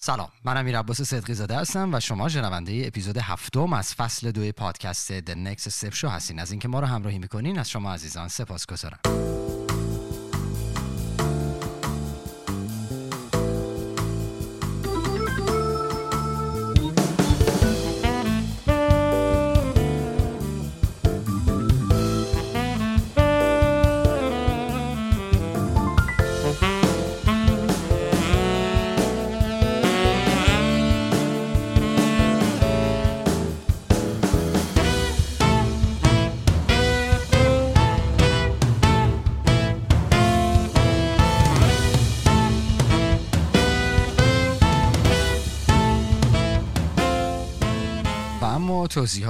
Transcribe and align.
سلام 0.00 0.28
من 0.44 0.56
امیر 0.56 0.78
عباس 0.78 1.02
صدقی 1.02 1.34
زاده 1.34 1.56
هستم 1.56 1.94
و 1.94 2.00
شما 2.00 2.28
شنونده 2.28 2.82
اپیزود 2.86 3.18
هفتم 3.18 3.72
از 3.72 3.94
فصل 3.94 4.30
دوی 4.30 4.52
پادکست 4.52 5.20
The 5.20 5.34
Next 5.34 5.70
Step 5.70 5.94
Show 5.94 6.04
هستین 6.04 6.38
از 6.38 6.50
اینکه 6.50 6.68
ما 6.68 6.80
رو 6.80 6.86
همراهی 6.86 7.18
می‌کنین 7.18 7.58
از 7.58 7.70
شما 7.70 7.92
عزیزان 7.92 8.28
سپاسگزارم. 8.28 8.98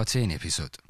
2018 0.09 0.33
episode. 0.35 0.88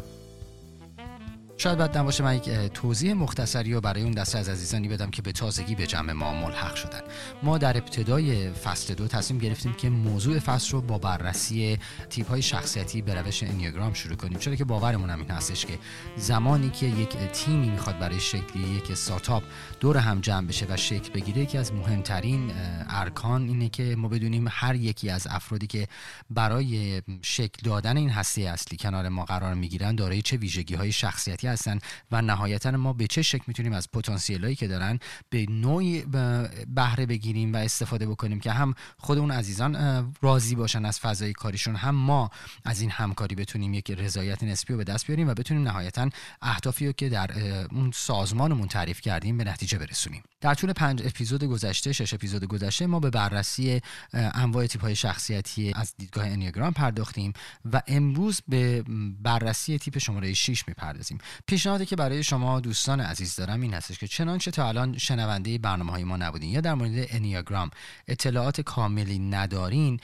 شاید 1.61 1.79
بعد 1.79 1.99
نباشه 1.99 2.25
من 2.25 2.37
یک 2.37 2.51
توضیح 2.51 3.13
مختصری 3.13 3.75
و 3.75 3.81
برای 3.81 4.03
اون 4.03 4.13
دسته 4.13 4.39
از 4.39 4.49
عزیزانی 4.49 4.89
بدم 4.89 5.11
که 5.11 5.23
به 5.23 5.33
تازگی 5.33 5.75
به 5.75 5.87
جمع 5.87 6.13
ما 6.13 6.33
ملحق 6.33 6.75
شدن. 6.75 7.01
ما 7.43 7.59
در 7.59 7.77
ابتدای 7.77 8.51
فصل 8.51 8.95
دو 8.95 9.09
تصمیم 9.09 9.41
گرفتیم 9.41 9.73
که 9.73 9.91
موضوع 9.91 10.39
فصل 10.39 10.73
رو 10.73 10.81
با 10.81 10.99
بررسی 10.99 11.79
تیپ 12.11 12.29
های 12.29 12.43
شخصیتی 12.43 13.03
به 13.03 13.15
روش 13.15 13.43
انیاگرام 13.43 13.93
شروع 13.93 14.17
کنیم. 14.17 14.39
چرا 14.39 14.55
که 14.55 14.65
باورمون 14.65 15.11
هم 15.11 15.19
این 15.19 15.31
هستش 15.31 15.67
که 15.67 15.79
زمانی 16.17 16.71
که 16.71 16.87
یک 16.87 17.17
تیمی 17.33 17.71
می‌خواد 17.71 17.99
برای 17.99 18.21
شکلی 18.21 18.69
یک 18.69 18.91
استارتاپ 18.91 19.43
دور 19.81 19.97
هم 19.97 20.21
جمع 20.21 20.47
بشه 20.47 20.67
و 20.69 20.77
شکل 20.77 21.13
بگیره 21.13 21.43
یکی 21.43 21.59
از 21.59 21.73
مهمترین 21.73 22.51
ارکان 22.89 23.49
اینه 23.49 23.69
که 23.69 23.97
ما 23.97 24.09
بدونیم 24.09 24.47
هر 24.51 24.75
یکی 24.75 25.11
از 25.11 25.27
افرادی 25.31 25.67
که 25.67 25.89
برای 26.31 27.03
شکل 27.23 27.63
دادن 27.65 27.97
این 27.97 28.11
هسته 28.11 28.43
اصلی 28.43 28.79
کنار 28.79 29.09
ما 29.09 29.25
قرار 29.25 29.55
می‌گیرن 29.55 29.95
دارای 29.95 30.23
چه 30.23 30.37
ویژگی 30.37 30.75
های 30.75 30.93
شخصیتی 30.93 31.48
هستن 31.49 31.79
و 32.11 32.23
نهایتا 32.23 32.71
ما 32.71 32.93
به 32.93 33.07
چه 33.07 33.23
شکل 33.23 33.45
می‌تونیم 33.47 33.73
از 33.73 33.91
پتانسیل 33.91 34.45
هایی 34.45 34.57
که 34.57 34.69
دارن 34.69 34.99
به 35.31 35.47
نوعی 35.51 36.03
بهره 36.75 37.07
بگیریم 37.07 37.53
و 37.53 37.57
استفاده 37.57 38.07
بکنیم 38.07 38.41
که 38.41 38.53
هم 38.53 38.75
خود 38.99 39.19
اون 39.19 39.31
عزیزان 39.31 39.77
راضی 40.23 40.55
باشن 40.55 40.85
از 40.85 41.01
فضای 41.01 41.33
کاریشون 41.33 41.77
هم 41.77 41.95
ما 41.95 42.31
از 42.65 42.81
این 42.81 42.91
همکاری 42.91 43.35
بتونیم 43.35 43.75
یک 43.75 43.91
رضایت 43.91 44.43
نسبی 44.43 44.73
رو 44.73 44.79
به 44.79 44.85
دست 44.85 45.07
بیاریم 45.07 45.29
و 45.29 45.35
بتونیم 45.35 45.63
نهایتا 45.63 46.11
اهدافی 46.43 46.87
رو 46.87 46.93
که 46.93 47.09
در 47.09 47.31
اون 47.71 47.91
سازمانمون 47.95 48.69
تعریف 48.69 49.01
کردیم 49.01 49.39
به 49.39 49.45
نتیجه 49.45 49.79
برسونیم. 49.79 50.23
در 50.41 50.55
طول 50.55 50.73
پنج 50.73 51.03
اپیزود 51.07 51.45
گذشته 51.45 51.93
شش 51.93 52.15
اپیزود 52.15 52.45
گذشته 52.45 52.87
ما 52.87 53.01
به 53.01 53.11
بررسی 53.11 53.81
انواع 54.13 54.67
تیپ 54.67 54.83
های 54.83 54.97
شخصیتی 54.97 55.73
از 55.75 55.95
دیدگاه 55.99 56.27
انیاگرام 56.27 56.73
پرداختیم 56.73 57.33
و 57.73 57.83
امروز 57.87 58.43
به 58.49 58.85
بررسی 59.23 59.79
تیپ 59.79 59.99
شماره 59.99 60.35
6 60.35 60.69
می‌پردازیم. 60.69 61.19
پیشنهادی 61.47 61.87
که 61.87 61.97
برای 61.97 62.23
شما 62.23 62.61
دوستان 62.61 63.01
عزیز 63.01 63.37
دارم 63.37 63.61
این 63.61 63.75
هستش 63.75 63.99
که 63.99 64.09
چنانچه 64.09 64.51
تا 64.51 64.69
الان 64.69 64.99
شنونده 64.99 65.59
برنامه 65.59 65.93
های 65.93 66.05
ما 66.05 66.17
نبودین 66.17 66.51
یا 66.51 66.61
در 66.61 66.75
مورد 66.75 67.07
انیاگرام 67.11 67.71
اطلاعات 68.09 68.61
کاملی 68.61 69.19
ندارین 69.19 70.01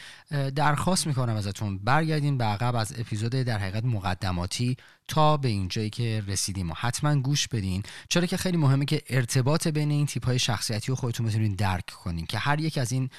درخواست 0.55 1.07
می‌کنم 1.07 1.37
ازتون 1.37 1.79
برگردین 1.79 2.39
به 2.39 2.45
عقب 2.45 2.77
از 2.77 2.93
اپیزود 2.99 3.31
در 3.31 3.59
حقیقت 3.59 3.85
مقدماتی 3.85 4.77
تا 5.09 5.37
به 5.37 5.49
اینجایی 5.49 5.91
که 5.91 6.23
رسیدیم 6.27 6.71
و 6.71 6.75
حتما 6.75 7.17
گوش 7.17 7.49
بدین. 7.49 7.83
چرا 8.09 8.27
که 8.27 8.37
خیلی 8.37 8.57
مهمه 8.57 8.85
که 8.85 9.03
ارتباط 9.09 9.69
بین 9.69 9.91
این 9.91 10.07
تیپ 10.07 10.27
های 10.27 10.39
شخصیتی 10.39 10.87
رو 10.89 10.97
خودتون 10.97 11.27
بتونین 11.27 11.55
درک 11.55 11.87
کنین 11.87 12.27
که 12.27 12.39
هر 12.39 12.61
یک 12.61 12.79
از 12.79 12.93
این 12.93 13.11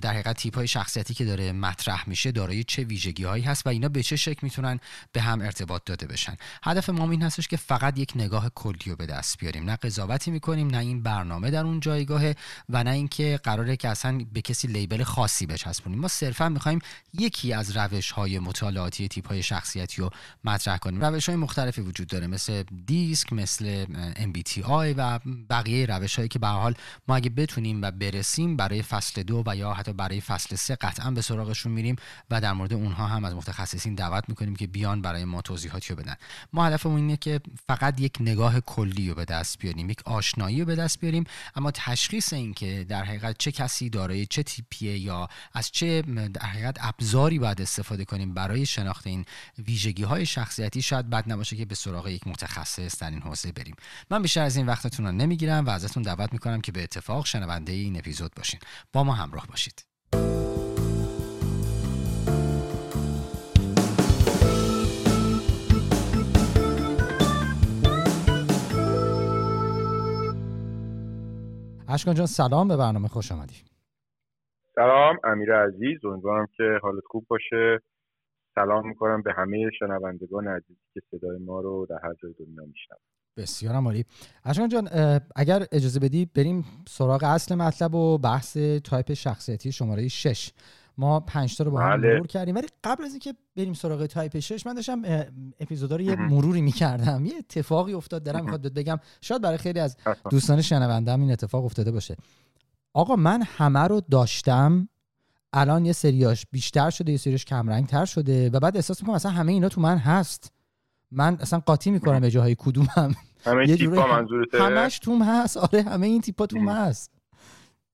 در 0.00 0.10
حقیقت 0.10 0.36
تیپ 0.36 0.54
های 0.54 0.68
شخصیتی 0.68 1.14
که 1.14 1.24
داره 1.24 1.52
مطرح 1.52 2.08
میشه 2.08 2.32
دارای 2.32 2.64
چه 2.64 2.84
ویژگی 2.84 3.24
هایی 3.24 3.44
هست 3.44 3.66
و 3.66 3.68
اینا 3.68 3.88
به 3.88 4.02
چه 4.02 4.16
شکل 4.16 4.38
می‌تونن 4.42 4.80
به 5.12 5.20
هم 5.20 5.40
ارتباط 5.40 5.82
داده 5.86 6.06
بشن. 6.06 6.36
هدف 6.62 6.90
ما 6.90 7.10
این 7.10 7.22
هستش 7.22 7.48
که 7.48 7.56
فقط 7.56 7.98
یک 7.98 8.12
نگاه 8.14 8.50
کلی 8.54 8.90
رو 8.90 8.96
به 8.96 9.06
دست 9.06 9.38
بیاریم. 9.38 9.70
نه 9.70 9.76
قضاوتی 9.76 10.30
می‌کنیم 10.30 10.68
نه 10.68 10.78
این 10.78 11.02
برنامه 11.02 11.50
در 11.50 11.64
اون 11.64 11.80
جایگاهه 11.80 12.36
و 12.68 12.84
نه 12.84 12.90
اینکه 12.90 13.40
قراره 13.42 13.76
که 13.76 13.88
اصلا 13.88 14.24
به 14.32 14.42
کسی 14.42 14.68
لیبل 14.68 15.02
خاصی 15.02 15.46
بچسبونیم. 15.46 16.00
ما 16.00 16.08
صرفا 16.08 16.48
می‌خوایم 16.48 16.78
یکی 17.14 17.52
از 17.52 17.76
روش 17.76 18.10
های 18.10 18.38
مطالعاتی 18.38 19.08
تیپ 19.08 19.28
های 19.28 19.42
شخصیتی 19.42 20.02
رو 20.02 20.10
مطرح 20.44 20.78
کنیم. 20.78 21.04
روش 21.04 21.28
های 21.28 21.36
مختلفی 21.36 21.80
وجود 21.80 22.08
داره 22.08 22.26
مثل 22.26 22.62
دیسک 22.86 23.32
مثل 23.32 23.84
MBTI 24.14 24.94
و 24.96 25.18
بقیه 25.50 25.86
روش 25.86 26.16
هایی 26.16 26.28
که 26.28 26.38
به 26.38 26.46
حال 26.46 26.74
ما 27.08 27.16
اگه 27.16 27.30
بتونیم 27.30 27.82
و 27.82 27.90
برسیم 27.90 28.56
برای 28.56 28.82
فصل 28.82 29.22
دو 29.22 29.42
یا 29.54 29.72
حتی 29.72 29.92
برای 29.92 30.20
فصل 30.20 30.56
سه 30.56 30.76
قطعا 30.76 31.10
به 31.10 31.22
سراغشون 31.22 31.72
میریم 31.72 31.96
و 32.30 32.40
در 32.40 32.52
مورد 32.52 32.72
اونها 32.72 33.06
هم 33.06 33.24
از 33.24 33.34
متخصصین 33.34 33.94
دعوت 33.94 34.24
می‌کنیم 34.28 34.56
که 34.56 34.66
بیان 34.66 35.02
برای 35.02 35.24
ما 35.24 35.42
توضیحاتی 35.42 35.94
رو 35.94 36.02
بدن. 36.02 36.16
ما 36.52 36.66
هدفمون 36.66 36.96
اینه 36.96 37.16
که 37.16 37.40
فقط 37.68 38.00
یک 38.00 38.16
نگاه 38.20 38.60
کلی 38.60 39.08
رو 39.08 39.14
به 39.14 39.24
دست 39.24 39.58
بیاریم 39.58 39.90
یک 39.90 40.00
آشنایی 40.04 40.60
رو 40.60 40.66
به 40.66 40.76
دست 40.76 41.00
بیاریم. 41.00 41.24
اما 41.56 41.70
تشخیص 41.70 42.32
این 42.32 42.54
که 42.54 42.86
در 42.88 43.04
حقیقت 43.04 43.38
چه 43.38 43.52
کسی 43.52 43.90
دارای 43.90 44.26
چه 44.26 44.42
تیپیه 44.42 44.98
یا 44.98 45.28
از 45.52 45.70
چه 45.70 46.02
در 46.02 46.46
حقیقت 46.46 46.76
ابزاری 46.80 47.38
باید 47.38 47.60
استفاده 47.60 48.04
کنیم 48.04 48.34
برای 48.34 48.66
شناخت 48.66 49.06
این 49.06 49.24
ویژگی 49.58 50.02
های 50.02 50.26
شخصیتی 50.26 50.82
شاید 50.82 51.10
بد 51.10 51.32
نباشه 51.32 51.56
که 51.56 51.64
به 51.64 51.74
سراغ 51.74 52.08
یک 52.08 52.26
متخصص 52.26 52.98
در 52.98 53.10
این 53.10 53.22
حوزه 53.22 53.52
بریم. 53.52 53.74
من 54.10 54.22
بیشتر 54.22 54.42
از 54.42 54.56
این 54.56 54.66
وقتتون 54.66 55.06
رو 55.06 55.12
نمی‌گیرم 55.12 55.66
و 55.66 55.70
ازتون 55.70 56.02
دعوت 56.02 56.32
می‌کنم 56.32 56.60
که 56.60 56.72
به 56.72 56.82
اتفاق 56.82 57.26
شنونده 57.26 57.72
این 57.72 57.98
اپیزود 57.98 58.34
باشین. 58.36 58.60
با 58.92 59.04
ما 59.04 59.14
همراه 59.14 59.39
باشید. 59.46 59.86
اشکان 71.88 72.14
جان 72.14 72.26
سلام 72.26 72.68
به 72.68 72.76
برنامه 72.76 73.08
خوش 73.08 73.32
آمدی. 73.32 73.54
سلام 74.74 75.18
امیر 75.24 75.54
عزیز 75.54 76.04
امیدوارم 76.04 76.46
که 76.56 76.78
حالت 76.82 77.04
خوب 77.06 77.26
باشه. 77.28 77.80
سلام 78.54 78.88
می‌کنم 78.88 79.22
به 79.22 79.32
همه 79.32 79.70
شنوندگان 79.78 80.48
عزیزی 80.48 80.80
که 80.94 81.00
صدای 81.10 81.38
ما 81.38 81.60
رو 81.60 81.86
در 81.90 81.98
هر 82.02 82.14
جای 82.22 82.32
دنیا 82.32 82.64
میشنون. 82.64 83.00
بسیار 83.40 83.74
عالی. 83.74 84.04
اشکان 84.44 84.68
جان 84.68 84.88
اگر 85.36 85.66
اجازه 85.72 86.00
بدی 86.00 86.26
بریم 86.26 86.64
سراغ 86.88 87.24
اصل 87.24 87.54
مطلب 87.54 87.94
و 87.94 88.18
بحث 88.18 88.56
تایپ 88.84 89.14
شخصیتی 89.14 89.72
شماره 89.72 90.08
6 90.08 90.50
ما 90.98 91.20
پنج 91.20 91.56
تا 91.56 91.64
رو 91.64 91.70
با 91.70 91.80
هم 91.80 92.00
بله. 92.00 92.14
مرور 92.14 92.26
کردیم. 92.26 92.54
ولی 92.54 92.66
قبل 92.84 93.04
از 93.04 93.10
اینکه 93.10 93.34
بریم 93.56 93.74
سراغ 93.74 94.06
تایپ 94.06 94.38
6 94.38 94.66
من 94.66 94.74
داشتم 94.74 95.02
اپیزودا 95.60 95.96
رو 95.96 96.02
یه 96.02 96.16
مروری 96.16 96.60
می‌کردم. 96.60 97.26
یه 97.26 97.34
اتفاقی 97.38 97.92
افتاد 97.92 98.22
دارم 98.22 98.44
می‌خواد 98.44 98.74
بگم. 98.74 98.98
شاید 99.20 99.42
برای 99.42 99.58
خیلی 99.58 99.80
از 99.80 99.96
دوستان 100.30 100.62
شنونده 100.62 101.12
هم 101.12 101.20
این 101.20 101.32
اتفاق 101.32 101.64
افتاده 101.64 101.90
باشه. 101.90 102.16
آقا 102.92 103.16
من 103.16 103.42
همه 103.42 103.80
رو 103.80 104.00
داشتم. 104.10 104.88
الان 105.52 105.84
یه 105.84 105.92
سریاش 105.92 106.46
بیشتر 106.52 106.90
شده 106.90 107.12
یه 107.12 107.18
سریاش 107.18 107.44
کمرنگ 107.44 107.86
تر 107.86 108.04
شده 108.04 108.50
و 108.50 108.60
بعد 108.60 108.76
احساس 108.76 109.00
می‌کنم 109.00 109.14
اصلا 109.14 109.32
همه 109.32 109.52
اینا 109.52 109.68
تو 109.68 109.80
من 109.80 109.98
هست. 109.98 110.52
من 111.10 111.36
اصلا 111.40 111.58
قاطی 111.58 111.90
می‌کنم 111.90 112.20
به 112.20 112.30
جاهای 112.30 112.56
کدومم. 112.58 113.14
همه 113.44 113.76
تیپا 113.76 114.06
منظورته 114.06 114.62
همش 114.62 114.98
توم 114.98 115.22
هست 115.22 115.56
آره 115.56 115.82
همه 115.82 116.06
این 116.06 116.20
تیپا 116.20 116.46
توم 116.46 116.68
هست 116.68 117.20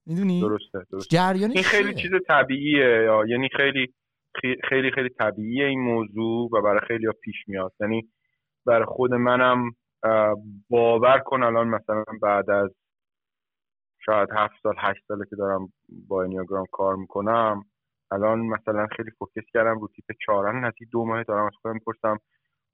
می‌دونی؟ 0.06 0.40
درسته 0.40 0.86
درسته. 0.92 1.32
این 1.32 1.62
خیلی 1.62 1.94
چیز 1.94 2.10
طبیعیه 2.28 3.08
یعنی 3.28 3.48
خیلی 3.56 3.94
خیلی 4.69 4.90
خیلی 4.90 5.08
طبیعیه 5.08 5.66
این 5.66 5.81
موضوع 5.81 6.50
و 6.52 6.62
برای 6.62 6.81
خیلی 6.88 7.06
ها 7.06 7.12
پیش 7.22 7.37
میاد. 7.46 7.72
یعنی 7.81 8.08
برای 8.66 8.84
خود 8.84 9.14
منم 9.14 9.70
باور 10.70 11.19
کن 11.19 11.43
الان 11.43 11.69
مثلا 11.69 12.04
بعد 12.22 12.50
از 12.50 12.70
شاید 14.06 14.28
هفت 14.37 14.54
سال 14.62 14.75
هشت 14.78 15.00
ساله 15.08 15.25
که 15.31 15.37
دارم 15.37 15.72
با 16.08 16.22
انیاگرام 16.22 16.66
کار 16.72 16.96
می‌کنم 16.96 17.64
الان 18.10 18.40
مثلا 18.40 18.87
خیلی 18.96 19.10
فوکس 19.19 19.46
کردم 19.54 19.78
رو 19.81 19.88
تیپ 19.88 20.16
چهارن 20.26 20.64
نزدیک 20.64 20.88
دو 20.92 21.04
ماه 21.04 21.22
دارم 21.22 21.46
از 21.46 21.52
خودم 21.62 21.75
می‌پرسم 21.75 22.19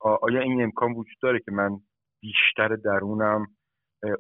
آیا 0.01 0.41
این 0.41 0.63
امکان 0.63 0.93
وجود 0.93 1.17
داره 1.23 1.41
که 1.41 1.53
من 1.53 1.81
بیشتر 2.23 2.77
درونم 2.77 3.47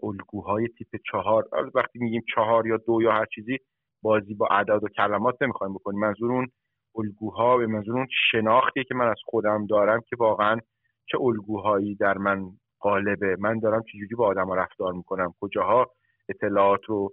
الگوهای 0.02 0.68
تیپ 0.68 0.88
چهار. 1.12 1.48
وقتی 1.74 1.98
میگیم 1.98 2.22
چهار 2.34 2.66
یا 2.66 2.76
دو 2.76 3.02
یا 3.02 3.12
هر 3.12 3.26
چیزی 3.34 3.58
بازی 4.02 4.34
با 4.34 4.48
اعداد 4.50 4.84
و 4.84 4.88
کلمات 4.88 5.42
نمی‌خوایم 5.42 5.74
بکنیم. 5.74 6.00
منظور 6.00 6.32
اون 6.32 6.48
الگوها 6.96 7.56
به 7.56 7.66
منظور 7.66 7.96
اون 7.96 8.06
شناختیه 8.30 8.84
که 8.84 8.94
من 8.94 9.08
از 9.08 9.20
خودم 9.24 9.66
دارم 9.66 10.00
که 10.00 10.16
واقعا 10.16 10.58
چه 11.06 11.18
الگوهایی 11.20 11.94
در 11.94 12.18
من 12.18 12.50
غالبه. 12.80 13.36
من 13.40 13.58
دارم 13.58 13.82
چجوری 13.92 14.14
با 14.14 14.26
آدم 14.26 14.52
رفتار 14.52 14.92
می‌کنم؟ 14.92 15.34
کجاها 15.40 15.90
اطلاعات 16.28 16.84
رو 16.84 17.12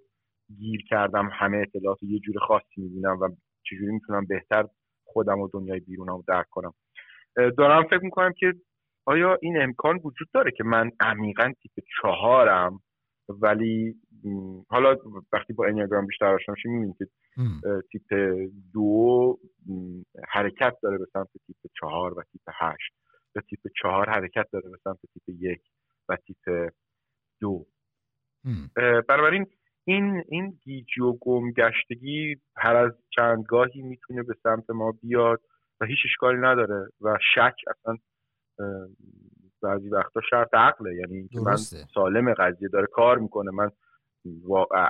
گیر 0.57 0.81
کردم؟ 0.89 1.29
همه 1.33 1.57
اطلاعات 1.57 2.03
رو 2.03 2.09
یه 2.09 2.19
جور 2.19 2.35
خاصی 2.47 2.81
می‌بینم 2.81 3.19
و 3.21 3.29
چجوری 3.63 3.91
می‌تونم 3.91 4.25
بهتر 4.25 4.65
خودم 5.05 5.39
و 5.39 5.49
دنیای 5.53 5.79
بیرونم 5.79 6.15
رو 6.15 6.23
درک 6.27 6.49
کنم؟ 6.49 6.73
دارم 7.57 7.83
فکر 7.83 8.03
می‌کنم 8.03 8.33
که 8.39 8.53
آیا 9.09 9.37
این 9.41 9.61
امکان 9.61 9.95
وجود 10.03 10.27
داره 10.33 10.51
که 10.51 10.63
من 10.63 10.91
عمیقا 10.99 11.53
تیپ 11.61 11.85
چهارم 12.01 12.79
ولی 13.29 13.95
حالا 14.69 14.95
وقتی 15.33 15.53
با 15.53 15.65
انیاگرام 15.65 16.05
بیشتر 16.05 16.25
آشنا 16.25 16.55
میشیم 16.55 16.71
می‌بینیم 16.71 16.95
که 16.99 17.07
تیپ 17.91 18.13
دو 18.73 19.37
حرکت 20.29 20.73
داره 20.83 20.97
به 20.97 21.05
سمت 21.13 21.27
تیپ 21.47 21.57
چهار 21.79 22.19
و 22.19 22.23
تیپ 22.31 22.41
هشت. 22.53 22.93
یا 23.35 23.41
تیپ 23.41 23.59
چهار 23.81 24.09
حرکت 24.09 24.45
داره 24.51 24.69
به 24.69 24.77
سمت 24.83 24.99
تیپ 25.13 25.23
یک 25.41 25.61
و 26.09 26.15
تیپ 26.15 26.69
دو. 27.41 27.65
بنابراین 29.07 29.45
این 29.85 30.23
این 30.29 30.59
گیجی 30.63 31.01
و 31.01 31.13
گمگشتگی 31.21 32.35
هر 32.57 32.75
از 32.75 32.91
چندگاهی 33.09 33.81
می‌تونه 33.81 34.23
به 34.23 34.33
سمت 34.43 34.69
ما 34.69 34.91
بیاد 35.01 35.41
و 35.81 35.85
هیچ 35.85 35.99
اشکالی 36.05 36.37
نداره 36.37 36.87
و 37.01 37.17
شک 37.35 37.55
اصلا 37.67 37.97
بعضی 39.63 39.89
وقتا 39.89 40.21
شرط 40.29 40.53
عقله. 40.53 40.95
یعنی 40.95 41.29
من 41.45 41.55
سالم 41.93 42.33
قضیه 42.33 42.67
داره 42.67 42.87
کار 42.87 43.17
می‌کنه. 43.17 43.51
من 43.51 43.69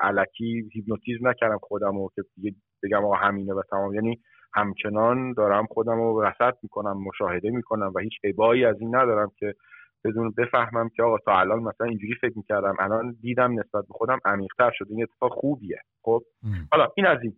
علکی 0.01 0.69
هیپنوتیزم 0.73 1.27
نکردم 1.27 1.57
خودم 1.61 1.97
و 1.97 2.09
که 2.15 2.23
بگم 2.83 3.05
آقا 3.05 3.15
همینه 3.15 3.53
و 3.53 3.61
تمام. 3.71 3.93
یعنی 3.93 4.19
همچنان 4.53 5.33
دارم 5.33 5.65
خودم 5.65 5.97
رو 5.97 6.21
رصد 6.21 6.53
می‌کنم 6.63 7.03
مشاهده 7.03 7.49
می‌کنم 7.49 7.91
و 7.95 7.99
هیچ 7.99 8.13
عبایی 8.23 8.65
از 8.65 8.81
این 8.81 8.95
ندارم 8.95 9.31
که 9.37 9.53
بدون 10.03 10.33
بفهمم 10.37 10.89
که 10.89 11.03
آقا 11.03 11.17
تا 11.17 11.39
الان 11.39 11.59
مثلا 11.59 11.87
اینجوری 11.87 12.15
فکر 12.21 12.37
می‌کردم 12.37 12.75
الان 12.79 13.17
دیدم 13.21 13.59
نسبت 13.59 13.87
به 13.87 13.93
خودم 13.93 14.19
عمیقتر 14.25 14.71
شده 14.73 14.91
این 14.91 15.03
اتفاق 15.03 15.31
خوبیه. 15.33 15.81
خب؟ 16.01 16.21
حالا 16.71 16.87
این 16.97 17.05
از 17.05 17.17
این. 17.23 17.35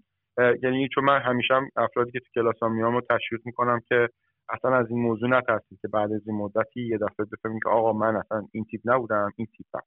یعنی 0.63 0.89
چون 0.95 1.03
من 1.03 1.19
همیشه 1.19 1.53
هم 1.53 1.69
افرادی 1.75 2.11
که 2.11 2.19
تو 2.19 2.25
کلاس 2.35 2.63
میام 2.63 2.93
رو 2.95 3.01
تشویق 3.09 3.41
می‌کنم 3.45 3.79
که 3.89 4.09
اصلا 4.51 4.75
از 4.75 4.89
این 4.89 5.01
موضوع 5.01 5.30
نترسید 5.30 5.80
که 5.81 5.88
بعد 5.88 6.12
از 6.13 6.27
این 6.27 6.38
مدتی 6.38 6.88
یه 6.88 6.98
دفعه 6.98 7.25
بفهمیم 7.31 7.59
که 7.63 7.69
آقا 7.69 7.94
من 7.94 8.15
اصلا 8.15 8.48
این 8.51 8.65
تیپ 8.65 8.81
نبودم 8.86 9.31
این 9.36 9.48
تیپم 9.57 9.80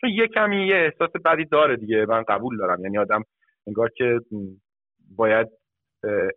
چون 0.00 0.10
یه 0.10 0.28
کمی 0.28 0.66
یه 0.66 0.76
احساس 0.76 1.10
بدی 1.24 1.44
داره 1.44 1.76
دیگه 1.76 2.06
من 2.06 2.22
قبول 2.22 2.58
دارم. 2.58 2.84
یعنی 2.84 2.98
آدم 2.98 3.24
انگار 3.66 3.88
که 3.88 4.20
باید 5.16 5.48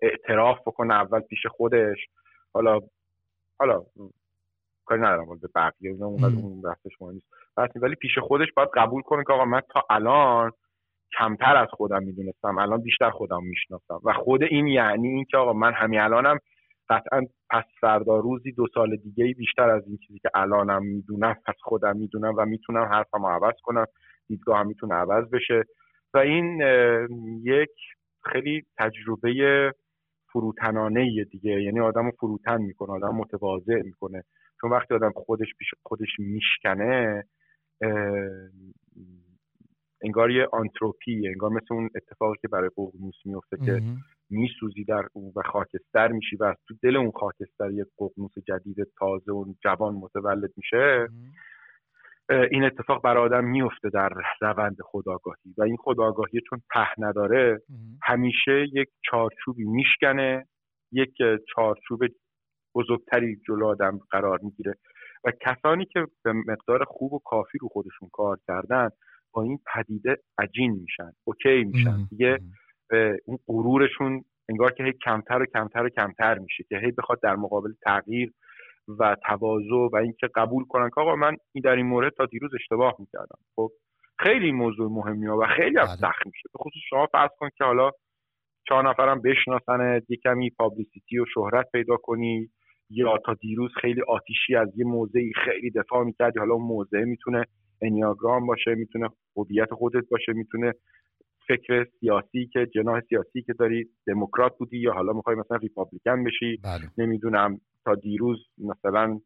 اعتراف 0.02 0.60
بکنه 0.60 0.94
اول 0.94 1.20
پیش 1.20 1.46
خودش. 1.46 1.98
حالا 2.54 2.80
حالا 3.60 3.84
کاری 4.86 5.02
ندارم 5.02 5.40
به 5.42 5.50
بقیه 5.56 5.92
اون 5.92 6.62
بحثش 6.62 7.02
مهم 7.02 7.14
نیست. 7.14 7.28
ولی 7.76 7.96
پیش 7.96 8.18
خودش 8.18 8.48
باید 8.56 8.70
قبول 8.74 9.02
کنه 9.02 9.24
که 9.28 9.34
آقا 9.34 9.46
من 9.46 9.62
تا 9.74 9.84
الان 9.90 10.52
کمتر 11.18 11.56
از 11.56 11.68
خودم 11.72 12.04
می‌دونستم. 12.04 12.58
الان 12.58 12.82
بیشتر 12.82 13.10
خودم 13.10 13.44
می‌شناسم. 13.44 14.00
و 14.04 14.14
خود 14.14 14.44
این 14.44 14.68
یعنی 14.68 15.08
این 15.08 15.26
که 15.26 15.38
آقا 15.38 15.54
من 15.54 15.74
همین 15.74 16.00
الانم 16.00 16.40
قطعا 16.90 17.26
پس 17.50 17.64
فردا 17.82 18.20
روزی 18.20 18.52
دو 18.52 18.68
سال 18.74 18.96
دیگه 18.96 19.34
بیشتر 19.38 19.70
از 19.70 19.88
این 19.88 19.98
چیزی 20.08 20.20
که 20.20 20.30
الانم 20.34 20.86
می‌دونم 20.86 21.36
پس 21.46 21.56
خودم 21.62 21.98
می‌دونم 21.98 22.34
و 22.38 22.46
می‌تونم 22.46 22.84
حرفم 22.84 23.26
عوض 23.26 23.56
کنم. 23.64 23.86
دیدگاه 24.28 24.60
هم 24.60 24.68
می‌تونه 24.68 24.94
عوض 24.96 25.30
بشه. 25.30 25.64
و 26.14 26.18
این 26.18 26.62
یک 27.44 27.72
خیلی 28.32 28.64
تجربه 28.78 29.74
فروتنانه 30.34 31.24
دیگه. 31.32 31.62
یعنی 31.62 31.80
آدم 31.80 32.12
فروتن 32.12 32.62
می‌کنه 32.62 32.92
آدم 32.92 33.16
متواضع 33.16 33.82
می‌کنه. 33.82 34.24
چون 34.62 34.70
وقتی 34.72 34.94
آدم 34.94 35.12
خودش 35.16 35.48
پیش 35.60 35.68
خودش 35.84 36.10
میشکنه 36.20 37.24
انگار 40.04 40.32
یه 40.32 40.48
آنتروپی 40.52 41.28
انگار 41.28 41.50
مثل 41.50 41.74
اون 41.74 41.90
اتفاقی 41.96 42.38
که 42.42 42.48
برای 42.48 42.70
ققنوس 42.78 43.16
میفته 43.26 43.58
که 43.66 43.82
میسوزی 44.30 44.84
در 44.84 45.04
اون 45.14 45.34
و 45.36 45.42
خاکستر 45.42 46.08
میشی 46.08 46.36
و 46.36 46.44
از 46.44 46.56
تو 46.68 46.74
دل 46.84 46.96
اون 46.96 47.12
خاکستر 47.12 47.72
یه 47.72 47.86
ققنوس 48.00 48.32
جدید 48.48 48.78
تازه 49.00 49.32
و 49.32 49.54
جوان 49.64 49.94
متولد 49.94 50.50
میشه 50.58 51.08
این 52.52 52.64
اتفاق 52.64 53.04
برای 53.04 53.24
آدم 53.24 53.44
میفته 53.44 53.90
در 53.90 54.10
روند 54.42 54.78
خداگاهی 54.84 55.54
و 55.58 55.64
این 55.64 55.78
خداگاهی 55.80 56.42
چون 56.50 56.62
ته 56.74 56.88
نداره 56.98 57.62
همیشه 58.04 58.66
یک 58.74 58.90
چارچوبی 59.12 59.64
میشکنه 59.64 60.46
یک 60.92 61.14
چارچوب 61.56 62.00
بزرگتری 62.76 63.36
جلو 63.48 63.66
آدم 63.66 64.00
قرار 64.12 64.40
می‌گیره 64.44 64.76
و 65.24 65.32
کسانی 65.42 65.86
که 65.86 66.06
به 66.24 66.34
مقدار 66.34 66.84
خوب 66.84 67.14
و 67.14 67.20
کافی 67.26 67.58
رو 67.58 67.68
خودشون 67.68 68.10
کار 68.14 68.38
کردن 68.48 68.90
با 69.34 69.44
این 69.44 69.60
پدیده 69.74 70.18
عجین 70.38 70.72
میشن 70.72 71.12
اوکی 71.24 71.64
میشن. 71.64 72.06
دیگه 72.10 72.40
اون 73.26 73.40
غرورشون 73.48 74.24
انگار 74.50 74.72
که 74.72 74.84
هی 74.84 74.94
کمتر 75.06 75.42
و 75.42 75.46
کمتر 75.46 75.84
و 75.84 75.90
کمتر 75.90 76.38
میشه 76.38 76.64
که 76.70 76.78
هی 76.78 76.92
بخواد 76.92 77.22
در 77.22 77.36
مقابل 77.36 77.74
تغییر 77.86 78.34
و 79.00 79.16
تواضع 79.28 79.90
و 79.94 79.96
اینکه 79.96 80.30
قبول 80.36 80.66
کنن 80.66 80.90
که 80.90 81.02
آقا 81.02 81.16
من 81.16 81.38
این 81.52 81.62
در 81.62 81.76
این 81.76 81.86
مورد 81.86 82.14
تا 82.14 82.26
دیروز 82.26 82.52
اشتباه 82.54 82.96
می‌کردم. 83.00 83.40
خب 83.56 83.72
خیلی 84.20 84.52
موضوع 84.52 84.92
مهمی 84.92 85.28
و 85.28 85.46
خیلی 85.46 85.78
هم 85.78 85.86
سخت 85.86 86.26
میشه. 86.26 86.50
به 86.54 86.60
خصوص 86.60 86.82
شما 86.90 87.06
فرض 87.06 87.30
کن 87.40 87.50
که 87.58 87.64
حالا 87.64 87.92
چهار 88.68 88.90
نفرم 88.90 89.22
بشناسن 89.22 90.02
یه 90.10 90.18
کمی 90.18 90.50
پابلیسیتی 90.50 91.20
و 91.20 91.26
شهرت 91.34 91.72
پیدا 91.72 91.98
کنی 91.98 92.50
یا 92.90 93.18
تا 93.26 93.34
دیروز 93.34 93.72
خیلی 93.82 94.02
آتیشی 94.02 94.56
از 94.56 94.68
یه 94.78 94.86
موضعی 94.86 95.34
خیلی 95.46 95.72
دفاع 95.72 96.04
می‌کردی 96.04 96.40
حالا 96.40 96.54
اون 96.54 96.68
موضع 96.68 97.04
می‌تونه 97.04 97.46
انیاگرام 97.82 98.48
باشه 98.48 98.76
می‌تونه 98.76 99.10
هویت 99.38 99.74
خودت 99.74 100.10
باشه 100.12 100.34
می‌تونه 100.34 100.74
فکر 101.48 101.88
سیاسی 102.00 102.50
که 102.54 102.68
جناح 102.76 103.00
سیاسی 103.10 103.42
که 103.42 103.54
داری 103.54 103.86
دموکرات 104.08 104.58
بودی 104.58 104.78
یا 104.78 104.94
حالا 104.94 105.14
می‌خوای 105.14 105.36
مثلا 105.36 105.58
ریپابلیکن 105.58 106.24
بشی 106.24 106.58
بله. 106.64 106.92
نمی‌دونم 106.98 107.62
تا 107.86 107.96
دیروز 107.96 108.40
مثلا 108.58 109.20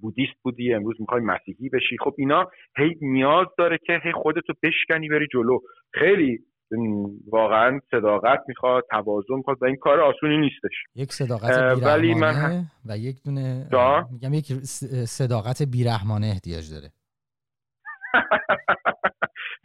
بودیست 0.00 0.42
بودی 0.42 0.74
امروز 0.74 0.96
می‌خوای 1.00 1.20
مسیحی 1.20 1.68
بشی. 1.68 1.96
خب 2.04 2.14
اینا 2.18 2.50
هی 2.76 2.94
نیاز 3.00 3.46
داره 3.58 3.78
که 3.86 4.00
هی 4.04 4.12
خودتو 4.12 4.52
بشکنی 4.62 5.08
بری 5.08 5.26
جلو. 5.32 5.58
خیلی 5.92 6.38
واقعا 7.32 7.80
صداقت 7.90 8.38
می‌خواد 8.48 8.84
تواضع 8.90 9.34
می‌خواد 9.34 9.62
و 9.62 9.64
این 9.64 9.76
کار 9.76 10.00
آسونی 10.00 10.36
نیستش. 10.38 10.72
یک 10.94 11.12
صداقت 11.12 11.82
ولی 11.86 12.14
من 12.14 12.64
و 12.86 12.98
یک 12.98 13.16
دونه 13.24 13.68
میگم 14.12 14.34
یک 14.34 14.52
صداقت 15.04 15.62
بیرحمانه 15.62 16.26
احتیاج 16.26 16.70
داره. 16.70 16.88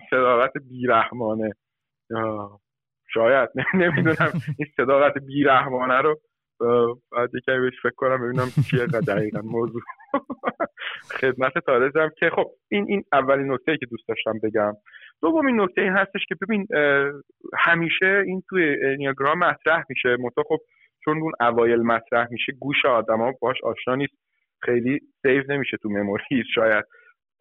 صداقت 0.09 0.51
بیرحمانه. 0.69 1.51
شاید. 3.13 3.49
نمی‌دونم. 3.73 4.31
این 4.59 4.67
صداقت 4.77 5.17
بیرحمانه 5.17 6.01
رو 6.01 6.19
باید 7.11 7.29
یکمی 7.35 7.59
بهش 7.59 7.81
فکر 7.83 7.95
کنم 7.95 8.21
ببینم 8.21 8.47
چیه 8.69 8.85
دقیقا 8.85 9.41
موضوع. 9.41 9.81
خدمت 11.21 11.57
تارزم 11.65 12.09
که 12.19 12.29
خب 12.35 12.51
این 12.71 12.85
این 12.89 13.03
اولین 13.13 13.51
نکته 13.51 13.77
که 13.77 13.85
دوست 13.85 14.07
داشتم 14.07 14.39
بگم. 14.43 14.73
دومین 15.21 15.61
نکته 15.61 15.81
این 15.81 15.93
هستش 15.93 16.25
که 16.27 16.35
ببین 16.41 16.67
همیشه 17.57 18.23
این 18.25 18.43
توی 18.49 18.75
انیاگرام 18.85 19.39
مطرح 19.39 19.83
میشه. 19.89 20.09
منتها 20.09 20.43
خب 20.47 20.57
چون 21.05 21.21
اون 21.21 21.31
اوایل 21.39 21.81
مطرح 21.81 22.27
میشه 22.31 22.51
گوش 22.59 22.85
آدما 22.85 23.33
باش 23.41 23.57
آشنا 23.63 23.95
نیست. 23.95 24.13
خیلی 24.61 24.99
سیو 25.21 25.43
نمیشه 25.49 25.77
تو 25.77 25.89
مموری 25.89 26.43
شاید. 26.55 26.85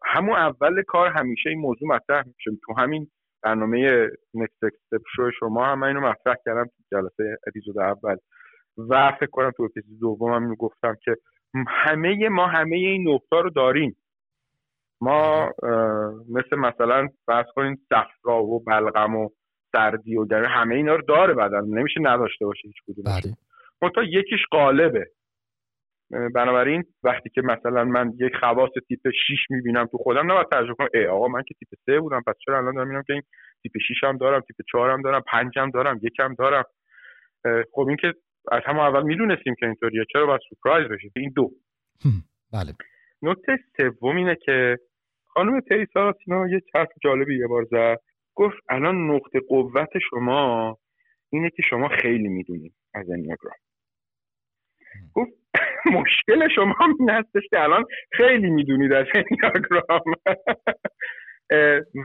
همون 0.05 0.35
اول 0.35 0.83
کار 0.83 1.07
همیشه 1.07 1.49
این 1.49 1.59
موضوع 1.59 1.89
مطرح 1.89 2.23
میشه. 2.27 2.51
تو 2.65 2.73
همین 2.77 3.07
برنامه 3.43 4.07
نکست 4.33 4.63
استپ 4.63 5.01
شو 5.15 5.31
شما 5.39 5.65
هم 5.65 5.83
اینو 5.83 6.01
مطرح 6.01 6.35
کردم 6.45 6.65
تو 6.65 6.83
جلسه 6.91 7.37
اپیزود 7.47 7.79
اول. 7.79 8.15
و 8.89 9.11
فکر 9.19 9.29
کنم 9.29 9.51
تو 9.51 9.63
اپیزود 9.63 9.99
دوم 9.99 10.33
هم 10.33 10.55
گفتم 10.55 10.95
که 11.03 11.15
همه 11.67 12.29
ما 12.29 12.47
همه 12.47 12.75
این 12.75 13.09
نقطه 13.09 13.41
رو 13.41 13.49
داریم. 13.49 13.97
ما 15.01 15.51
مثل 16.29 16.55
مثلا 16.55 17.07
فرض 17.25 17.45
کنید 17.55 17.79
صفرا 17.89 18.43
و 18.43 18.63
بلغم 18.63 19.15
و 19.15 19.29
سردی 19.71 20.17
و 20.17 20.25
همه 20.33 20.75
اینا 20.75 20.95
رو 20.95 21.01
داره 21.01 21.33
بدن. 21.33 21.65
نمیشه 21.65 21.99
نداشته 22.01 22.45
باشه 22.45 22.61
هیچ 22.67 22.77
کدوم 22.87 23.03
بله. 23.03 24.07
یکیش 24.07 24.39
قالبه 24.51 25.07
بنابراین 26.11 26.83
وقتی 27.03 27.29
که 27.29 27.41
مثلا 27.41 27.83
من 27.83 28.13
یک 28.19 28.35
خواص 28.39 28.69
تیپ 28.87 29.09
6 29.09 29.37
می‌بینم 29.49 29.85
تو 29.85 29.97
خودم 29.97 30.31
نباید 30.31 30.47
ترجمه 30.51 30.75
کنم 30.75 30.87
ای 30.93 31.07
آقا 31.07 31.27
من 31.27 31.43
که 31.47 31.55
تیپ 31.59 31.79
3 31.85 31.99
بودم 31.99 32.21
پس 32.27 32.33
چرا 32.45 32.57
الان 32.57 32.75
دارم 32.75 32.87
می‌بینم 32.87 33.03
که 33.07 33.13
این 33.13 33.21
تیپ 33.63 33.71
6 33.77 34.03
هم 34.03 34.17
دارم 34.17 34.41
تیپ 34.41 34.55
4 34.71 34.91
هم 34.91 35.01
دارم 35.01 35.21
5 35.27 35.57
هم 35.57 35.69
دارم 35.69 35.99
یکم 36.01 36.33
دارم؟ 36.33 36.63
خب 37.71 37.87
این 37.87 37.97
که 37.97 38.13
از 38.51 38.61
همه 38.65 38.79
اول 38.79 39.03
می‌دونستیم 39.03 39.55
که 39.59 39.65
اینطوریه 39.65 40.05
چرا 40.13 40.25
باید 40.25 40.41
سورپرایز 40.49 40.87
بشید؟ 40.87 41.11
این 41.15 41.33
دو. 41.35 41.49
بله. 42.53 42.73
نکته 43.21 43.57
سوم 43.77 44.15
اینه 44.15 44.35
که 44.35 44.77
خانم 45.25 45.59
تریسا 45.59 46.13
سینا 46.23 46.47
یه 46.47 46.61
حرف 46.75 46.89
جالبی 47.03 47.39
یه 47.39 47.47
بار 47.47 47.63
زد. 47.71 47.97
گفت 48.35 48.57
الان 48.69 49.11
نقطه 49.11 49.39
قوت 49.39 49.89
شما 50.09 50.77
اینه 51.29 51.49
که 51.49 51.63
شما 51.69 51.87
خیلی 51.87 52.27
می‌دونید 52.27 52.73
از 52.93 53.09
انیاگرام. 53.09 53.55
مشکل 55.91 56.47
شما 56.55 56.75
این 56.99 57.09
هستش 57.09 57.43
که 57.49 57.63
الان 57.63 57.85
خیلی 58.11 58.49
می‌دونید 58.49 58.93
از 58.93 59.05
انیاگرام 59.15 60.01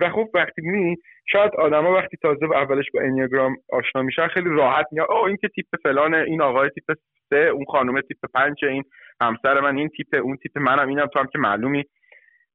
و 0.01 0.11
خب 0.11 0.29
وقتی 0.35 0.63
می 0.63 0.97
شاید 1.33 1.53
آدما 1.59 1.93
وقتی 1.93 2.17
تازه 2.23 2.45
اولش 2.45 2.85
با 2.95 3.01
انیاگرام 3.01 3.57
آشنا 3.73 4.03
میشن 4.03 4.29
خیلی 4.29 4.51
راحت 4.51 4.87
میگن 4.93 5.05
او 5.11 5.27
این 5.27 5.37
که 5.37 5.49
تیپ 5.49 5.67
فلانه 5.83 6.17
این 6.17 6.43
آقای 6.43 6.71
تیپ 6.71 6.99
سه 7.31 7.37
اون 7.37 7.65
خانم 7.65 8.01
تیپ 8.01 8.19
پنج 8.35 8.65
این 8.65 8.83
همسر 9.21 9.61
من 9.61 9.77
این 9.77 9.89
تیپ 9.89 10.15
اون 10.23 10.37
تیپ 10.37 10.59
منم 10.59 10.89
اینم 10.89 11.07
تو 11.07 11.19
هم 11.19 11.27
که 11.27 11.39
معلومی. 11.39 11.85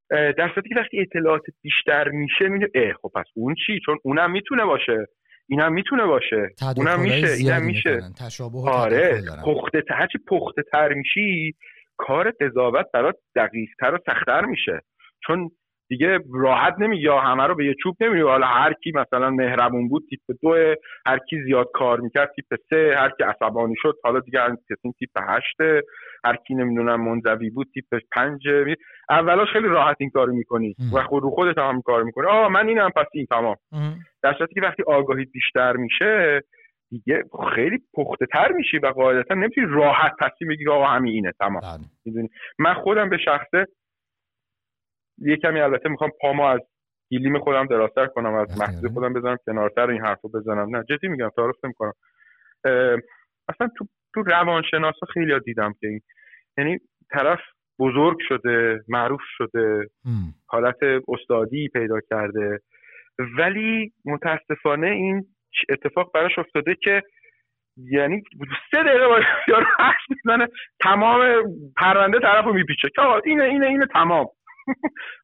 در 0.10 0.52
صورتی 0.54 0.70
که 0.70 0.76
وقتی 0.76 1.00
اطلاعات 1.02 1.44
بیشتر 1.62 2.10
میشه 2.10 2.48
میگه 2.48 2.68
اه 2.76 2.94
خب 2.94 3.12
پس 3.16 3.26
اون 3.36 3.56
چی؟ 3.66 3.80
چون 3.86 3.98
اونم 4.04 4.32
می‌تونه 4.32 4.66
باشه. 4.66 5.06
اینم 5.50 5.74
می‌تونه 5.74 6.06
باشه. 6.06 6.50
اونم 6.78 7.00
میشه 7.00 7.28
اینم 7.28 7.66
میشه. 7.66 8.02
آره 8.66 9.22
پخته 9.46 9.84
هرچی 9.90 10.18
پخته 10.28 10.64
تر 10.72 10.94
میشی 10.94 11.56
کار 11.98 12.32
قضاوت 12.42 12.86
برات 12.94 13.16
دقیق 13.36 13.70
تر 13.80 13.94
و 13.94 13.98
سختتر 14.06 14.46
میشه. 14.46 14.82
چون 15.28 15.52
دیگه 15.90 16.20
راحت 16.34 16.76
نمی 16.80 16.98
یا 16.98 17.20
همه 17.20 17.44
رو 17.44 17.56
به 17.56 17.66
یه 17.66 17.76
چوب 17.84 17.96
نمیری. 18.00 18.22
حالا 18.22 18.48
هر 18.48 18.74
کی 18.74 18.92
مثلا 18.96 19.30
مهربون 19.30 19.90
بود 19.90 20.04
تیپ 20.10 20.38
دو 20.42 20.76
هر 21.06 21.18
کی 21.30 21.44
زیاد 21.44 21.68
کار 21.74 22.00
می‌کرد 22.00 22.32
تیپ 22.36 22.60
سه 22.70 22.94
هر 22.98 23.10
کی 23.10 23.24
عصبانی 23.24 23.76
شد 23.78 23.96
حالا 24.04 24.20
دیگه 24.20 24.40
کسی 24.70 24.92
تیپ 25.00 25.10
هشته 25.30 25.82
هر 26.26 26.36
کی 26.36 26.56
نمی‌دونم 26.56 27.02
منزوی 27.02 27.50
بود 27.50 27.68
تیپ 27.74 28.02
پنج. 28.16 28.42
اولاش 29.10 29.48
خیلی 29.54 29.68
راحت 29.68 29.98
این 30.00 30.10
کارو 30.10 30.34
می‌کنی 30.34 30.76
و 30.94 31.04
خود 31.04 31.24
رو 31.24 31.30
خودت 31.30 31.58
هم 31.58 31.82
کار 31.82 32.04
می‌کنی. 32.04 32.28
آه 32.28 32.52
من 32.52 32.68
اینم 32.68 32.90
پس 32.90 33.06
این 33.14 33.26
تمام. 33.26 33.56
در 34.24 34.34
صورتی 34.38 34.54
که 34.54 34.62
وقتی 34.62 34.84
آگاهی 34.88 35.26
بیشتر 35.26 35.76
میشه 35.76 36.42
دیگه 36.90 37.24
خیلی 37.56 37.80
پخته 37.94 38.26
تر 38.26 38.52
میشی 38.52 38.78
و 38.78 38.88
قاعدتا 38.88 39.36
نمی‌تونی 39.36 39.68
راحت 39.70 40.12
تصمیم 40.20 40.50
بگیری 40.50 40.70
آقا 40.72 40.86
همین 40.86 41.14
اینه 41.14 41.32
تمام. 41.40 41.62
بله. 41.62 41.86
می‌دونی؟ 42.06 42.30
من 42.60 42.74
خودم 42.74 43.10
به 43.10 43.18
شخصه 43.18 43.66
یه 45.18 45.38
کمی 45.38 45.60
البته 45.60 45.90
می‌خوام 45.90 46.12
پامو 46.22 46.44
از 46.44 46.60
گیلیم 47.10 47.40
خودم 47.40 47.66
دراستر 47.66 48.08
کنم 48.08 48.34
از 48.34 48.62
مخزی 48.62 48.90
خودم 48.90 49.14
بزنم 49.14 49.38
کنارتر 49.46 49.90
این 49.90 50.02
حرفو 50.02 50.30
بزنم. 50.30 50.76
نه 50.76 50.84
جدی 50.90 51.08
میگم 51.08 51.30
تعارف 51.30 51.56
نمی‌کنم. 51.64 51.94
اصلا 53.50 53.70
تو 53.78 53.86
تو 54.14 54.22
روانشناسا 54.22 55.06
خیلی 55.14 55.40
دیدم 55.40 55.74
که 55.80 55.88
این 55.88 56.00
یعنی 56.58 56.80
طرف 57.12 57.40
بزرگ 57.80 58.18
شده 58.28 58.80
معروف 58.88 59.22
شده 59.38 59.88
حالت 60.48 60.78
استادی 61.08 61.70
پیدا 61.74 62.00
کرده. 62.10 62.60
ولی 63.38 63.94
متاسفانه 64.06 64.88
این 64.88 65.26
اتفاق 65.70 66.12
براش 66.14 66.40
افتاده 66.40 66.76
که 66.84 67.02
یعنی 67.78 68.24
سه 68.72 68.84
دقیقه 68.84 69.08
باید 69.08 69.26
یارو 69.48 69.66
می‌زنه 70.10 70.48
تمام 70.80 71.44
پرونده 71.78 72.20
طرف 72.20 72.46
رو 72.46 72.54
میپیچه. 72.54 72.90
که 72.96 73.02
اینه 73.02 73.44
اینه 73.44 73.66
اینه 73.66 73.86
تمام. 73.94 74.26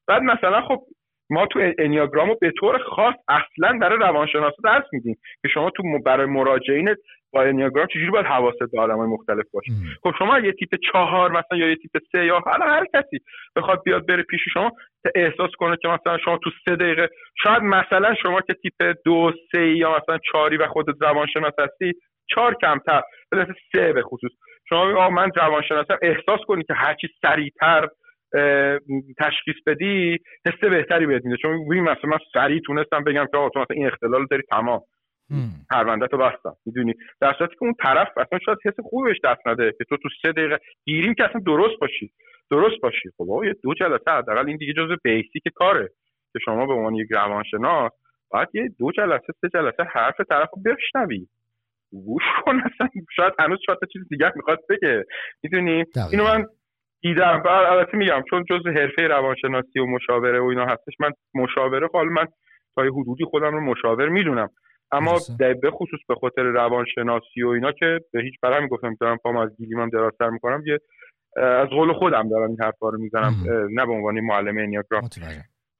بعد 0.07 0.21
مثلا 0.21 0.61
خب 0.61 0.83
ما 1.29 1.45
تو 1.45 1.71
انیاگرام 1.77 2.29
رو 2.29 2.37
به 2.41 2.51
طور 2.59 2.77
خاص 2.77 3.15
اصلا 3.27 3.77
برای 3.81 3.97
روانشناسا 3.97 4.55
درس 4.63 4.83
میدیم 4.91 5.17
که 5.41 5.47
شما 5.47 5.69
تو 5.69 5.83
برای 6.05 6.25
مراجعین 6.25 6.95
با 7.33 7.43
انیاگرام 7.43 7.87
چجوری 7.87 8.11
باید 8.11 8.25
حواست 8.25 8.59
به 8.71 8.81
های 8.81 9.07
مختلف 9.07 9.45
باشه. 9.53 9.71
خب 10.03 10.13
شما 10.19 10.39
یه 10.39 10.51
تیپ 10.51 10.75
چهار 10.91 11.31
مثلا 11.31 11.57
یا 11.57 11.69
یه 11.69 11.75
تیپ 11.75 11.91
سه 12.11 12.25
یا 12.25 12.39
حالا 12.39 12.65
هر 12.65 12.85
کسی 12.93 13.19
بخواد 13.55 13.83
بیاد 13.85 14.07
بره 14.07 14.23
پیش 14.23 14.41
شما 14.53 14.71
احساس 15.15 15.51
کنه 15.57 15.77
که 15.81 15.87
مثلا 15.87 16.17
شما 16.17 16.37
تو 16.37 16.49
سه 16.65 16.75
دقیقه 16.75 17.09
شاید 17.43 17.63
مثلا 17.63 18.15
شما 18.21 18.41
که 18.41 18.53
تیپ 18.53 18.95
دو 19.05 19.31
سه 19.51 19.67
یا 19.67 19.97
مثلا 19.97 20.17
چهاری 20.31 20.57
و 20.57 20.67
خودت 20.67 20.95
روانشناس 21.01 21.53
هستی 21.59 21.93
چهار 22.29 22.55
کمتر 22.61 23.01
به 23.31 23.47
سه 23.71 23.93
به 23.93 24.01
خصوص. 24.01 24.31
شما 24.69 25.09
من 25.09 25.31
روانشناسم 25.35 25.97
احساس 26.01 26.39
کنی 26.47 26.63
که 26.63 26.73
هرچی 26.73 27.07
سریعتر 27.21 27.87
تشخیص 29.19 29.55
بدی 29.67 30.17
حس 30.45 30.69
بهتری 30.69 31.05
بهت 31.05 31.25
میده. 31.25 31.37
چون 31.41 31.65
ببین 31.67 31.83
مثلا 31.83 32.09
من 32.09 32.17
سریع 32.33 32.61
تونستم 32.65 33.03
بگم 33.03 33.25
که 33.31 33.37
آقا 33.37 33.49
تو 33.49 33.59
مثلا 33.59 33.75
این 33.75 33.87
اختلال 33.87 34.25
داری 34.31 34.43
تمام. 34.51 34.81
پرونده 35.69 36.07
تو 36.07 36.17
بستم 36.17 36.55
می‌دونی؟ 36.65 36.93
در 37.21 37.33
صورتی 37.37 37.55
که 37.55 37.63
اون 37.63 37.73
طرف 37.83 38.07
اصلا 38.17 38.39
شاید 38.45 38.57
حس 38.65 38.73
خوبی 38.83 39.09
بهش 39.09 39.19
دست 39.23 39.47
نده 39.47 39.71
که 39.77 39.83
تو 39.89 39.97
تو 39.97 40.09
سه 40.21 40.31
دقیقه 40.31 40.59
گیریم 40.85 41.13
که 41.13 41.23
اصلا 41.23 41.41
درست 41.45 41.79
باشی. 41.81 42.11
درست 42.51 42.81
باشی. 42.81 43.09
خب 43.17 43.41
یه 43.45 43.55
دو 43.63 43.73
جلسه 43.73 44.11
حداقل 44.11 44.47
این 44.47 44.57
دیگه 44.57 44.73
جزء 44.73 44.95
بیسیک 45.03 45.43
کاره 45.55 45.89
که 46.33 46.39
شما 46.45 46.65
به 46.65 46.73
عنوان 46.73 46.95
یک 46.95 47.07
روانشناس 47.11 47.91
باید 48.31 48.47
یه 48.53 48.69
دو 48.79 48.91
جلسه 48.91 49.33
سه 49.41 49.49
جلسه 49.53 49.83
حرف 49.83 50.21
طرف 50.29 50.49
رو 50.55 50.61
بشنوی. 50.61 51.27
گوش 51.91 52.23
کن 52.45 52.59
اصلا 52.59 52.89
شاید 53.15 53.33
هنوز 53.39 53.59
شاید 53.65 53.79
چیز 53.93 54.01
دیگر 54.09 54.31
می‌خواد 54.35 54.59
بگه. 54.69 55.05
می‌دونی؟ 55.43 55.83
اینو 56.11 56.23
من 56.23 56.45
دیدم. 57.03 57.43
البته 57.45 57.97
میگم 57.97 58.23
چون 58.29 58.45
جز 58.49 58.67
حرفه 58.67 59.07
روانشناسی 59.07 59.79
و 59.79 59.85
مشاوره 59.85 60.39
و 60.39 60.43
اینا 60.43 60.65
هستش 60.65 60.93
من 60.99 61.11
مشاوره 61.35 61.87
حال 61.93 62.07
من 62.07 62.25
تا 62.75 62.81
حدودی 62.81 63.25
خودم 63.25 63.51
رو 63.51 63.61
مشاور 63.61 64.09
می‌دونم. 64.09 64.49
اما 64.91 65.19
به 65.61 65.71
خصوص 65.71 65.99
به 66.07 66.15
خاطر 66.15 66.43
روانشناسی 66.43 67.43
و 67.43 67.47
اینا 67.47 67.71
که 67.71 67.99
به 68.13 68.21
هیچ 68.21 68.33
برای 68.41 68.67
گفتم 68.67 68.95
دارم 69.01 69.17
پام 69.17 69.37
از 69.37 69.57
گیلیمم 69.57 69.89
دراستر 69.89 70.29
می‌کنم 70.29 70.63
یه 70.65 70.79
از 71.37 71.67
قول 71.67 71.93
خودم 71.93 72.29
دارم 72.29 72.49
این 72.49 72.61
حرفا 72.61 72.89
رو 72.89 72.99
می‌زنم 72.99 73.33
نه 73.71 73.85
به 73.85 73.91
عنوان 73.91 74.19
معلم 74.19 74.57
انیاگرام. 74.57 75.03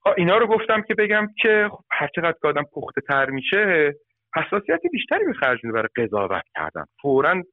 خب، 0.04 0.14
اینا 0.18 0.38
رو 0.38 0.48
گفتم 0.48 0.82
که 0.82 0.96
بگم 0.96 1.28
که 1.42 1.70
خب 1.72 1.84
هر 1.92 2.10
چقدر 2.16 2.36
که 2.42 2.48
آدم 2.48 2.64
پخته 2.76 3.02
تر 3.02 3.30
میشه 3.30 3.94
حساسیت 4.36 4.80
بیشتری 4.92 5.26
به 5.26 5.34
خرج 5.34 5.60
برای 5.74 5.90
قضاوت 5.96 6.44
کردن. 6.56 6.86
فورا 7.02 7.44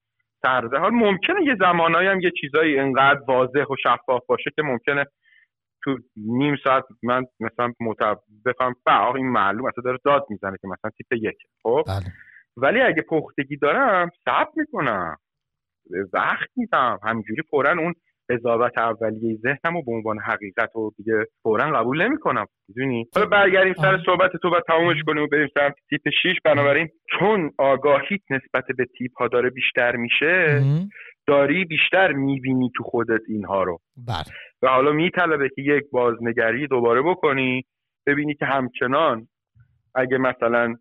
سرده 0.42 0.78
حال 0.78 0.90
ممکنه 0.90 1.42
یه 1.46 1.56
زمانایی 1.58 2.08
هم 2.08 2.20
یه 2.20 2.30
چیزایی 2.40 2.78
انقدر 2.78 3.20
واضح 3.28 3.64
و 3.64 3.76
شفاف 3.82 4.26
باشه 4.26 4.50
که 4.56 4.62
ممکنه 4.62 5.06
تو 5.84 5.98
نیم 6.16 6.56
ساعت 6.64 6.84
من 7.02 7.24
مثلا 7.40 7.72
متب 7.80 8.20
بفهم 8.46 8.74
با 8.86 9.14
این 9.16 9.28
معلوم 9.28 9.66
اصلا 9.66 9.82
داره 9.84 9.98
داد 10.04 10.26
می‌زنه 10.30 10.56
که 10.62 10.68
مثلا 10.68 10.90
تیپ 10.90 11.12
یک. 11.12 11.36
خب؟ 11.62 11.82
بله. 11.86 12.12
ولی 12.56 12.80
اگه 12.80 13.02
پختگی 13.02 13.56
دارم 13.56 14.10
صبر 14.24 14.50
می‌کنم 14.56 15.16
وقت 16.12 16.48
میدم 16.56 16.98
همینجوری 17.02 17.42
فورا 17.50 17.70
اون 17.70 17.94
قضاوت 18.30 18.78
اولیه 18.78 19.36
ذهنم 19.36 19.76
و 19.76 19.82
به 19.82 19.92
عنوان 19.92 20.18
حقیقت 20.18 20.76
و 20.76 20.90
دیگه 20.96 21.26
فورا 21.42 21.70
قبول 21.70 22.02
نمی‌کنم. 22.02 22.46
می‌دونی؟ 22.68 23.06
حالا 23.14 23.26
برگردیم 23.26 23.74
سر 23.74 23.98
صحبت 24.06 24.30
تو 24.42 24.48
و 24.48 24.60
تمامش 24.68 24.96
کنیم 25.06 25.22
و 25.22 25.26
بریم 25.26 25.48
سر 25.54 25.72
تیپ 25.90 26.00
6 26.22 26.40
بنابراین 26.44 26.88
چون 27.18 27.50
آگاهیت 27.58 28.20
نسبت 28.30 28.64
به 28.76 28.86
تیپ 28.98 29.10
ها 29.18 29.28
داره 29.28 29.50
بیشتر 29.50 29.96
میشه 29.96 30.62
داری 31.26 31.64
بیشتر 31.64 32.12
می‌بینی 32.12 32.70
تو 32.76 32.84
خودت 32.84 33.20
اینها 33.28 33.62
رو. 33.62 33.78
بله. 33.96 34.36
و 34.62 34.68
حالا 34.68 34.92
میطلبه 34.92 35.48
که 35.48 35.62
یک 35.62 35.84
بازنگری 35.92 36.66
دوباره 36.66 37.02
بکنی 37.02 37.64
ببینی 38.06 38.34
که 38.34 38.46
همچنان 38.46 39.28
اگه 39.94 40.18
مثلا 40.18 40.74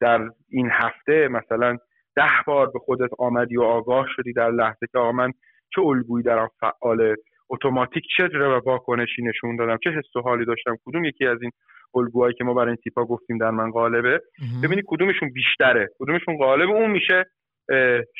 در 0.00 0.30
این 0.48 0.70
هفته 0.72 1.28
مثلا 1.28 1.76
ده 2.16 2.42
بار 2.46 2.70
به 2.70 2.78
خودت 2.78 3.10
آمدی 3.18 3.56
و 3.56 3.62
آگاه 3.62 4.06
شدی 4.16 4.32
در 4.32 4.50
لحظه 4.50 4.86
که 4.92 4.98
آمن 4.98 5.32
چه 5.74 5.82
الگویی 5.82 6.24
در 6.24 6.48
فعال 6.60 7.16
اتوماتیک 7.48 8.04
چه 8.16 8.28
و 8.38 8.60
واکنشی 8.66 9.22
نشون 9.22 9.56
دادم 9.56 9.78
چه 9.84 9.90
حس 9.90 10.16
و 10.16 10.20
حالی 10.20 10.44
داشتم 10.44 10.76
کدوم 10.86 11.04
یکی 11.04 11.26
از 11.26 11.42
این 11.42 11.50
الگوهایی 11.94 12.34
که 12.34 12.44
ما 12.44 12.54
برای 12.54 12.68
این 12.68 12.76
تیپا 12.76 13.04
گفتیم 13.04 13.38
در 13.38 13.50
من 13.50 13.70
غالبه. 13.70 14.20
ببینی 14.64 14.82
کدومشون 14.86 15.32
بیشتره 15.32 15.88
کدومشون 15.98 16.38
غالب 16.38 16.70
اون 16.70 16.90
میشه 16.90 17.24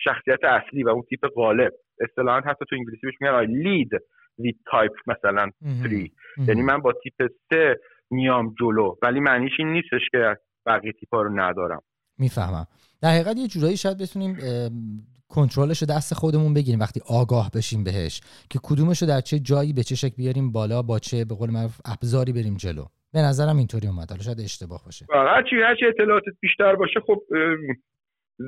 شخصیت 0.05 0.45
اصلی 0.45 0.83
و 0.83 0.88
اون 0.88 1.03
تیپ 1.03 1.26
غالب. 1.26 1.73
اصطلاحا 2.00 2.41
حتی 2.41 2.65
تو 2.69 2.76
انگلیسی 2.76 3.00
بهش 3.03 3.15
میگن 3.21 3.41
لید 3.41 3.91
لید 4.38 4.57
تایپ 4.71 4.93
مثلا 5.07 5.50
3 5.61 6.11
یعنی 6.49 6.62
من 6.62 6.79
با 6.79 6.93
تیپ 6.93 7.31
3 7.49 7.76
میام 8.11 8.55
جلو. 8.61 8.95
ولی 9.03 9.21
معنیش 9.21 9.53
این 9.59 9.73
نیستش 9.73 10.09
که 10.11 10.37
بقیه 10.67 10.93
تیپا 10.93 11.23
رو 11.23 11.41
ندارم. 11.41 11.81
می‌فهمم. 12.19 12.67
در 13.03 13.09
حقیقت 13.09 13.37
یه 13.37 13.47
جورایی 13.47 13.76
شاید 13.76 13.99
بتونیم 13.99 14.37
کنترلش 15.29 15.79
رو 15.83 15.87
دست 15.87 16.15
خودمون 16.15 16.55
بگیریم 16.55 16.81
وقتی 16.81 17.00
آگاه 17.09 17.50
بشیم 17.55 17.85
بهش 17.85 18.21
که 18.50 18.59
کدومش 18.62 19.03
رو 19.03 19.09
در 19.09 19.21
چه 19.21 19.38
جایی 19.38 19.73
به 19.73 19.83
چه 19.83 19.95
شکل 19.95 20.17
بیاریم 20.17 20.53
بالا 20.53 20.83
با 20.83 20.99
چه 20.99 21.25
به 21.25 21.35
قول 21.35 21.50
معروف 21.50 21.81
ابزاری 21.85 22.33
بریم 22.33 22.57
جلو. 22.57 22.85
به 23.12 23.21
نظرم 23.23 23.57
اینطوری 23.57 23.87
اومد. 23.87 24.11
حالا 24.11 24.23
شاید 24.23 24.41
اشتباه 24.41 24.83
باشه. 24.85 25.07
هرچی 25.11 25.57
هرچی 25.57 25.85
اطلاعاتت 25.87 26.37
بیشتر 26.41 26.75
باشه 26.75 27.00
خب 27.07 27.23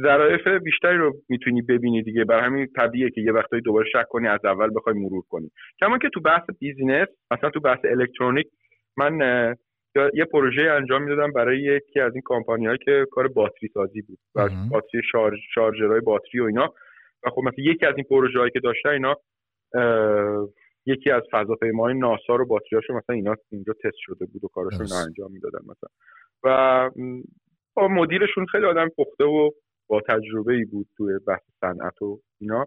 ظرایف 0.03 0.49
بیشتری 0.65 0.97
رو 0.97 1.17
می‌تونی 1.29 1.63
ببینی 1.63 2.03
دیگه. 2.03 2.25
برای 2.25 2.45
همین 2.45 2.67
طبیعیه 2.77 3.11
که 3.11 3.21
یه 3.21 3.33
وقتایی 3.33 3.63
دوباره 3.63 3.87
شک 3.93 4.05
کنی 4.11 4.29
از 4.29 4.45
اول 4.45 4.71
بخوای 4.77 4.95
مرور 4.95 5.23
کنی. 5.29 5.51
کما 5.81 5.99
اینکه 5.99 6.09
تو 6.15 6.21
بحث 6.21 6.43
بیزینس 6.61 7.09
مثلا 7.31 7.51
تو 7.51 7.61
بحث 7.61 7.79
الکترونیک 7.85 8.47
من 8.97 9.19
یه 10.15 10.25
پروژه 10.25 10.63
انجام 10.63 11.03
می‌دادم 11.03 11.33
برای 11.33 11.61
یکی 11.61 12.01
از 12.01 12.13
این 12.15 12.23
کامپانی 12.23 12.79
که 12.85 13.07
کار 13.11 13.29
باتری 13.29 13.69
سازی 13.75 14.03
بود 14.03 14.19
و 14.35 14.49
باتری 14.71 15.03
شارژ 15.13 15.39
شارژرهای 15.55 16.01
باتری 16.01 16.41
و 16.41 16.45
اینا. 16.45 16.75
و 17.25 17.31
خب 17.31 17.41
مثلا 17.41 17.65
یکی 17.65 17.87
از 17.87 17.95
این 17.97 18.05
پروژه 18.11 18.39
هایی 18.39 18.51
که 18.51 18.61
داشته 18.61 18.89
اینا 18.89 19.17
یکی 20.87 21.11
از 21.11 21.23
فضاپیماهای 21.33 21.95
ناسا 21.95 22.37
رو 22.37 22.47
باتریاشو 22.47 22.95
مثلا 22.95 23.17
اینا 23.17 23.35
اینجا 23.51 23.73
تست 23.73 23.97
شده 23.99 24.27
بود 24.27 24.45
و 24.45 24.49
کارشون 24.49 24.87
رو 24.87 24.97
انجام 25.07 25.33
می‌دادن 25.33 25.61
مثلا. 25.63 25.91
و 27.77 27.89
مدیرشون 27.89 28.47
خیلی 28.47 28.67
آدم 28.67 28.89
پخته 28.89 29.25
و 29.25 29.51
با 29.89 30.01
تجربه 30.09 30.53
ای 30.53 30.65
بود 30.65 30.87
توی 30.97 31.19
بحث 31.27 31.43
صنعت 31.61 32.03
و 32.03 32.21
اینا. 32.41 32.67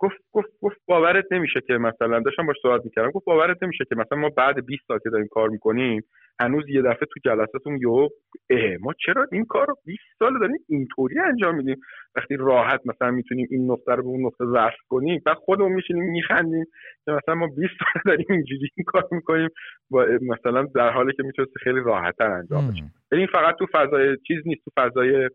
گفت 0.00 0.16
گفت 0.32 0.48
گفت 0.62 0.76
باورت 0.86 1.24
نمیشه 1.30 1.60
که 1.66 1.72
مثلا 1.72 2.20
داشتم 2.20 2.46
باش 2.46 2.56
صحبت 2.62 2.84
می‌کردم. 2.84 3.10
گفت 3.10 3.24
باورت 3.24 3.62
نمیشه 3.62 3.84
که 3.88 3.94
مثلا 3.94 4.18
ما 4.18 4.28
بعد 4.28 4.66
20 4.66 4.82
سال 4.88 4.98
که 4.98 5.10
داریم 5.10 5.28
کار 5.30 5.48
می‌کنیم 5.48 6.02
هنوز 6.40 6.68
یه 6.68 6.82
دفعه 6.82 7.08
تو 7.12 7.20
جلساتون 7.24 7.78
یهو 7.80 8.08
اه 8.50 8.76
ما 8.80 8.92
چرا 9.06 9.26
این 9.32 9.44
کار 9.44 9.66
رو 9.66 9.76
20 9.84 10.00
سال 10.18 10.38
داریم 10.38 10.56
اینطوری 10.68 11.18
انجام 11.18 11.56
میدیم؟ 11.56 11.76
وقتی 12.16 12.36
راحت 12.36 12.80
مثلا 12.84 13.10
می‌تونیم 13.10 13.46
این 13.50 13.70
نقطه 13.70 13.92
رو 13.92 14.02
به 14.02 14.08
اون 14.08 14.26
نقطه 14.26 14.44
ظرف 14.52 14.80
کنیم 14.88 15.22
بعد 15.26 15.36
خودمون 15.36 15.72
میشینیم 15.72 16.04
میخندیم 16.04 16.64
که 17.04 17.12
مثلا 17.12 17.34
ما 17.34 17.46
20 17.46 17.58
سال 17.78 18.02
داریم 18.06 18.26
اینجوری 18.30 18.68
این 18.76 18.84
کار 18.84 19.08
می‌کنیم. 19.10 19.48
با 19.90 20.06
مثلا 20.22 20.66
در 20.74 20.90
حالی 20.90 21.12
که 21.12 21.22
می‌تونست 21.22 21.52
خیلی 21.62 21.80
راحتتر 21.80 22.30
انجام 22.30 22.70
بشه 22.70 22.84
این 23.12 23.26
فقط 23.26 23.54
تو 23.58 23.66
فضای 23.72 24.16
چیز 24.26 24.38
نیست. 24.46 24.64
تو 24.64 24.70
فضای 24.76 25.28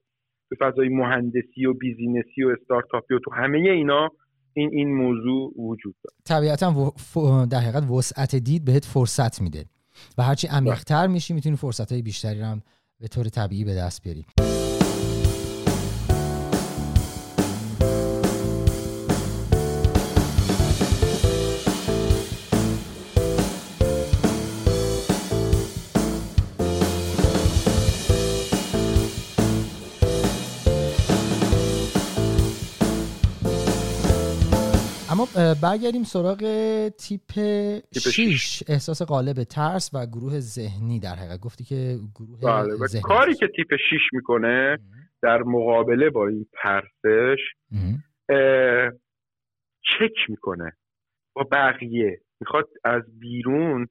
تو 0.50 0.56
فضای 0.60 0.90
مهندسی 0.90 1.66
و 1.66 1.74
بیزینسی 1.74 2.44
و 2.44 2.50
استارتاپی 2.50 3.14
و 3.14 3.20
تو 3.20 3.32
همه 3.32 3.58
اینا 3.58 4.10
این 4.56 4.70
این 4.74 4.96
موضوع 4.96 5.54
وجود 5.62 5.96
داره. 6.04 6.16
طبیعتا 6.26 6.94
در 7.46 7.60
حقیقت 7.60 7.90
وسعت 7.90 8.36
دید 8.36 8.66
بهت 8.66 8.86
فرصت 8.86 9.42
میده 9.42 9.66
و 10.18 10.24
هرچی 10.24 10.48
عمیق‌تر 10.48 11.08
میشی 11.08 11.34
می‌تونی 11.34 11.56
فرصت 11.56 11.92
های 11.92 12.02
بیشتری 12.02 12.42
هم 12.42 12.62
به 13.00 13.08
طور 13.08 13.30
طبیعی 13.30 13.64
به 13.64 13.76
دست 13.76 14.04
بیاری. 14.04 14.26
برگردیم 35.64 36.04
سراغ 36.04 36.40
تیپ 36.90 37.32
6 37.94 38.64
احساس 38.68 39.02
قالب 39.02 39.44
ترس 39.44 39.92
و 39.94 40.06
گروه 40.06 40.40
ذهنی 40.40 41.00
در 41.00 41.16
حقیقت. 41.16 41.40
گفتی 41.40 41.64
که 41.64 41.98
گروه 42.16 42.40
بله. 42.42 42.88
ذهنی. 42.88 43.02
کاری 43.02 43.34
که 43.34 43.48
تیپ 43.48 43.76
6 43.76 44.00
می‌کنه 44.14 44.78
در 45.22 45.44
مقابله 45.44 46.10
با 46.10 46.28
این 46.28 46.46
ترسش 46.64 47.40
چک 49.84 50.30
می‌کنه 50.30 50.74
با 51.36 51.48
بقیه. 51.52 52.20
می‌خواد 52.40 52.70
از 52.84 53.04
بیرون 53.20 53.88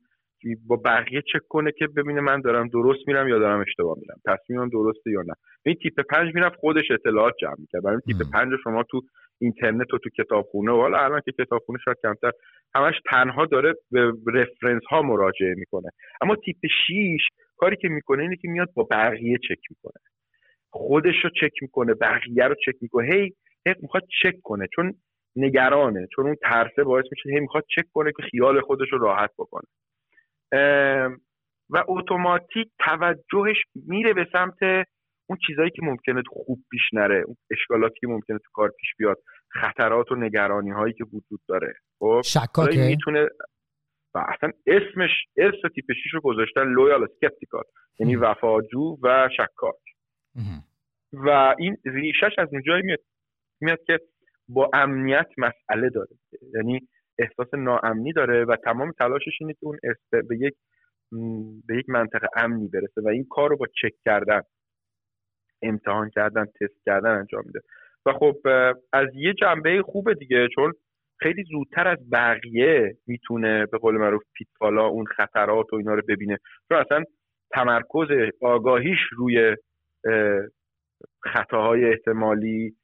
با 0.67 0.77
بقیه 0.77 1.23
چک 1.33 1.47
کنه 1.49 1.73
که 1.79 1.87
ببینه 1.87 2.21
من 2.21 2.41
دارم 2.41 2.69
درست 2.69 3.01
میرم 3.07 3.29
یا 3.29 3.39
دارم 3.39 3.65
اشتباه 3.67 3.97
میرم. 3.99 4.21
تصمیمم 4.27 4.69
درسته 4.69 5.11
یا 5.11 5.23
نه. 5.23 5.35
این 5.67 5.75
تیپ 5.83 6.01
پنج 6.11 6.35
می‌رفت 6.35 6.57
خودش 6.61 6.85
اطلاعات 6.91 7.35
جمع 7.41 7.55
می‌کرد. 7.59 7.83
برای 7.83 8.01
تیپ 8.07 8.31
پنج 8.33 8.53
شما 8.65 8.83
تو 8.91 9.03
اینترنت 9.41 9.95
و 9.95 9.99
تو 9.99 10.11
کتابخونه 10.19 10.73
و 10.73 10.77
حالا 10.77 10.99
الان 10.99 11.21
که 11.25 11.33
کتابخونه 11.33 11.79
شاید 11.85 11.97
کمتر 12.03 12.31
همش 12.75 12.95
تنها 13.11 13.47
داره 13.47 13.75
به 13.91 14.13
رفرنس 14.27 14.83
ها 14.91 15.03
مراجعه 15.03 15.55
می‌کنه. 15.55 15.89
اما 16.21 16.37
تیپ 16.37 16.57
6 16.89 17.29
کاری 17.57 17.77
که 17.77 17.89
می‌کنه 17.89 18.23
اینه 18.23 18.37
که 18.37 18.49
میاد 18.49 18.69
با 18.75 18.89
بقیه 18.91 19.39
چک 19.39 19.61
می‌کنه. 19.71 20.03
خودش 20.71 21.15
رو 21.25 21.31
چک 21.31 21.53
می‌کنه 21.63 21.95
بقیه 21.95 22.45
رو 22.45 22.55
چک 22.55 22.75
می‌کنه. 22.81 23.07
هی 23.15 23.33
هی 23.67 23.75
می‌خواد 23.83 24.03
چک 24.23 24.35
کنه 24.43 24.67
چون 24.75 24.95
نگرانه 25.37 26.07
چون 26.15 26.27
اون 26.27 26.37
ترسه 26.43 26.85
باعث 26.85 27.05
میشه 27.11 27.31
هی 27.31 27.41
می‌خواد 27.41 27.65
چک 27.77 27.85
کنه 27.93 28.13
که 28.17 28.23
خیال 28.31 28.61
خودش 28.61 28.89
رو 28.93 28.99
راحت 28.99 29.31
بکنه. 29.39 29.65
و 31.71 31.85
اتوماتیک 31.89 32.69
توجهش 32.79 33.57
میره 33.75 34.13
به 34.13 34.27
سمت 34.33 34.87
اون 35.27 35.39
چیزهایی 35.47 35.71
که 35.71 35.83
ممکنه 35.83 36.23
تو 36.23 36.31
خوب 36.31 36.65
پیش 36.71 36.83
نره 36.93 37.23
اون 37.27 37.37
اشکالاتی 37.51 38.01
که 38.01 38.07
ممکنه 38.07 38.39
تو 38.39 38.51
کار 38.53 38.71
پیش 38.81 38.89
بیاد 38.99 39.19
خطرات 39.49 40.13
و 40.13 40.15
نگرانی 40.15 40.71
هایی 40.71 40.93
که 40.95 41.05
وجود 41.05 41.41
داره. 41.49 41.75
خب؟ 41.99 42.21
شکاکه؟ 42.25 42.87
می‌تونه 42.87 43.29
و 44.15 44.19
اصلا 44.19 44.51
اسمش 44.67 45.11
اسم 45.37 45.69
تیپ 45.75 45.93
6 45.93 46.15
رو 46.15 46.21
گذاشتن 46.21 46.63
loyal 46.63 47.05
skeptical 47.05 47.65
یعنی 47.99 48.17
وفاجو 48.17 48.97
و 49.03 49.29
شکاک. 49.37 49.75
و 51.13 51.55
این 51.59 51.77
ریشش 51.85 52.39
از 52.39 52.49
اونجایی 52.53 52.83
میاد 52.83 52.99
میاد 53.61 53.79
که 53.87 54.01
با 54.49 54.71
امنیت 54.75 55.29
مسئله 55.39 55.91
داره. 55.91 56.17
یعنی 56.55 56.89
احساس 57.19 57.55
ناامنی 57.55 58.13
داره 58.13 58.45
و 58.45 58.57
تمام 58.57 58.93
تلاشش 58.93 59.39
اینه 59.41 59.53
که 59.53 59.61
اون 59.63 59.79
به 60.11 60.39
یک 60.41 60.55
به 61.67 61.77
یک 61.79 61.89
منطقه 61.89 62.29
امنی 62.37 62.69
برسه 62.69 63.01
و 63.05 63.09
این 63.09 63.27
کار 63.31 63.51
رو 63.51 63.57
با 63.57 63.67
چک 63.67 63.95
کردن 64.05 64.43
امتحان 65.65 66.11
کردن 66.11 66.45
تست 66.45 66.85
کردن 66.87 67.11
انجام 67.11 67.43
میده. 67.47 67.61
و 68.07 68.13
خب 68.13 68.37
از 68.93 69.09
یه 69.15 69.35
جنبه 69.35 69.83
خوبه 69.83 70.15
دیگه 70.15 70.49
چون 70.55 70.73
خیلی 71.21 71.45
زودتر 71.45 71.89
از 71.89 72.11
بقیه 72.13 72.97
می‌تونه 73.07 73.67
به 73.67 73.79
قول 73.79 73.95
معروف 73.97 74.23
پیتفالا 74.35 74.87
اون 74.87 75.05
خطرات 75.05 75.73
و 75.73 75.77
اینا 75.77 75.95
رو 75.95 76.03
ببینه. 76.09 76.39
چون 76.69 76.79
اصلا 76.79 77.05
تمرکز 77.53 78.09
آگاهیش 78.41 78.99
روی 79.17 79.57
خطاهای 81.25 81.85
احتمالی 81.85 82.77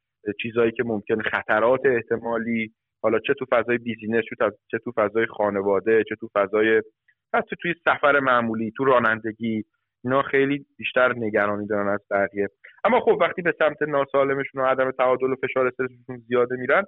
چیزهایی 0.42 0.72
که 0.72 0.82
ممکن 0.84 1.22
خطرات 1.22 1.80
احتمالی 1.84 2.72
حالا 3.02 3.18
چه 3.18 3.34
تو 3.34 3.46
فضای 3.50 3.78
بیزینس 3.78 4.24
چه 4.70 4.78
تو 4.78 4.92
فضای 4.96 5.26
خانواده 5.26 6.04
چه 6.08 6.16
تو 6.20 6.28
فضای 6.34 6.82
حتی 7.34 7.56
توی 7.62 7.74
سفر 7.84 8.20
معمولی 8.20 8.72
تو 8.76 8.84
رانندگی 8.84 9.64
اینا 10.04 10.22
خیلی 10.22 10.66
بیشتر 10.78 11.12
نگرانی 11.16 11.66
دارن 11.66 11.88
از 11.88 12.00
بقیه. 12.10 12.48
اما 12.84 13.00
خب 13.00 13.18
وقتی 13.20 13.42
به 13.42 13.54
سمت 13.58 13.82
ناسالمشون 13.82 14.62
و 14.62 14.64
عدم 14.64 14.90
تعادل 14.90 15.32
و 15.32 15.36
فشار 15.36 15.66
استرسشون 15.66 16.16
زیاده 16.28 16.56
میرن 16.56 16.84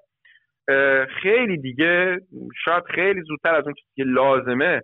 خیلی 1.22 1.58
دیگه 1.58 2.20
شاید 2.64 2.84
خیلی 2.84 3.22
زودتر 3.22 3.54
از 3.54 3.64
اون 3.64 3.74
چیزی 3.74 3.90
که 3.96 4.02
لازمه 4.02 4.82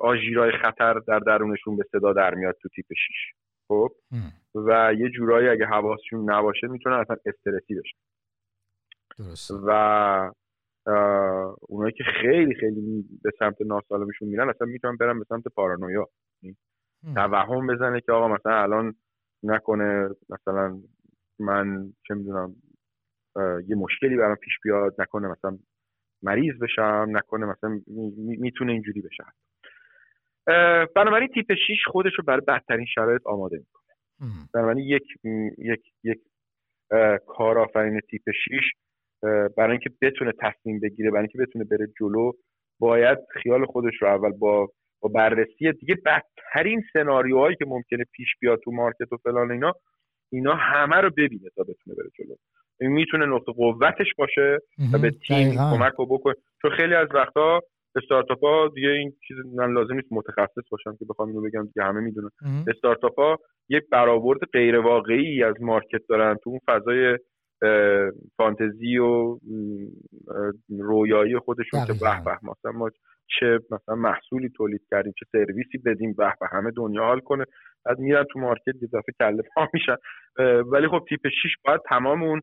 آژیرای 0.00 0.52
خطر 0.52 0.94
در 1.08 1.18
درونشون 1.18 1.76
به 1.76 1.84
صدا 1.92 2.12
در 2.12 2.34
میاد 2.34 2.56
تو 2.62 2.68
تیپ 2.68 2.86
6 2.90 3.32
خب؟ 3.68 3.88
و 4.54 4.94
یه 4.98 5.10
جورایی 5.10 5.48
اگه 5.48 5.66
حواسشون 5.66 6.30
نباشه 6.30 6.66
می‌تونن 6.66 6.96
اصلا 6.96 7.16
استرسی 7.26 7.74
بشن. 7.74 7.98
و 9.66 10.30
اونایی 11.68 11.92
که 11.92 12.04
خیلی 12.20 12.54
خیلی 12.54 13.04
به 13.22 13.30
سمت 13.38 13.56
ناسالمشون 13.60 14.28
میرن 14.28 14.48
اصلا 14.48 14.66
می‌تونن 14.66 14.96
برن 14.96 15.18
به 15.18 15.24
سمت 15.28 15.48
پارانویا. 15.54 16.08
توهم 17.14 17.66
بزنه 17.66 18.00
که 18.00 18.12
آقا 18.12 18.28
مثلا 18.28 18.62
الان 18.62 18.94
نکنه. 19.42 20.08
مثلا 20.28 20.80
من 21.38 21.92
چه 22.08 22.14
می‌دونم 22.14 22.54
یه 23.66 23.76
مشکلی 23.76 24.16
برام 24.16 24.36
پیش 24.36 24.52
بیاد 24.64 24.94
نکنه 24.98 25.28
مثلا 25.28 25.58
مریض 26.22 26.54
بشم 26.62 27.06
نکنه 27.10 27.46
مثلا 27.46 27.80
می‌تونه 28.16 28.72
اینجوری 28.72 29.02
بشه. 29.02 29.24
بنابراین 30.94 31.28
تیپ 31.28 31.54
6 31.54 31.58
خودش 31.86 32.12
رو 32.18 32.24
برای 32.24 32.40
بدترین 32.48 32.86
شرایط 32.86 33.26
آماده 33.26 33.56
می‌کنه. 33.56 33.94
بنابراین 34.54 34.84
یک 34.84 35.04
یک 35.58 35.92
یک 36.04 36.20
کارآفرین 37.26 38.00
تیپ 38.00 38.22
6 38.30 38.72
برای 39.56 39.70
اینکه 39.70 39.90
بتونه 40.02 40.32
تصمیم 40.40 40.80
بگیره 40.80 41.10
برای 41.10 41.22
اینکه 41.22 41.38
بتونه 41.38 41.64
بره 41.64 41.86
جلو 42.00 42.32
باید 42.80 43.18
خیال 43.42 43.66
خودش 43.66 43.94
رو 44.00 44.08
اول 44.08 44.32
با 44.32 44.72
با 45.02 45.08
بررسی 45.08 45.72
دیگه 45.72 45.94
بدترین 46.06 46.82
سناریوهایی 46.92 47.56
که 47.56 47.64
ممکنه 47.64 48.04
پیش 48.12 48.28
بیاد 48.40 48.60
تو 48.64 48.70
مارکت 48.70 49.12
و 49.12 49.16
فلان 49.16 49.50
اینا 49.50 49.72
اینا 50.32 50.54
همه 50.54 50.96
رو 50.96 51.10
ببینه 51.10 51.48
تا 51.56 51.62
بتونه 51.62 51.96
بره 51.96 52.10
جلو. 52.18 52.34
می‌تونه 52.80 53.26
نقطه 53.26 53.52
قوتش 53.52 54.14
باشه 54.18 54.58
و 54.92 54.98
به 54.98 55.10
تیم 55.10 55.50
کمک 55.50 55.92
رو 55.92 56.06
بکنه. 56.06 56.34
چون 56.62 56.70
خیلی 56.70 56.94
از 56.94 57.08
وقتا 57.14 57.60
استارتاپ 57.96 58.44
ها 58.44 58.68
دیگه 58.74 58.88
این 58.88 59.12
چیز 59.28 59.36
من 59.54 59.72
لازم 59.72 59.94
نیست 59.94 60.08
متخصص 60.10 60.68
باشم 60.70 60.96
که 60.98 61.04
بخوام 61.08 61.28
اینو 61.28 61.42
بگم 61.42 61.66
دیگه 61.66 61.82
همه 61.82 62.00
می‌دونن. 62.00 62.30
استارتاپ 62.68 63.18
ها 63.18 63.38
یک 63.68 63.82
برآورد 63.92 64.40
غیر 64.52 64.76
واقعی 64.76 65.44
از 65.44 65.54
مارکت 65.60 66.00
دارن 66.08 66.36
تو 66.44 66.50
اون 66.50 66.60
فضای 66.66 67.18
فانتزی 68.36 68.98
و 68.98 69.38
رویایی 70.68 71.38
خودشون 71.38 71.86
که 71.86 71.92
به 71.92 72.24
به 72.62 72.70
ما 72.70 72.90
چه 73.26 73.58
مثلا 73.70 73.94
محصولی 73.94 74.48
تولید 74.56 74.82
کردیم 74.90 75.12
چه 75.18 75.26
سرویسی 75.32 75.78
بدیم 75.78 76.14
به 76.18 76.32
به 76.40 76.46
همه 76.52 76.70
دنیا 76.76 77.02
حال 77.02 77.20
کنه. 77.20 77.44
بعد 77.84 77.98
میرن 77.98 78.24
تو 78.24 78.38
مارکت 78.38 78.74
یه 78.82 78.88
دفعه 78.88 79.14
کله 79.18 79.42
پا 79.54 79.68
میشن. 79.74 79.96
ولی 80.72 80.88
خب 80.88 81.04
تیپ 81.08 81.28
6 81.28 81.56
باید 81.64 81.80
تمام 81.88 82.22
اون 82.22 82.40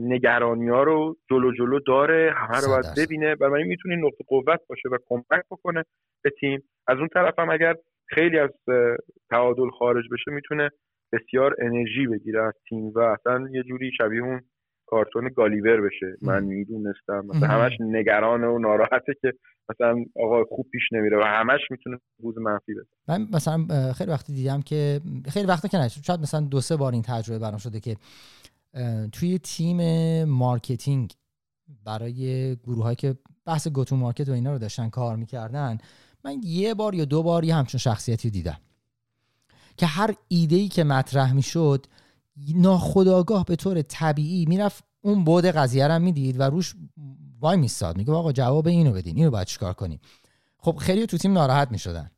نگرانی 0.00 0.68
ها 0.68 0.82
رو 0.82 1.16
جلو 1.30 1.52
جلو 1.52 1.80
داره 1.86 2.34
همه 2.36 2.60
رو 2.60 2.68
باید 2.68 2.84
ببینه 2.98 3.34
برای 3.34 3.64
می‌تونه 3.64 3.96
نقطه 3.96 4.24
قوت 4.28 4.60
باشه 4.68 4.88
و 4.92 4.98
کمک 5.06 5.44
بکنه 5.50 5.84
به 6.24 6.30
تیم. 6.40 6.62
از 6.88 6.98
اون 6.98 7.08
طرف 7.08 7.38
هم 7.38 7.50
اگر 7.50 7.74
خیلی 8.08 8.38
از 8.38 8.50
تعادل 9.30 9.70
خارج 9.78 10.04
بشه 10.12 10.30
می‌تونه 10.30 10.70
بسیار 11.12 11.54
انرژی 11.58 12.06
بگیره 12.06 12.42
از 12.42 12.54
تیم 12.68 12.92
و 12.94 12.98
اصلا 12.98 13.48
یه 13.50 13.62
جوری 13.62 13.90
شبیه 13.98 14.22
اون 14.22 14.40
کارتون 14.90 15.28
گالیور 15.36 15.80
بشه. 15.80 16.16
من 16.22 16.44
می‌دونستم. 16.44 17.24
مثلا 17.28 17.48
همش 17.48 17.72
نگرانه 17.80 18.46
و 18.46 18.58
ناراحته 18.58 19.12
که 19.22 19.32
مثلا 19.70 20.04
آقا 20.16 20.44
خوب 20.44 20.66
پیش 20.72 20.82
نمیره 20.92 21.18
و 21.18 21.22
همش 21.22 21.60
می‌تونه 21.70 21.98
نفوس 22.22 22.38
منفی 22.38 22.74
بده. 22.74 22.86
من 23.08 23.28
مثلا 23.32 23.92
خیلی 23.92 24.10
وقتی 24.10 24.32
دیدم 24.32 24.62
که 24.62 25.00
خیلی 25.28 25.46
وقتا 25.46 25.68
که 25.68 25.78
نه 25.78 25.88
شاید 25.88 26.20
مثلا 26.20 26.40
دو 26.40 26.60
سه 26.60 26.76
بار 26.76 26.92
این 26.92 27.02
تجربه 27.02 27.38
برام 27.38 27.58
شده 27.58 27.80
که 27.80 27.96
توی 29.12 29.38
تیم 29.38 29.78
marketing 30.24 31.12
برای 31.84 32.56
گروه 32.56 32.94
که 32.94 33.14
بحث 33.46 33.68
گوتو 33.68 33.96
مارکت 33.96 34.28
و 34.28 34.32
اینا 34.32 34.52
رو 34.52 34.58
داشتن 34.58 34.88
کار 34.88 35.16
می‌کردن 35.16 35.78
من 36.24 36.40
یه 36.42 36.74
بار 36.74 36.94
یا 36.94 37.04
دو 37.04 37.22
بار 37.22 37.44
یه 37.44 37.54
همچون 37.54 37.78
شخصیتی 37.78 38.30
دیدم. 38.30 38.58
که 39.76 39.86
هر 39.86 40.14
ایده 40.28 40.56
ای 40.56 40.68
که 40.68 40.84
مطرح 40.84 41.34
می‌شد 41.34 41.86
ناخداگاه 42.54 43.44
به 43.44 43.56
طور 43.56 43.82
طبیعی 43.82 44.44
می‌رفت. 44.46 44.84
اون 45.00 45.24
بود 45.24 45.44
قضیه 45.44 45.88
رو 45.88 45.98
می‌دید 45.98 46.40
و 46.40 46.42
روش 46.42 46.74
وای 47.40 47.56
میستاد. 47.56 47.96
میگه 47.96 48.12
آقا 48.12 48.32
جواب 48.32 48.66
اینو 48.66 48.92
بدین. 48.92 49.16
اینو 49.16 49.30
باید 49.30 49.46
چیکار 49.46 49.72
کنیم؟ 49.72 50.00
خب 50.58 50.76
خیلی 50.76 51.06
تو 51.06 51.18
تیم 51.18 51.32
ناراحت 51.32 51.70
می‌شدن. 51.70 52.10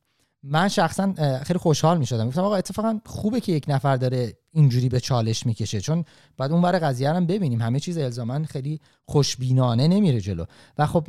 من 0.43 0.69
شخصا 0.69 1.15
خیلی 1.43 1.59
خوشحال 1.59 1.99
می 1.99 2.07
شدم 2.07 2.29
گفتم 2.29 2.45
آقا 2.45 2.57
اتفاقا 2.57 3.01
خوبه 3.07 3.41
که 3.41 3.53
یک 3.53 3.65
نفر 3.69 3.97
داره 3.97 4.37
اینجوری 4.53 4.89
به 4.89 5.01
چالش 5.01 5.47
می‌کشه. 5.47 5.81
چون 5.81 6.05
بعد 6.39 6.53
اون 6.53 6.63
ور 6.63 6.79
قضیه 6.79 7.11
هم 7.11 7.27
ببینیم. 7.27 7.61
همه 7.61 7.81
چیز 7.81 7.99
الزاما 7.99 8.45
خیلی 8.45 8.81
خوشبینانه 9.05 9.89
نمیره 9.89 10.21
جلو. 10.21 10.45
و 10.79 10.87
خب 10.87 11.05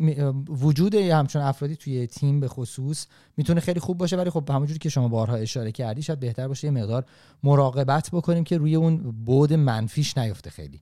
وجود 0.64 0.96
همچون 0.96 1.42
افرادی 1.42 1.76
توی 1.76 2.08
تیم 2.08 2.40
به 2.40 2.48
خصوص 2.48 3.08
می‌تونه 3.38 3.60
خیلی 3.60 3.80
خوب 3.80 3.98
باشه. 3.98 4.18
ولی 4.18 4.30
خب 4.30 4.50
همونجوری 4.50 4.80
که 4.80 4.90
شما 4.90 5.08
بارها 5.08 5.36
اشاره 5.36 5.72
کردی 5.72 6.02
شاید 6.02 6.20
بهتر 6.20 6.48
باشه 6.48 6.68
یه 6.68 6.74
مقدار 6.74 7.06
مراقبت 7.44 8.10
بکنیم 8.14 8.44
که 8.44 8.58
روی 8.58 8.76
اون 8.76 8.98
بود 9.26 9.54
منفیش 9.54 10.18
نیفته 10.18 10.50
خیلی. 10.50 10.80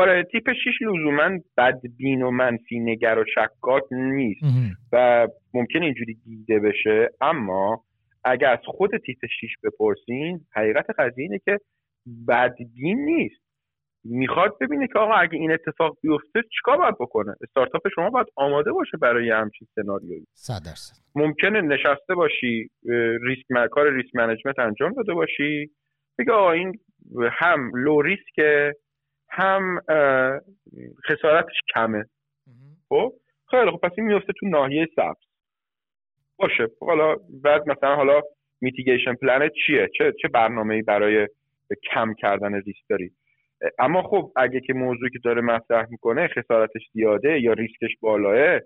آره 0.00 0.24
تیپ 0.32 0.52
6 0.52 0.82
لزوما 0.82 1.38
بدبین 1.56 2.22
و 2.22 2.30
منفی 2.30 2.80
نگر 2.80 3.18
و 3.18 3.24
شکاک 3.34 3.82
نیست. 3.92 4.42
و 4.92 5.26
ممکن 5.54 5.82
اینجوری 5.82 6.14
دیده 6.24 6.58
بشه 6.58 7.08
اما 7.20 7.84
اگر 8.30 8.52
از 8.52 8.58
خود 8.64 8.90
تیپ 9.06 9.26
6 9.26 9.56
بپرسین 9.64 10.40
حقیقت 10.54 10.86
قضیه 10.98 11.24
اینه 11.24 11.38
که 11.44 11.58
بدبین 12.28 13.04
نیست. 13.04 13.48
می‌خواد 14.04 14.58
ببینه 14.60 14.86
که 14.86 14.98
آقا 14.98 15.12
اگه 15.12 15.34
این 15.34 15.52
اتفاق 15.52 15.96
بیفته 16.02 16.42
چیکار 16.56 16.76
باید 16.76 16.94
بکنه؟ 17.00 17.34
استارتاپ 17.42 17.88
شما 17.94 18.10
باید 18.10 18.26
آماده 18.36 18.72
باشه 18.72 18.96
برای 18.96 19.30
همچین 19.30 19.68
سناریویی. 19.74 20.26
100 20.34 20.52
درصد. 20.66 20.96
ممکنه 21.14 21.60
نشسته 21.60 22.14
باشی 22.14 22.70
ریسک 23.22 23.68
کار 23.70 23.92
ریسک 23.92 24.14
management 24.14 24.58
انجام 24.58 24.92
داده 24.92 25.14
باشی 25.14 25.70
بگه 26.18 26.32
آقا 26.32 26.52
این 26.52 26.78
هم 27.32 27.70
low 27.74 28.02
risk 28.02 28.60
ه 28.60 28.74
هم 29.30 29.80
خسارتش 31.08 31.56
کمه. 31.74 32.04
خب؟ 32.88 33.12
خیلی 33.50 33.70
خب 33.70 33.80
پس 33.82 33.92
این 33.98 34.06
میفته 34.06 34.32
تو 34.40 34.48
ناحیه 34.48 34.86
سبز. 34.96 35.27
باشه. 36.38 36.68
حالا 36.80 37.16
بعد 37.44 37.68
مثلا 37.68 37.96
حالا 37.96 38.20
mitigation 38.60 39.14
planت 39.14 39.52
چیه؟ 39.66 39.88
چه 39.98 40.12
چه 40.22 40.28
برنامه‌ای 40.28 40.82
برای 40.82 41.28
کم 41.92 42.14
کردن 42.14 42.54
ریسک 42.54 42.82
داری؟ 42.88 43.10
اما 43.78 44.02
خب 44.02 44.32
اگه 44.36 44.60
که 44.60 44.72
موضوعی 44.72 45.10
که 45.10 45.18
داره 45.24 45.40
مطرح 45.40 45.86
می‌کنه 45.90 46.28
خسارتش 46.28 46.82
زیاده 46.92 47.40
یا 47.40 47.52
ریسکش 47.52 47.96
بالاه 48.00 48.60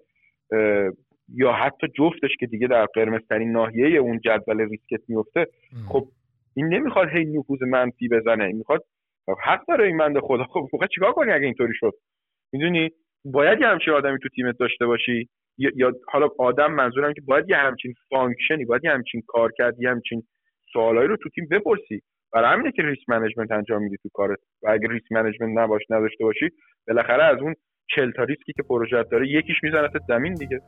یا 1.35 1.53
حتی 1.53 1.87
جفتش 1.89 2.31
که 2.41 2.47
دیگه 2.47 2.67
در 2.67 2.87
قرمزترین 2.87 3.53
ناحیه 3.53 3.99
اون 3.99 4.21
جدول 4.25 4.61
ریسکت 4.61 5.01
میفته 5.09 5.47
خب 5.89 6.05
این 6.57 6.69
نمی‌خواد 6.69 7.09
هی 7.09 7.25
نفوس 7.25 7.63
منفی 7.63 8.09
بزنه. 8.09 8.45
این 8.45 8.57
می‌خواد 8.57 8.85
حق 9.45 9.67
داره 9.69 9.87
این 9.87 9.99
بنده 9.99 10.21
خدا. 10.21 10.45
خب 10.45 10.69
موقع 10.73 10.87
چیکار 10.87 11.13
کنی 11.13 11.33
اگه 11.33 11.45
اینطوری 11.45 11.73
شد؟ 11.75 11.93
می‌دونی؟ 12.53 12.91
باید 13.25 13.61
یه 13.61 13.67
همچین 13.67 13.95
آدمی 13.95 14.19
تو 14.19 14.29
تیمت 14.29 14.59
داشته 14.59 14.87
باشی؟ 14.87 15.29
یا 15.59 15.93
حالا 16.09 16.29
آدم 16.39 16.73
منظورم 16.73 17.13
که 17.13 17.21
باید 17.21 17.51
یه 17.51 17.57
همچین 17.57 17.95
function 18.11 18.59
ی 18.59 18.65
باید 18.65 18.85
یه 18.85 18.91
همچین 18.91 19.23
کارکرد 19.27 19.81
یه 19.81 19.91
همچین 19.91 20.23
سوالایی 20.73 21.09
رو 21.09 21.17
تو 21.17 21.29
تیم 21.29 21.49
بپرسی. 21.51 22.03
برای 22.33 22.53
همینه 22.53 22.73
که 22.73 22.83
risk 22.83 23.09
management 23.09 23.53
انجام 23.53 23.83
میدی 23.83 23.97
تو 24.03 24.09
کارت. 24.13 24.39
و 24.63 24.71
اگه 24.71 24.89
risk 24.89 25.13
management 25.13 25.59
نباش 25.59 25.83
نداشته 25.91 26.25
باشی 26.25 26.49
بالاخره 26.89 27.25
از 27.25 27.39
اون 27.39 27.55
40 27.97 28.11
تا 28.11 28.25
ریسکی 28.25 28.53
که 28.57 28.63
پروژه 28.63 29.03
داره 29.03 29.29
یکیش 29.29 29.57
می‌زنه 29.63 29.89
زمین 30.09 30.35
دیگه. 30.35 30.61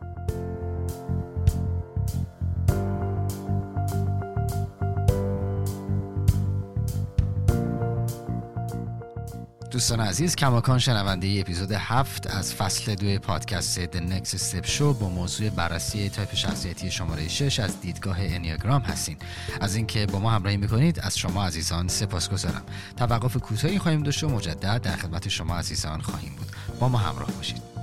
دوستان 9.74 10.00
عزیز 10.00 10.36
کماکان 10.36 10.78
شنونده‌ی 10.78 11.40
اپیزود 11.40 11.72
هفت 11.72 12.26
از 12.26 12.54
فصل 12.54 12.94
دو 12.94 13.18
پادکست 13.18 13.84
The 13.84 13.98
Next 13.98 14.36
Step 14.36 14.66
Show 14.66 14.82
با 14.82 15.08
موضوع 15.08 15.50
بررسی 15.50 16.08
تایپ 16.08 16.34
شخصیتی 16.34 16.90
شماره 16.90 17.28
6 17.28 17.60
از 17.60 17.80
دیدگاه 17.80 18.16
انیاگرام 18.20 18.82
هستین. 18.82 19.16
از 19.60 19.76
اینکه 19.76 20.06
با 20.06 20.18
ما 20.18 20.30
همراهی 20.30 20.56
می‌کنید 20.56 21.00
از 21.00 21.18
شما 21.18 21.46
عزیزان 21.46 21.88
سپاسگزارم. 21.88 22.62
توقف 22.96 23.36
کوتاهی 23.36 23.78
خواهیم 23.78 24.02
داشت 24.02 24.24
و 24.24 24.28
مجدد 24.28 24.82
در 24.82 24.96
خدمت 24.96 25.28
شما 25.28 25.56
عزیزان 25.56 26.00
خواهیم 26.00 26.32
بود. 26.38 26.48
با 26.80 26.88
ما 26.88 26.98
همراه 26.98 27.30
باشید. 27.32 27.73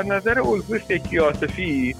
از 0.00 0.06
نظر 0.06 0.40
الگوی 0.40 0.78
فکری 0.78 1.18
عاطفی 1.18 1.94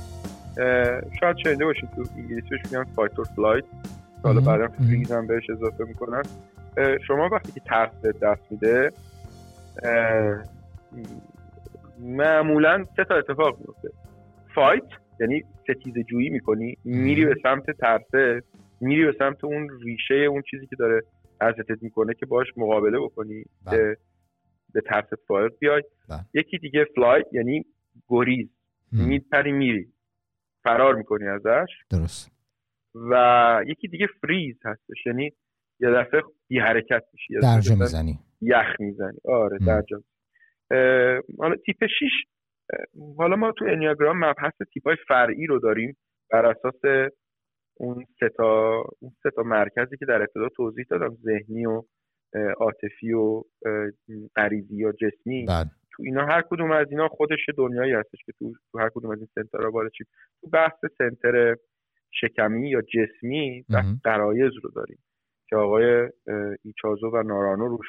شاید 1.20 1.36
شنیده 1.44 1.64
باشید 1.64 1.88
تو 1.96 2.04
انگلیسیش 2.16 2.60
میگن 2.64 2.84
fight 2.84 3.18
or 3.18 3.26
flight 3.36 3.64
حالا 4.22 4.40
بعدا 4.40 4.68
فریز 4.68 5.12
هم 5.12 5.26
بهش 5.26 5.50
اضافه 5.50 5.84
می‌کنن 5.84 6.22
شما 7.06 7.28
وقتی 7.32 7.52
که 7.52 7.60
ترس 7.60 7.90
به 8.02 8.12
دست 8.22 8.42
میده 8.50 8.92
معمولا 11.98 12.84
سه 12.96 13.04
تا 13.04 13.14
اتفاق 13.14 13.58
میفته 13.58 13.88
fight 14.54 14.82
یعنی 15.20 15.44
ستیز 15.62 15.94
جویی 16.06 16.30
می‌کنی 16.30 16.76
میری 16.84 17.24
به 17.24 17.34
سمت 17.42 17.70
ترسه 17.70 18.42
میری 18.80 19.04
به 19.04 19.14
سمت 19.18 19.44
اون 19.44 19.68
ریشه 19.82 20.14
اون 20.14 20.42
چیزی 20.50 20.66
که 20.66 20.76
داره 20.76 21.02
اذیتت 21.40 21.82
می‌کنه 21.82 22.14
که 22.14 22.26
باش 22.26 22.46
مقابله 22.56 22.98
بکنی 22.98 23.44
بله. 23.66 23.96
به 24.74 24.80
ترس 24.80 25.08
fight 25.28 25.52
بیای. 25.60 25.82
بله. 26.08 26.18
یکی 26.34 26.58
دیگه 26.58 26.86
flight 26.94 27.26
یعنی 27.32 27.64
گریز. 28.08 28.48
میپری 28.92 29.52
میری. 29.52 29.92
فرار 30.64 30.94
می‌کنی 30.94 31.28
ازش. 31.28 31.68
درست. 31.90 32.32
و 32.94 33.64
یکی 33.66 33.88
دیگه 33.88 34.06
فریز 34.20 34.56
هستش. 34.64 35.06
یعنی 35.06 35.32
یه 35.80 35.90
دفعه 35.90 36.22
بی 36.48 36.58
حرکت 36.58 37.02
میشی. 37.12 37.34
درجا 37.42 37.74
می‌زنی. 37.74 38.18
یخ 38.40 38.80
می‌زنی. 38.80 39.18
آره 39.24 39.58
درجا. 39.58 40.02
حالا 41.38 41.56
تیپ 41.66 41.86
6 41.86 42.26
حالا 43.16 43.36
ما 43.36 43.52
تو 43.52 43.64
انیاگرام 43.64 44.24
مبحث 44.24 44.52
تیپ 44.74 44.86
های 44.86 44.96
فرعی 45.08 45.46
رو 45.46 45.58
داریم. 45.58 45.96
بر 46.32 46.46
اساس 46.46 47.10
اون 47.74 48.04
سه 48.20 48.28
تا 48.36 48.82
اون 49.00 49.12
سه 49.22 49.30
تا 49.36 49.42
مرکزی 49.42 49.96
که 49.96 50.06
در 50.06 50.20
ابتدا 50.20 50.48
توضیح 50.56 50.84
دادم. 50.90 51.14
ذهنی 51.14 51.66
و 51.66 51.82
عاطفی 52.60 53.12
و 53.12 53.42
غریزی 54.36 54.76
یا 54.76 54.92
جسمی. 54.92 55.46
بله. 55.46 55.70
تو 56.00 56.06
اینا 56.06 56.26
هر 56.26 56.42
کدوم 56.50 56.70
از 56.72 56.86
اینا 56.90 57.08
خودش 57.08 57.38
دنیایی 57.56 57.92
هستش 57.92 58.18
که 58.26 58.32
تو 58.38 58.52
تو 58.72 58.78
هر 58.78 58.88
کدوم 58.94 59.10
از 59.10 59.18
این 59.18 59.28
center 59.34 59.65
ها 59.65 59.70
وارد 59.70 59.90
چیم 59.92 60.06
تو 60.40 60.46
بحث 60.46 60.84
center 60.98 61.56
شکمی 62.10 62.70
یا 62.70 62.82
جسمی 62.82 63.64
بحث 63.68 63.86
غرایز 64.04 64.52
رو 64.62 64.70
داریم 64.70 64.98
که 65.48 65.56
آقای 65.56 66.10
ایچازو 66.64 67.10
و 67.12 67.22
نارانو 67.22 67.68
روش 67.68 67.86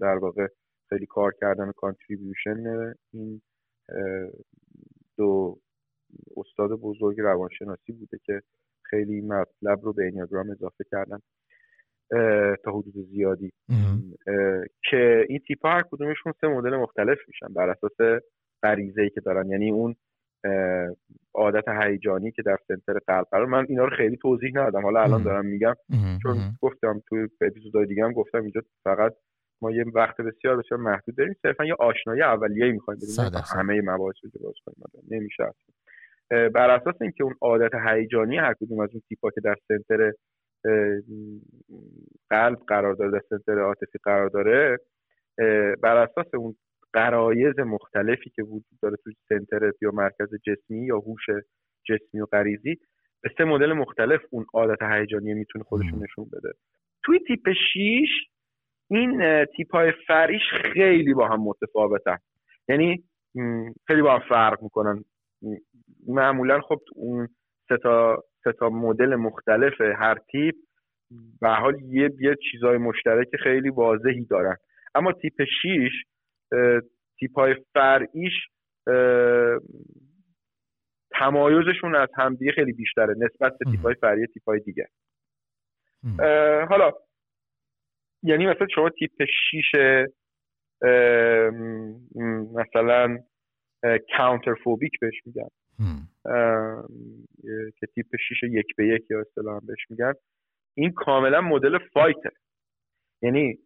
در 0.00 0.16
واقع 0.16 0.46
خیلی 0.88 1.06
کار 1.06 1.32
کردن 1.40 1.68
و 1.68 1.72
contribution 1.72 2.94
این 3.12 3.42
دو 5.16 5.58
استاد 6.36 6.70
بزرگ 6.70 7.20
روانشناسی 7.20 7.92
بوده 7.92 8.18
که 8.24 8.42
خیلی 8.82 9.20
مطلب 9.20 9.80
رو 9.82 9.92
به 9.92 10.06
انیاگرام 10.06 10.50
اضافه 10.50 10.84
کردن. 10.90 11.18
تا 12.64 12.70
حدود 12.72 12.94
زیادی. 13.10 13.52
که 14.90 15.26
این 15.28 15.38
تیپ 15.38 15.66
ها 15.66 15.72
هر 15.72 15.82
کدومشون 15.90 16.32
سه 16.40 16.48
مدل 16.48 16.76
مختلف 16.76 17.18
میشن 17.28 17.54
بر 17.54 17.70
اساس 17.70 18.22
غریزه 18.62 19.02
ای 19.02 19.10
که 19.10 19.20
دارن. 19.20 19.48
یعنی 19.48 19.70
اون 19.70 19.94
عادت 21.34 21.68
هیجانی 21.68 22.32
که 22.32 22.42
در 22.42 22.56
سنتر 22.68 22.98
قلب 23.06 23.26
قرار. 23.30 23.46
من 23.46 23.66
اینا 23.68 23.84
رو 23.84 23.96
خیلی 23.96 24.16
توضیح 24.16 24.50
ندادم. 24.50 24.82
حالا 24.82 25.02
الان 25.02 25.22
دارم 25.22 25.46
میگم. 25.46 25.74
چون 26.22 26.36
گفتم 26.62 27.02
توی 27.08 27.28
اپیزودهای 27.40 27.86
دیگه 27.86 28.04
هم 28.04 28.12
گفتم 28.12 28.42
اینجا 28.42 28.60
فقط 28.84 29.14
ما 29.62 29.70
یه 29.70 29.84
وقت 29.94 30.20
بسیار 30.20 30.56
بسیار 30.56 30.80
محدود 30.80 31.16
داریم. 31.16 31.34
صرفا 31.42 31.64
یه 31.64 31.74
آشنایی 31.78 32.22
اولیه 32.22 32.72
می‌خوایم 32.72 33.00
بدیم. 33.00 33.42
همه 33.56 33.80
مباحث 33.80 34.16
رو 34.22 34.30
باز 34.42 34.54
کنیم. 34.66 35.04
نمیشه. 35.10 35.44
بر 36.30 36.70
اساس 36.70 36.94
اینکه 37.02 37.24
اون 37.24 37.34
عادت 37.40 37.70
هیجانی 37.74 38.38
هر 38.38 38.54
کدوم 38.54 38.80
از 38.80 38.88
اون 38.92 39.02
تیپا 39.08 39.30
که 39.30 39.40
در 39.40 39.54
سنتر 39.68 40.12
قلب 42.30 42.58
قرار 42.68 42.94
داره 42.94 43.10
در 43.10 43.20
سنتر 43.28 43.58
عاطفی 43.58 43.98
قرار 44.02 44.28
داره. 44.28 44.78
بر 45.82 45.96
اساس 45.96 46.34
اون 46.34 46.54
قرایز 46.92 47.58
مختلفی 47.58 48.30
که 48.30 48.42
وجود 48.42 48.78
داره 48.82 48.96
توی 49.04 49.14
سنتر 49.28 49.72
یا 49.82 49.90
مرکز 49.90 50.28
جسمی 50.46 50.86
یا 50.86 50.98
هوش 50.98 51.26
جسمی 51.88 52.20
و 52.20 52.26
غریزی 52.26 52.76
به 53.22 53.30
سه 53.38 53.44
مدل 53.44 53.72
مختلف 53.72 54.20
اون 54.30 54.46
عادت 54.54 54.82
هیجانی 54.82 55.34
می‌تونه 55.34 55.64
خودشون 55.64 56.02
نشون 56.02 56.24
بده. 56.32 56.52
توی 57.04 57.18
تیپ 57.18 57.52
6 57.74 58.08
این 58.90 59.44
تیپ 59.56 59.74
های 59.74 59.92
فریش 60.06 60.42
خیلی 60.74 61.14
با 61.14 61.28
هم 61.28 61.42
متفاوتن. 61.42 62.18
یعنی 62.68 63.04
خیلی 63.86 64.02
با 64.02 64.14
هم 64.14 64.28
فرق 64.28 64.62
می‌کنن. 64.62 65.04
معمولا 66.06 66.60
خب 66.60 66.80
اون 66.94 67.28
سه 67.68 67.76
تا, 67.76 68.24
سه 68.44 68.52
تا 68.52 68.68
مدل 68.68 69.14
مختلف 69.16 69.80
هر 69.80 70.18
تیپ. 70.32 70.54
به 71.40 71.48
حال 71.48 71.82
یه 71.82 72.10
یه 72.20 72.36
چیزای 72.50 72.78
مشترک 72.78 73.28
خیلی 73.42 73.70
واضحی 73.70 74.24
دارن. 74.24 74.56
اما 74.94 75.12
تیپ 75.12 75.44
6 75.62 76.04
تیپ 77.18 77.38
های 77.38 77.54
فرعیش 77.74 78.32
تمایزشون 81.10 81.94
از 81.94 82.08
همدیگه 82.16 82.52
خیلی 82.52 82.72
بیشتره 82.72 83.14
نسبت 83.18 83.58
به 83.58 83.70
تیپ 83.70 83.80
های 83.80 83.94
فرعی 83.94 84.26
تیپ 84.26 84.42
های 84.48 84.60
دیگه 84.60 84.88
حالا 86.68 86.92
یعنی 88.22 88.46
مثلا 88.46 88.66
شما 88.74 88.90
تیپ 88.90 89.24
6 89.50 89.74
مثلا 92.54 93.18
فوبیک 94.64 94.92
بهش 95.00 95.26
میگن. 95.26 95.48
که 97.80 97.86
تیپ 97.94 98.06
6 98.28 98.42
یک 98.42 98.76
به 98.76 98.86
یک 98.86 99.10
یا 99.10 99.20
اصطلاحا 99.20 99.60
بهش 99.60 99.90
میگن. 99.90 100.12
این 100.76 100.92
کاملا 100.92 101.40
مدل 101.40 101.78
فایته. 101.78 102.30
یعنی 103.22 103.58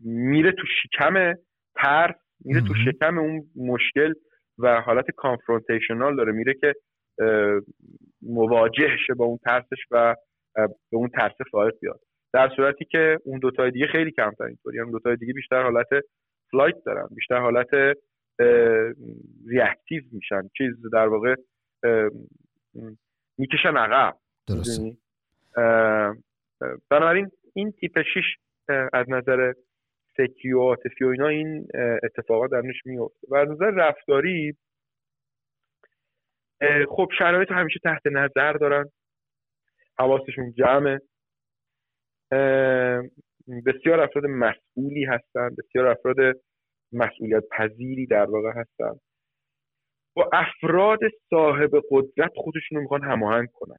میره 0.00 0.52
تو 0.52 0.62
شکم 0.82 1.34
ترس 1.76 2.16
میره 2.44 2.60
تو 2.60 2.74
شکم 2.74 3.18
اون 3.18 3.50
مشکل 3.56 4.12
و 4.58 4.80
حالت 4.80 5.10
کانفرونتیشنال 5.16 6.16
داره. 6.16 6.32
میره 6.32 6.54
که 6.54 6.74
مواجه 8.22 8.96
شه 9.06 9.14
با 9.14 9.24
اون 9.24 9.38
ترسش 9.44 9.86
و 9.90 10.16
به 10.90 10.96
اون 10.96 11.08
ترس 11.08 11.36
فایت 11.50 11.74
بیاد. 11.80 12.00
در 12.32 12.50
صورتی 12.56 12.84
که 12.84 13.18
اون 13.24 13.38
دوتای 13.38 13.70
دیگه 13.70 13.86
خیلی 13.86 14.10
کمتر 14.10 14.44
اینطوری. 14.44 14.80
اون 14.80 14.90
دوتای 14.90 15.16
دیگه 15.16 15.32
بیشتر 15.32 15.62
حالت 15.62 15.88
flight 16.50 16.76
دارن 16.86 17.08
بیشتر 17.14 17.38
حالت 17.38 17.68
reactive 19.46 20.02
میشن 20.12 20.42
چیز 20.58 20.90
در 20.92 21.06
واقع 21.06 21.34
می‌کشن 23.38 23.76
عقب 23.76 24.16
درست 24.48 24.82
بنابراین 26.90 27.30
این 27.54 27.72
تیپ 27.72 28.02
6 28.14 28.22
از 28.92 29.06
نظر 29.10 29.52
فکری 30.16 30.52
و 30.52 30.60
عاطفی 30.60 31.04
و 31.04 31.08
اینا 31.08 31.28
این 31.28 31.66
اتفاقات 32.02 32.50
درونش 32.50 32.86
میفته 32.86 33.26
و 33.30 33.36
از 33.36 33.48
نظر 33.48 33.70
رفتاری 33.70 34.56
خب 36.88 37.08
شرایط 37.18 37.52
همیشه 37.52 37.80
تحت 37.84 38.06
نظر 38.06 38.52
دارن. 38.52 38.90
حواسشون 39.98 40.52
جمعه. 40.52 41.00
بسیار 43.66 44.00
افراد 44.00 44.26
مسئولی 44.26 45.04
هستن 45.04 45.50
بسیار 45.58 45.86
افراد 45.86 46.16
مسئولیت 46.92 47.44
پذیری 47.50 48.06
در 48.06 48.30
واقع 48.30 48.50
هستن. 48.54 49.00
با 50.16 50.30
افراد 50.32 50.98
صاحب 51.30 51.70
قدرت 51.90 52.32
خودشون 52.34 52.76
رو 52.76 52.80
می‌خوان 52.82 53.02
هماهنگ 53.04 53.48
کنن. 53.52 53.78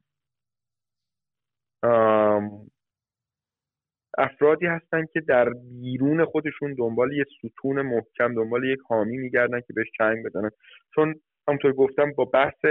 افرادی 4.18 4.66
هستن 4.66 5.06
که 5.12 5.20
در 5.20 5.50
بیرون 5.80 6.24
خودشون 6.24 6.74
دنبال 6.74 7.12
یه 7.12 7.24
ستون 7.38 7.82
محکم 7.82 8.34
دنبال 8.34 8.64
یک 8.64 8.78
حامی 8.88 9.16
میگردن 9.16 9.60
که 9.60 9.72
بهش 9.72 9.86
چنگ 9.98 10.26
بزنن. 10.26 10.50
چون 10.94 11.20
همونطور 11.48 11.72
گفتم 11.72 12.12
با 12.12 12.24
بحث 12.24 12.64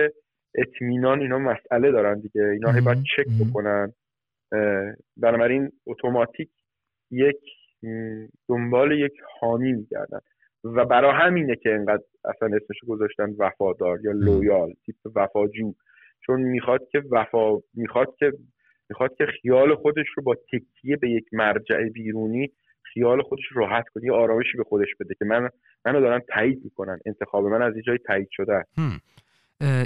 اطمینان 0.56 1.20
اینا 1.20 1.40
مسئله 1.40 1.92
دارن 1.92 2.20
دیگه. 2.20 2.42
اینا 2.42 2.72
باید 2.86 3.04
چک 3.16 3.26
بکنن. 3.50 3.94
بنابراین 5.18 5.72
اتوماتیک 5.86 6.50
یک 7.12 7.40
دنبال 8.50 8.92
یک 8.92 9.14
حامی 9.40 9.74
میگردن. 9.74 10.20
و 10.64 10.86
برای 10.86 11.12
همینه 11.16 11.56
که 11.56 11.74
انقدر 11.74 12.04
اصلا 12.26 12.48
اسمش 12.48 12.78
گذاشتن 12.88 13.30
وفادار 13.38 14.00
یا 14.04 14.12
لویال 14.12 14.74
تیپ 14.86 14.96
وفاجو 15.16 15.74
چون 16.26 16.42
می‌خواد 16.42 16.82
که 16.92 17.04
وفا 17.12 17.58
می‌خواد 17.74 18.16
که 18.20 18.32
می‌خواد 18.90 19.16
که 19.18 19.26
خیال 19.42 19.76
خودش 19.76 20.06
رو 20.16 20.24
با 20.24 20.36
تکیه 20.36 20.98
به 20.98 21.10
یک 21.10 21.26
مرجع 21.32 21.84
بیرونی 21.94 22.52
خیال 22.94 23.22
خودش 23.22 23.44
راحت 23.56 23.86
کنه 23.94 24.06
یه 24.06 24.14
آرامشی 24.14 24.58
به 24.58 24.64
خودش 24.64 24.88
بده 25.00 25.16
که 25.20 25.26
من 25.26 25.50
منو 25.86 26.02
دارن 26.02 26.22
تایید 26.34 26.62
می‌کنن 26.64 27.00
انتخاب 27.06 27.46
من 27.46 27.62
از 27.62 27.76
یه 27.76 27.82
جای 27.82 27.98
تایید 27.98 28.28
شده 28.32 28.66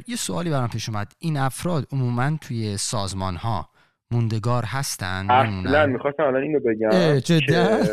یه 0.08 0.16
سوالی 0.16 0.50
برام 0.50 0.70
پیش 0.70 0.90
اومد. 0.90 1.08
این 1.20 1.38
افراد 1.38 1.84
عموما 1.92 2.38
توی 2.42 2.78
سازمان 2.78 3.36
ها 3.36 3.70
موندگار 4.12 4.64
هستن 4.66 5.26
اصلا 5.30 5.86
می‌خواستم 5.86 6.24
الان 6.24 6.42
اینو 6.42 6.60
بگم. 6.60 6.90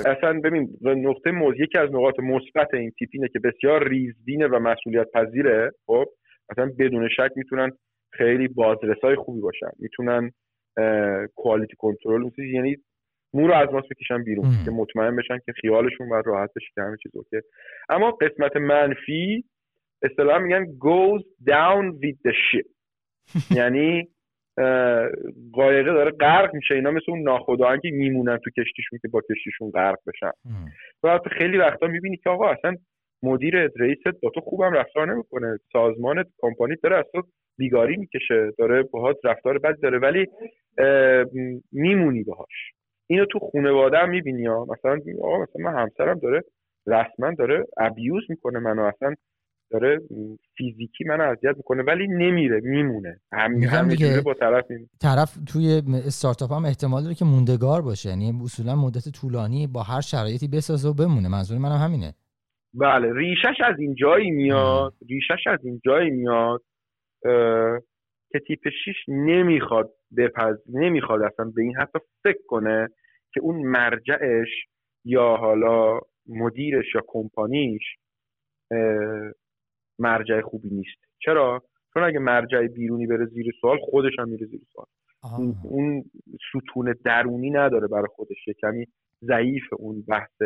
اصلا 0.06 0.40
ببین 0.44 0.68
نقطه 0.82 1.30
موز 1.30 1.54
یکی 1.58 1.78
از 1.78 1.90
نقاط 1.90 2.14
مثبت 2.20 2.74
این 2.74 2.90
تیپ 2.98 3.08
اینه 3.12 3.28
که 3.28 3.38
بسیار 3.38 3.88
ریزبینه 3.88 4.46
و 4.46 4.58
مسئولیت 4.58 5.06
پذیره 5.14 5.70
خب 5.86 6.04
مثلا 6.50 6.70
بدون 6.78 7.08
شک 7.08 7.30
می‌تونن 7.36 7.70
خیلی 8.12 8.48
بازرسای 8.48 9.16
خوبی 9.16 9.40
باشن. 9.40 9.70
می‌تونن 9.78 10.30
کوالیتی 11.34 11.76
کنترل 11.78 12.30
یعنی 12.38 12.76
مو 13.32 13.46
رو 13.46 13.54
از 13.54 13.68
ماست 13.72 13.88
بکشن 13.88 14.24
بیرون 14.24 14.44
که 14.64 14.70
مطمئن 14.70 15.16
بشن 15.16 15.38
که 15.46 15.52
خیالشون 15.60 16.08
باید 16.08 16.26
راحت 16.26 16.50
بشه 16.56 16.66
که 16.74 16.82
همه 16.82 16.96
چیز 17.02 17.12
اوکی. 17.14 17.46
اما 17.88 18.10
قسمت 18.10 18.56
منفی 18.56 19.44
اصطلاح 20.02 20.38
میگن 20.38 20.64
goes 20.64 21.22
down 21.46 21.98
with 22.02 22.16
the 22.28 22.32
ship. 22.32 22.66
یعنی 23.58 24.08
قایقه 25.52 25.92
داره 25.92 26.10
غرق 26.10 26.54
میشه. 26.54 26.74
اینا 26.74 26.90
مثل 26.90 27.04
اون 27.08 27.22
ناخداهن 27.22 27.80
که 27.80 27.90
میمونن 27.90 28.38
تو 28.44 28.50
کشتیشون 28.50 28.98
که 29.02 29.08
با 29.08 29.20
کشتیشون 29.30 29.70
غرق 29.70 29.98
بشن. 30.06 30.30
و 31.02 31.18
خیلی 31.38 31.58
وقتا 31.58 31.86
می‌بینی 31.86 32.16
که 32.16 32.30
آقا 32.30 32.50
اصلا 32.50 32.76
مدیر 33.22 33.70
رئیست 33.76 34.20
با 34.22 34.30
تو 34.34 34.40
خوبم 34.40 34.72
رفتار 34.72 35.14
نمی‌کنه. 35.14 35.58
سازمان 35.72 36.24
کمپانی 36.38 36.76
داره 36.82 36.96
از 36.96 37.04
تو 37.12 37.22
بیگاری 37.58 37.96
می‌کشه. 37.96 38.50
داره 38.58 38.82
باهات 38.82 39.16
رفتار 39.24 39.58
بد 39.58 39.80
داره. 39.82 39.98
ولی 39.98 40.26
میمونی 41.72 42.22
باهاش. 42.22 42.72
اینو 43.06 43.26
تو 43.26 43.38
خانواده 43.38 43.98
هم 43.98 44.10
می‌بینی 44.10 44.46
ها. 44.46 44.66
مثلا 44.70 44.98
آقا 45.22 45.42
مثلا 45.42 45.70
من 45.72 45.78
همسرم 45.78 46.18
داره 46.18 46.42
رسما 46.86 47.34
داره 47.38 47.64
ابیوز 47.78 48.22
می‌کنه 48.28 48.58
منو. 48.58 48.82
اصلا 48.82 49.14
داره 49.74 50.00
فیزیکی 50.56 51.04
منو 51.04 51.22
اذیت 51.22 51.56
می‌کنه 51.56 51.82
ولی 51.82 52.08
نمیره 52.08 52.60
میمونه. 52.60 53.20
هم 53.32 53.54
همینجوری 53.54 54.20
با 54.20 54.34
طرف 54.34 54.70
میمونه 54.70 54.88
طرف 55.02 55.38
توی 55.52 55.82
استارتاپ 56.06 56.52
هم 56.52 56.64
احتمال 56.64 57.02
داره 57.02 57.14
که 57.14 57.24
موندگار 57.24 57.82
باشه. 57.82 58.08
یعنی 58.08 58.32
اصولا 58.44 58.76
مدت 58.76 59.08
طولانی 59.20 59.66
با 59.66 59.82
هر 59.82 60.00
شرایطی 60.00 60.48
بسازه 60.48 60.88
و 60.88 60.94
بمونه. 60.94 61.28
منظور 61.28 61.58
منم 61.58 61.78
همینه. 61.84 62.14
بله 62.74 63.12
ریشش 63.14 63.60
از 63.64 63.78
این 63.78 63.94
جایی 63.94 64.30
میاد 64.30 64.94
ریشش 65.08 65.46
از 65.46 65.58
این 65.64 65.80
جایی 65.84 66.10
میاد 66.10 66.62
که 68.32 68.38
تیپ 68.46 68.68
6 68.68 68.94
نمی‌خواد 69.08 69.90
بپز 70.16 70.56
نمی‌خواد 70.74 71.22
اصلا 71.22 71.52
به 71.54 71.62
این 71.62 71.76
حتی 71.76 71.98
فکر 72.22 72.42
کنه 72.48 72.88
که 73.34 73.40
اون 73.40 73.56
مرجعش 73.66 74.48
یا 75.04 75.36
حالا 75.36 76.00
مدیرش 76.26 76.84
یا 76.94 77.00
کمپانیش 77.06 77.82
مرجع 79.98 80.40
خوبی 80.40 80.70
نیست. 80.70 80.98
چرا؟ 81.18 81.62
چون 81.94 82.02
اگه 82.02 82.18
مرجع 82.18 82.66
بیرونی 82.66 83.06
بره 83.06 83.26
زیر 83.26 83.46
سوال 83.60 83.78
خودش 83.82 84.12
هم 84.18 84.28
میره 84.28 84.46
زیر 84.46 84.60
سوال. 84.72 84.86
اون 85.64 86.04
ستون 86.48 86.94
درونی 87.04 87.50
نداره 87.50 87.88
برای 87.88 88.06
خودش. 88.08 88.36
کمی 88.62 88.86
ضعیف 89.22 89.62
اون 89.78 90.04
بحث 90.08 90.42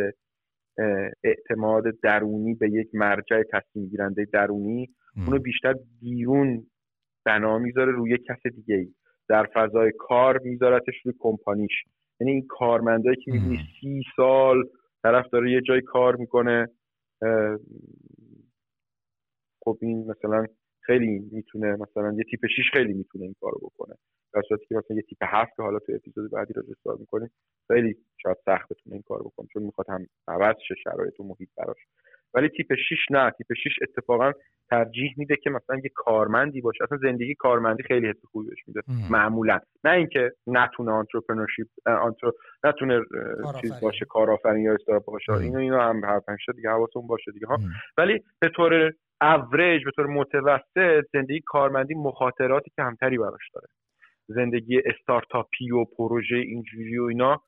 اعتماد 1.25 1.85
درونی 2.03 2.55
به 2.55 2.71
یک 2.71 2.89
مرجع 2.93 3.43
تصمیم 3.53 3.87
گیرنده 3.87 4.25
درونی. 4.33 4.89
اونو 5.27 5.39
بیشتر 5.39 5.75
بیرون 6.01 6.67
بنا 7.25 7.59
می‌ذاره 7.59 7.93
روی 7.93 8.19
کس 8.19 8.53
دیگه 8.55 8.75
ای 8.75 8.89
در 9.29 9.47
فضای 9.55 9.93
کار 9.99 10.39
میذارتش 10.39 10.95
روی 11.05 11.15
کمپانیش. 11.19 11.73
یعنی 12.21 12.33
این 12.33 12.47
کارمندایی 12.49 13.17
که 13.17 13.33
می‌بینی 13.33 13.59
سی 13.81 14.03
سال 14.17 14.65
طرف 15.03 15.29
داره 15.33 15.53
یه 15.53 15.61
جای 15.61 15.81
کار 15.81 16.17
می‌کنه 16.17 16.69
خب 19.69 19.79
این 19.83 20.11
مثلا 20.11 20.47
خیلی 20.81 21.29
می‌تونه 21.33 21.77
مثلا 21.77 22.13
یه 22.13 22.25
تیپ 22.31 22.47
6 22.47 22.71
خیلی 22.73 22.93
می‌تونه 22.93 23.25
این 23.25 23.35
کارو 23.41 23.59
بکنه. 23.63 23.95
در 24.35 24.43
صورتی 24.49 24.67
که 24.67 24.75
مثلا 24.75 24.97
یه 24.97 25.03
تیپ 25.03 25.19
7 25.23 25.57
که 25.57 25.63
حالا 25.63 25.79
تو 25.79 25.93
اپیزود 25.95 26.31
بعدی 26.31 26.53
رو 26.55 26.63
صحبت 26.85 27.01
می‌کنیم 27.01 27.31
خیلی 27.67 27.97
شاید 28.23 28.37
سخت 28.45 28.69
بتونه 28.69 28.95
این 28.95 29.03
کارو 29.03 29.25
بکنه 29.25 29.47
چون 29.53 29.63
می‌خواد 29.63 29.87
هم 29.91 30.07
عوض 30.29 30.55
شه 30.69 30.75
شرایط 30.85 31.21
و 31.21 31.25
محیط 31.25 31.49
براش. 31.57 31.77
ولی 32.35 32.49
تیپ 32.49 32.75
6 32.75 32.97
نه 33.11 33.31
تیپ 33.31 33.47
6 33.65 33.79
اتفاقا 33.83 34.33
ترجیح 34.71 35.15
میده 35.17 35.37
که 35.37 35.51
مثلا 35.51 35.77
یه 35.85 35.91
کارمندی 35.95 36.61
باشه. 36.61 36.85
اصلا 36.85 36.99
زندگی 37.03 37.35
کارمندی 37.35 37.83
خیلی 37.83 38.09
حس 38.09 38.25
خوبی 38.33 38.49
بهش 38.49 38.59
میده. 38.69 38.81
معمولا. 39.11 39.61
نه 39.85 39.91
اینکه 39.91 40.33
نتونه 40.47 40.93
entrepreneurship 40.93 41.67
entre... 41.87 42.31
نتونه 42.65 43.01
چیز 43.61 43.81
باشه 43.83 44.05
کارآفرین 44.05 44.65
یا 44.65 44.75
استارتاپ 44.75 45.05
باشه. 45.05 45.33
اینو 45.33 45.59
اینو 45.59 45.79
هم 45.79 46.05
حرفشه 46.05 46.47
دیگه 46.57 46.71
حواستون 46.71 47.07
باشه 47.07 47.33
دیگه 47.33 47.47
ها. 47.47 47.59
ولی 47.99 48.21
به 48.41 48.49
طور 48.57 48.93
اوریج 49.21 49.85
به 49.85 49.91
طور 49.97 50.07
متوسط 50.07 51.05
زندگی 51.13 51.41
کارمندی 51.47 51.95
مخاطراتی 51.95 52.71
کمتری 52.77 53.19
براش 53.19 53.51
داره. 53.55 53.67
زندگی 54.29 54.81
استارتاپی 54.85 55.71
و 55.71 55.85
پروژه 55.85 56.37
اینجوری 56.37 56.99
و 56.99 57.05
اینا 57.05 57.43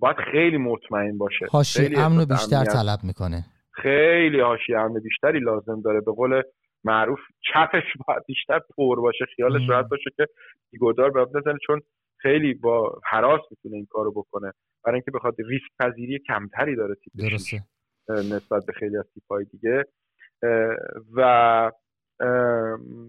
باید 0.00 0.16
خیلی 0.32 0.56
مطمئن 0.56 1.18
باشه. 1.18 1.46
حاشیه 1.50 1.98
امن 1.98 2.24
بیشتر 2.24 2.64
طلب 2.64 2.98
می‌کنه. 3.02 3.44
خیلی 3.72 4.40
حاشیه 4.40 4.78
امن 4.78 5.00
بیشتری 5.00 5.40
لازم 5.40 5.80
داره. 5.84 6.00
به 6.00 6.12
قول 6.12 6.42
معروف 6.84 7.18
چپش 7.52 7.82
باید 8.06 8.22
بیشتر 8.26 8.60
پر 8.76 9.00
باشه 9.00 9.24
خیالش 9.36 9.68
راحت 9.68 9.88
باشه 9.88 10.10
که 10.16 10.26
بیگدار 10.72 11.10
باید 11.10 11.28
نزنه 11.36 11.58
چون 11.66 11.80
خیلی 12.18 12.54
با 12.54 13.00
حراس 13.10 13.40
می‌تونه 13.50 13.76
این 13.76 13.86
کارو 13.90 14.12
بکنه. 14.12 14.52
برای 14.84 14.94
اینکه 14.94 15.10
بخواد 15.10 15.34
ریسک 15.38 15.70
پذیری 15.78 16.18
کمتری 16.18 16.76
داره 16.76 16.94
تیپ 16.94 17.12
نسبت 18.08 18.66
به 18.66 18.72
خیلی 18.72 18.96
از 18.96 19.04
تیپ 19.14 19.50
دیگه. 19.52 19.84
و 21.16 21.70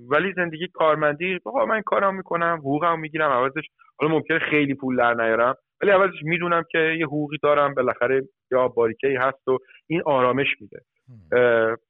ولی 0.10 0.34
زندگی 0.36 0.68
کارمندی 0.74 1.40
آقا 1.46 1.66
من 1.66 1.82
کارم 1.82 2.16
می‌کنم 2.16 2.58
حقوقم 2.60 3.00
می‌گیرم 3.00 3.32
عوضش 3.32 3.64
حالا 4.00 4.14
ممکنه 4.14 4.40
خیلی 4.40 4.76
پول 4.76 4.96
در 4.98 5.14
نیارم 5.14 5.56
ولی 5.82 5.92
عوضش 5.92 6.24
می‌دونم 6.24 6.64
که 6.72 6.78
یه 6.78 7.06
حقوقی 7.06 7.38
دارم 7.44 7.74
بالاخره 7.74 8.22
یا 8.52 8.68
باریکه 8.68 9.18
هست 9.20 9.48
و 9.48 9.58
این 9.88 10.02
آرامش 10.06 10.48
میده. 10.62 10.80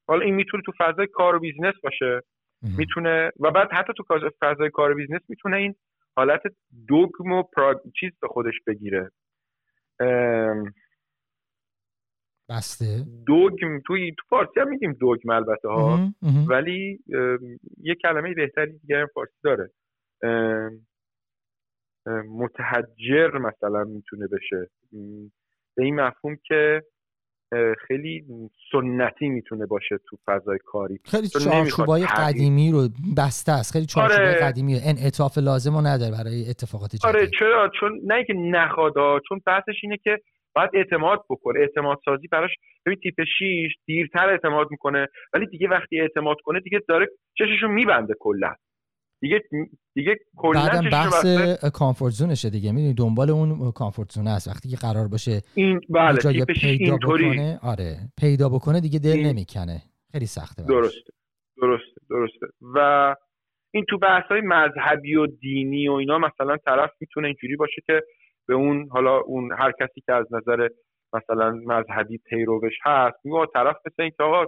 حالا 0.08 0.22
این 0.22 0.36
می‌تونه 0.36 0.64
تو 0.66 0.72
فضای 0.80 1.08
کار 1.08 1.36
و 1.36 1.40
business 1.40 1.76
باشه. 1.84 2.22
می‌تونه 2.78 3.32
و 3.40 3.52
بعد 3.52 3.72
حتی 3.72 3.94
تو 3.98 4.04
فضای 4.42 4.70
کار 4.70 4.92
و 4.92 4.96
business 4.96 5.22
می‌تونه 5.30 5.58
این 5.58 5.76
حالت 6.16 6.42
dogm 6.88 7.32
و 7.32 7.44
چیز 8.00 8.12
به 8.22 8.28
خودش 8.28 8.54
بگیره. 8.68 9.10
بسته. 12.52 13.06
dogm 13.26 13.80
توی 13.88 14.12
تو 14.12 14.24
فارسی 14.30 14.60
هم 14.60 14.70
میگیم 14.70 14.94
dogm 14.94 15.30
البته 15.30 15.68
ها. 15.68 16.10
ولی 16.48 17.00
یه 17.82 17.96
کلمه 17.96 18.34
بهتری 18.34 18.80
دیگه 18.80 19.06
فارسی 19.14 19.38
داره. 19.44 19.72
متحجر 22.30 23.38
مثلا 23.38 23.84
می‌تونه 23.84 24.28
بشه. 24.28 24.70
به 25.76 25.84
این 25.84 25.96
مفهوم 25.96 26.38
که 26.44 26.84
خیلی 27.88 28.26
سنتی 28.72 29.30
می‌تونه 29.30 29.66
باشه 29.66 29.98
تو 30.10 30.18
فضای 30.26 30.60
کاری. 30.66 31.00
خیلی 31.06 31.28
چارچوبای 31.28 32.06
قدیمی 32.06 32.72
رو 32.72 32.88
بسته 33.18 33.52
است. 33.52 33.74
خیلی 33.74 33.86
چارچوبای 33.86 34.28
آره. 34.28 34.40
قدیمی 34.42 34.80
انعطاف 34.86 35.38
لازم 35.38 35.76
رو 35.76 35.82
نداره 35.82 36.12
برای 36.12 36.50
اتفاقات 36.50 36.96
جدید. 36.96 37.06
آره 37.06 37.28
چرا؟ 37.40 37.72
چون 37.80 38.00
نه 38.06 38.24
که 38.24 38.34
نخوادا 38.34 39.20
چون 39.30 39.42
بحثش 39.46 39.76
اینه 39.84 39.98
که 39.98 40.20
باید 40.56 40.70
اعتماد 40.74 41.24
بکنه. 41.30 41.60
اعتماد 41.60 42.00
سازی 42.06 42.28
براش 42.28 42.52
ببین 42.86 43.00
تیپ 43.04 43.24
6 43.24 43.76
دیرتر 43.86 44.30
اعتماد 44.30 44.68
می‌کنه 44.72 45.08
ولی 45.34 45.46
دیگه 45.46 45.68
وقتی 45.68 46.00
اعتماد 46.00 46.38
کنه 46.44 46.60
دیگه 46.60 46.80
داره 46.88 47.08
چششو 47.38 47.68
میبنده 47.68 48.14
کلا. 48.20 48.56
دیگه 49.22 49.42
دیگه 49.94 50.16
کلا 50.38 50.82
بحث 50.92 51.26
کامفورت 51.74 52.14
زونشه 52.14 52.50
دیگه. 52.50 52.72
می‌دونی 52.72 52.94
دنبال 52.94 53.30
اون 53.30 53.72
کامفورت 53.72 54.12
زون 54.12 54.28
است 54.28 54.48
وقتی 54.48 54.70
که 54.70 54.78
قرار 54.78 55.08
باشه 55.08 55.42
این 55.56 55.82
بله 55.90 56.46
پیدا 56.46 56.94
اینطوری. 56.94 57.30
بکنه 57.30 57.60
آره 57.64 57.96
پیدا 58.22 58.50
بکنه 58.50 58.82
دیگه 58.82 59.00
دل 59.00 59.10
این... 59.10 59.28
نمی‌کنه. 59.28 59.82
خیلی 60.12 60.26
سخته 60.26 60.64
درسته 60.64 61.12
درسته 61.62 62.02
درسته. 62.10 62.48
و 62.62 63.16
این 63.74 63.86
تو 63.90 63.98
بحث 63.98 64.24
های 64.24 64.42
مذهبی 64.42 65.16
و 65.16 65.28
دینی 65.28 65.88
و 65.88 65.94
اینا 65.94 66.18
مثلا 66.18 66.58
طرف 66.58 66.92
می‌تونه 67.00 67.28
اینجوری 67.28 67.56
باشه 67.56 67.82
که 67.88 68.02
به 68.48 68.54
اون 68.54 68.88
حالا 68.92 69.18
اون 69.20 69.52
هر 69.60 69.72
کسی 69.72 70.02
که 70.06 70.14
از 70.14 70.26
نظر 70.34 70.68
مثلا 71.14 71.52
مذهبی 71.66 72.18
پیروش 72.18 72.74
هست 72.86 73.16
میگه 73.24 73.46
طرف 73.54 73.76
مثل 73.86 74.02
این 74.02 74.12
که 74.18 74.24
آقا 74.24 74.46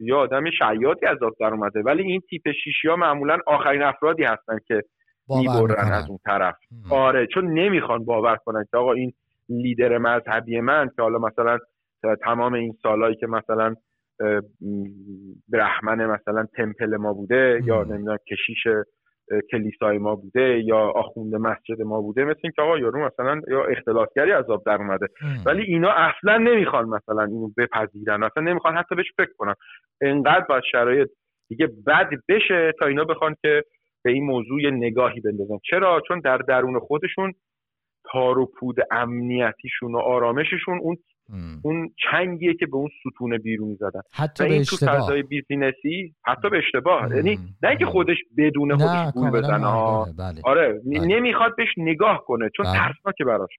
یا 0.00 0.18
آدم 0.18 0.50
شیاطی 0.50 1.06
از 1.06 1.22
آب 1.22 1.32
در 1.40 1.46
اومده 1.46 1.82
ولی 1.82 2.02
این 2.02 2.20
تیپ 2.20 2.42
شیشی 2.64 2.88
ها 2.88 2.96
معمولا 2.96 3.38
آخرین 3.46 3.82
افرادی 3.82 4.24
هستن 4.24 4.58
که 4.66 4.82
می‌برن 5.28 5.92
از 5.92 6.08
اون 6.08 6.18
طرف. 6.24 6.54
آره 6.90 7.26
چون 7.26 7.58
نمی‌خوان 7.58 8.04
باور 8.04 8.36
کنن 8.36 8.64
که 8.70 8.76
آقا 8.76 8.92
این 8.92 9.12
لیدر 9.48 9.98
مذهبی 9.98 10.60
من 10.60 10.90
که 10.96 11.02
حالا 11.02 11.18
مثلا 11.18 11.58
تمام 12.24 12.54
این 12.54 12.72
سالهایی 12.82 13.16
که 13.16 13.26
مثلا 13.26 13.74
برحمن 15.48 16.06
مثلا 16.06 16.46
تمپل 16.56 16.96
ما 16.96 17.12
بوده 17.12 17.60
یا 17.64 17.82
نمی‌دونم 17.84 18.18
کشیش 18.30 18.66
کلیسای 19.52 19.98
ما 19.98 20.14
بوده 20.16 20.62
یا 20.64 20.78
آخونده 20.78 21.38
مسجد 21.38 21.82
ما 21.82 22.00
بوده 22.00 22.24
مثل 22.24 22.40
اینکه 22.42 22.62
آقا 22.62 22.78
یارو 22.78 23.06
مثلا 23.06 23.40
یا 23.48 23.64
اختلافگری 23.64 24.32
از 24.32 24.50
آب 24.50 24.62
در 24.66 24.74
اومده. 24.76 25.06
ولی 25.46 25.62
اینا 25.62 25.90
اصلا 25.90 26.38
نمی‌خوان 26.38 26.88
مثلا 26.88 27.22
اینو 27.24 27.50
بپذیرن 27.58 28.22
اصلا 28.22 28.42
نمی‌خوان 28.42 28.76
حتی 28.76 28.94
بهش 28.94 29.12
فکر 29.16 29.32
کنن. 29.38 29.54
انقدر 30.00 30.44
باید 30.48 30.62
شرایط 30.72 31.08
دیگه 31.48 31.68
بد 31.86 32.10
بشه 32.28 32.72
تا 32.78 32.86
اینا 32.86 33.04
بخوان 33.04 33.36
که 33.42 33.62
به 34.04 34.10
این 34.10 34.24
موضوع 34.24 34.62
یه 34.62 34.70
نگاهی 34.70 35.20
بندازن. 35.20 35.58
چرا؟ 35.70 36.02
چون 36.08 36.20
در 36.20 36.36
درون 36.36 36.78
خودشون 36.78 37.32
تار 38.12 38.38
و 38.38 38.50
پود 38.58 38.76
امنیتیشون 38.90 39.94
و 39.94 39.98
آرامششون 39.98 40.78
اون 40.82 40.96
اون 41.62 41.90
چنگیه 42.10 42.54
که 42.54 42.66
به 42.66 42.76
اون 42.76 42.88
ستون 43.00 43.38
بیرون 43.38 43.74
زدن. 43.74 44.00
حتی 44.12 44.48
به 44.48 44.64
تو 44.64 44.76
فضای 44.76 45.22
بیزینسی 45.22 46.14
حتی 46.24 46.50
به 46.50 46.58
اشتباه. 46.58 47.16
یعنی 47.16 47.38
نه 47.62 47.68
اینکه 47.68 47.86
خودش 47.86 48.16
بدون 48.38 48.76
خودش 48.76 49.12
گول 49.14 49.30
بزنه. 49.30 49.66
ها 49.66 50.08
بله. 50.18 50.40
آره 50.44 50.72
بله. 50.72 51.06
نمی‌خواد 51.06 51.56
بهش 51.56 51.68
نگاه 51.76 52.24
کنه 52.26 52.50
چون 52.56 52.66
بله. 52.66 52.74
ترسناکه 52.74 53.24
براش. 53.24 53.50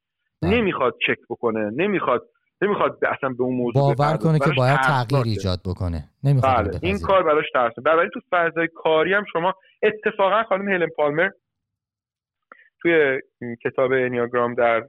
بله. 0.41 0.57
نمی‌خواد 0.57 0.93
چک 1.07 1.17
بکنه 1.29 1.71
نمی‌خواد 1.75 2.21
نمی‌خواد 2.61 2.99
اصلا 3.17 3.29
به 3.29 3.43
اون 3.43 3.55
موضوع 3.55 3.95
باور 3.95 4.17
کنه 4.17 4.39
که 4.39 4.51
باید 4.57 4.79
تغییر 4.79 5.23
ایجاد 5.23 5.59
بکنه. 5.65 6.03
نمی‌خواد 6.23 6.67
بله. 6.67 6.79
این 6.81 6.99
کار 6.99 7.23
براش 7.23 7.45
ترسه 7.53 7.81
برای 7.81 8.09
تو 8.13 8.19
فضای 8.31 8.67
کاری 8.75 9.13
هم 9.13 9.23
شما 9.33 9.53
اتفاقا 9.83 10.43
خانم 10.43 10.69
هلن 10.69 10.87
پالمر 10.95 11.29
توی 12.81 13.19
کتاب 13.63 13.91
انیاگرام 13.91 14.53
در 14.53 14.83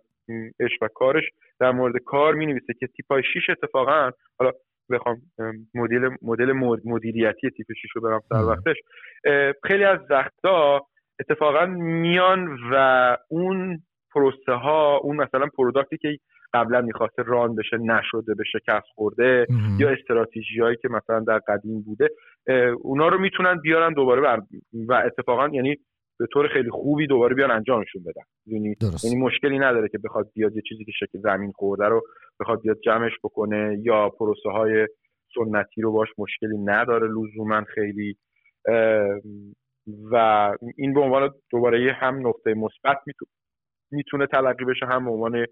عشق 0.60 0.82
و 0.82 0.88
کارش 0.94 1.24
در 1.60 1.70
مورد 1.70 1.96
کار 1.96 2.34
می 2.34 2.46
نویسه 2.46 2.74
که 2.80 2.86
تیپ 2.86 3.06
های 3.10 3.22
6 3.22 3.50
اتفاقا 3.50 4.10
حالا 4.38 4.52
بخوام 4.90 5.16
مدل 5.74 6.10
مدل 6.22 6.52
مدیریتی 6.84 7.50
تیپ 7.50 7.66
6 7.82 7.90
رو 7.94 8.02
برم 8.02 8.20
در 8.30 8.44
وقتش. 8.44 8.76
خیلی 9.64 9.84
از 9.84 9.98
وقتا 10.10 10.86
اتفاقا 11.20 11.66
میان 11.66 12.58
و 12.72 13.16
اون 13.28 13.78
پروسه 14.14 14.52
ها 14.52 14.96
اون 14.96 15.16
مثلا 15.16 15.46
پروداکتی 15.56 15.98
که 15.98 16.18
قبلا 16.54 16.80
می‌خواسته 16.80 17.22
ران 17.22 17.54
بشه 17.54 17.76
نشده 17.76 18.34
به 18.34 18.44
شکست 18.52 18.86
خورده 18.94 19.46
یا 19.78 19.90
استراتژی 19.90 20.60
هایی 20.60 20.76
که 20.76 20.88
مثلا 20.88 21.20
در 21.20 21.38
قدیم 21.48 21.82
بوده 21.82 22.08
اونا 22.82 23.08
رو 23.08 23.18
می‌تونن 23.18 23.60
بیارن 23.60 23.92
دوباره 23.92 24.20
بر 24.20 24.40
و 24.88 24.92
اتفاقا 25.06 25.48
یعنی 25.48 25.76
به 26.18 26.26
طور 26.32 26.48
خیلی 26.48 26.70
خوبی 26.70 27.06
دوباره 27.06 27.34
بیان 27.34 27.50
انجامشون 27.50 28.02
بدن. 28.02 28.22
یعنی 28.46 28.76
یعنی 29.04 29.16
مشکلی 29.16 29.58
نداره 29.58 29.88
که 29.88 29.98
بخواد 29.98 30.30
بیاد 30.34 30.56
یه 30.56 30.62
چیزی 30.68 30.84
که 30.84 30.92
شکل 30.92 31.18
زمین 31.18 31.52
خورده 31.52 31.84
رو 31.84 32.02
بخواد 32.40 32.60
بیاد 32.60 32.78
جمعش 32.84 33.12
بکنه 33.24 33.78
یا 33.82 34.08
پروسه 34.08 34.50
های 34.50 34.86
سنتی 35.34 35.80
رو 35.82 35.92
باش 35.92 36.08
مشکلی 36.18 36.58
نداره 36.58 37.08
لزوما 37.08 37.64
خیلی 37.74 38.16
و 40.12 40.16
این 40.76 40.94
به 40.94 41.00
عنوان 41.00 41.30
دوباره 41.50 41.84
یه 41.84 41.92
هم 41.92 42.26
نقطه 42.26 42.54
مثبت 42.54 42.98
می‌تونه 43.90 44.26
تلقی 44.26 44.64
بشه 44.64 44.86
هم 44.86 45.04
به 45.04 45.10
عنوان 45.10 45.46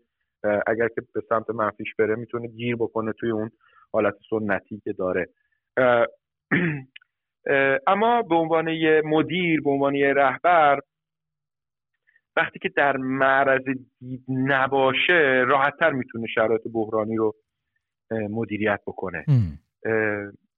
اگر 0.66 0.88
که 0.88 1.02
به 1.14 1.20
سمت 1.28 1.50
منفیش 1.50 1.94
بره 1.98 2.14
می‌تونه 2.14 2.48
گیر 2.48 2.76
بکنه 2.76 3.12
توی 3.20 3.30
اون 3.30 3.50
حالت 3.92 4.14
سنتی 4.30 4.80
که 4.84 4.92
داره. 4.92 5.26
اما 7.86 8.22
به 8.22 8.34
عنوان 8.34 8.68
یه 8.68 9.02
مدیر 9.04 9.60
به 9.60 9.70
عنوان 9.70 9.94
یه 9.94 10.12
رهبر 10.12 10.80
وقتی 12.36 12.58
که 12.58 12.68
در 12.68 12.96
معرض 12.96 13.62
دید 14.00 14.24
نباشه 14.28 15.44
راحتتر 15.46 15.90
می‌تونه 15.90 16.26
شرایط 16.26 16.62
بحرانی 16.72 17.16
رو 17.16 17.34
مدیریت 18.10 18.80
بکنه. 18.86 19.24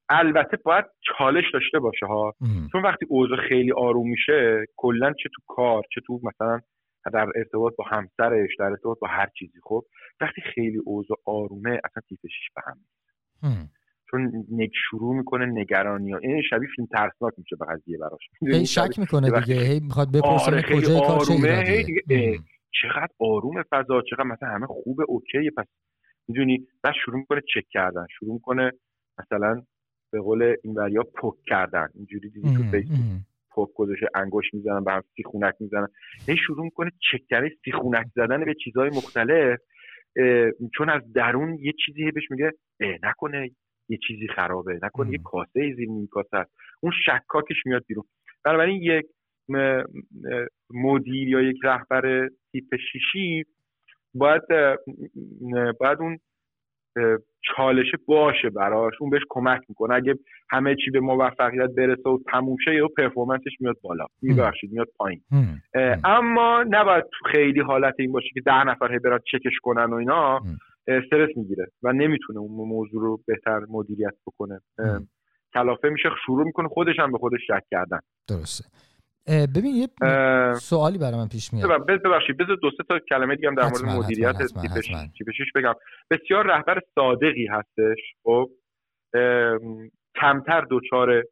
البته 0.08 0.56
باید 0.56 0.84
چالش 1.00 1.44
داشته 1.52 1.78
باشه 1.78 2.06
ها. 2.06 2.34
چون 2.72 2.82
وقتی 2.82 3.06
اوضاع 3.08 3.38
خیلی 3.48 3.72
آروم 3.72 4.10
میشه 4.10 4.64
کلا 4.76 5.12
چه 5.12 5.28
تو 5.34 5.42
کار 5.46 5.82
چه 5.94 6.00
تو 6.06 6.20
مثلا 6.22 6.60
در 7.12 7.26
ارتباط 7.36 7.76
با 7.76 7.84
همسرش 7.84 8.50
در 8.58 8.64
ارتباط 8.64 8.98
با 8.98 9.08
هر 9.08 9.28
چیزی 9.38 9.58
خب؟ 9.62 9.84
وقتی 10.20 10.40
خیلی 10.54 10.78
اوضاع 10.84 11.18
آرومه 11.24 11.80
اصلا 11.84 12.02
تیپشش 12.08 12.50
به 12.54 12.62
هم 12.66 12.76
چون 14.10 14.46
نگ 14.52 14.70
شروع 14.90 15.16
می‌کنه 15.16 15.46
نگرانی 15.46 16.12
ها 16.12 16.18
این 16.18 16.42
شبیه 16.50 16.68
فیلم 16.76 16.88
ترسناک 16.92 17.34
میشه 17.38 17.56
به 17.56 17.66
قضیه 17.66 17.98
براش. 17.98 18.20
هی 18.42 18.66
شک 18.66 18.98
می‌کنه 18.98 19.40
دیگه 19.40 19.60
هی 19.60 19.80
می‌خواد 19.80 20.08
بپرسه 20.08 20.52
آره 20.52 20.62
کجای 20.62 21.00
کار 21.00 21.20
چه 21.20 22.38
چقدر 22.82 23.12
آروم 23.18 23.62
فضا 23.70 24.02
چقدر 24.10 24.24
مثلا 24.24 24.48
همه 24.48 24.66
خوبه 24.66 25.04
اوکی 25.08 25.50
پس 25.56 25.66
می‌دونی 26.28 26.66
بعد 26.82 26.94
شروع 27.04 27.18
می‌کنه 27.18 27.40
چک 27.54 27.68
کردن 27.70 28.06
شروع 28.18 28.32
می‌کنه 28.32 28.72
مثلا 29.18 29.62
به 30.12 30.20
قول 30.20 30.56
این 30.64 30.74
وریا 30.74 31.02
پک 31.02 31.34
کردن 31.46 31.88
اینجوری 31.94 32.30
دیدی 32.30 32.56
تو 32.56 32.62
فیسبوک 32.62 33.20
پک 33.56 33.68
گذاشته 33.74 34.06
انگوش 34.14 34.54
می‌زنن 34.54 34.84
به 34.84 34.92
هم 34.92 35.02
سیخونک 35.16 35.54
می‌زنن. 35.60 35.88
هی 36.28 36.36
شروع 36.46 36.64
می‌کنه 36.64 36.90
چکتره 37.12 37.52
سیخونک 37.64 38.06
زدن 38.14 38.44
به 38.44 38.54
چیزهای 38.64 38.88
مختلف 38.88 39.58
چون 40.74 40.90
از 40.90 41.12
درون 41.14 41.58
یه 41.60 41.72
چیزی 41.86 42.10
بهش 42.10 42.30
میگه 42.30 42.52
نکنه. 43.02 43.50
یه 43.88 43.98
چیزی 44.08 44.28
خرابه. 44.28 44.78
نکنه 44.82 45.10
یه 45.10 45.18
کاسه 45.24 45.74
زیر 45.76 45.88
این 45.88 46.08
کاسه 46.10 46.36
هست 46.36 46.50
اون 46.80 46.92
شکاکش 47.04 47.66
میاد 47.66 47.84
بیرون. 47.88 48.04
بنابراین 48.44 48.82
یک 48.82 49.06
مدیر 50.70 51.28
یا 51.28 51.40
یک 51.40 51.56
رهبر 51.64 52.28
تیپ 52.52 52.76
شیشی 52.92 53.44
باید 54.14 54.42
باید 55.80 55.98
اون 56.00 56.18
چالش 57.56 57.86
باشه 58.06 58.50
براش. 58.50 58.94
اون 59.00 59.10
بهش 59.10 59.22
کمک 59.28 59.60
می‌کنه. 59.68 59.94
اگه 59.94 60.14
همه 60.50 60.76
چی 60.84 60.90
به 60.90 61.00
موفقیت 61.00 61.70
برسه 61.76 62.10
و 62.10 62.18
تموم 62.32 62.56
شه 62.64 62.74
یا 62.74 62.88
پرفورمنسش 62.88 63.56
میاد 63.60 63.76
بالا. 63.82 64.06
میبخشید 64.22 64.72
میاد 64.72 64.88
پایین. 64.96 65.22
اما 66.04 66.64
نباید 66.70 67.04
خیلی 67.32 67.60
حالت 67.60 67.94
این 67.98 68.12
باشه 68.12 68.28
که 68.34 68.40
ده 68.40 68.64
نفر 68.64 68.92
هی 68.92 68.98
برن 68.98 69.18
چکش 69.32 69.58
کنن 69.62 69.84
و 69.84 69.94
اینا. 69.94 70.40
استرس 70.88 71.36
می‌گیره 71.36 71.66
و 71.82 71.92
نمی‌تونه 71.92 72.38
اون 72.38 72.68
موضوع 72.68 73.02
رو 73.02 73.20
بهتر 73.26 73.60
مدیریت 73.68 74.14
بکنه. 74.26 74.60
کلافه 75.54 75.88
میشه 75.88 76.08
شروع 76.26 76.44
می‌کنه 76.46 76.68
خودش 76.68 76.94
هم 76.98 77.12
به 77.12 77.18
خودش 77.18 77.40
شک 77.46 77.62
کردن. 77.70 78.00
درسته. 78.28 78.64
ببین 79.56 79.76
یه 79.76 79.88
سوالی 80.54 80.98
برای 80.98 81.16
من 81.16 81.28
پیش 81.28 81.52
میاد. 81.52 81.86
ببخشید 81.86 82.36
بذار 82.36 82.56
دو 82.56 82.70
سه 82.70 82.84
تا 82.88 82.98
کلمه 82.98 83.36
دیگه 83.36 83.50
در 83.50 83.62
مورد 83.62 83.84
مدیریت 83.84 84.36
تیپ 85.18 85.30
6 85.30 85.52
بگم. 85.54 85.74
بسیار 86.10 86.46
رهبر 86.46 86.80
صادقی 86.94 87.46
هستش 87.46 87.98
خب. 88.22 88.50
کمتر 90.20 90.66
دچار 90.70 91.22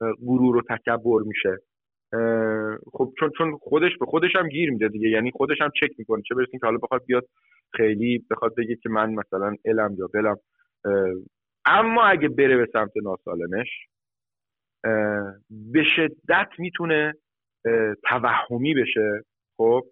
غرور 0.00 0.56
و 0.56 0.62
تکبر 0.62 1.20
میشه. 1.26 1.58
خب 2.92 3.12
چون 3.18 3.30
چون 3.38 3.56
خودش 3.56 3.90
به 4.00 4.06
خودش 4.06 4.36
هم 4.36 4.48
گیر 4.48 4.70
میده 4.70 4.88
دیگه. 4.88 5.08
یعنی 5.08 5.30
خودش 5.30 5.60
هم 5.60 5.70
چک 5.80 5.90
می‌کنه. 5.98 6.22
چه 6.28 6.34
برسیم 6.34 6.60
که 6.60 6.66
حالا 6.66 6.78
بخواد 6.78 7.04
بیاد 7.06 7.28
خیلی 7.72 8.24
بخواد 8.30 8.54
بگه 8.54 8.76
که 8.76 8.88
من 8.88 9.14
مثلا 9.14 9.56
علم 9.64 9.94
یا 9.98 10.08
بلم 10.14 10.36
اما 11.64 12.04
اگه 12.04 12.28
بره 12.28 12.56
به 12.56 12.66
سمت 12.72 12.92
ناسالمش 13.02 13.68
به 15.50 15.84
شدت 15.96 16.48
می‌تونه 16.58 17.12
توهمی 18.08 18.74
بشه. 18.74 19.22
خب 19.56 19.82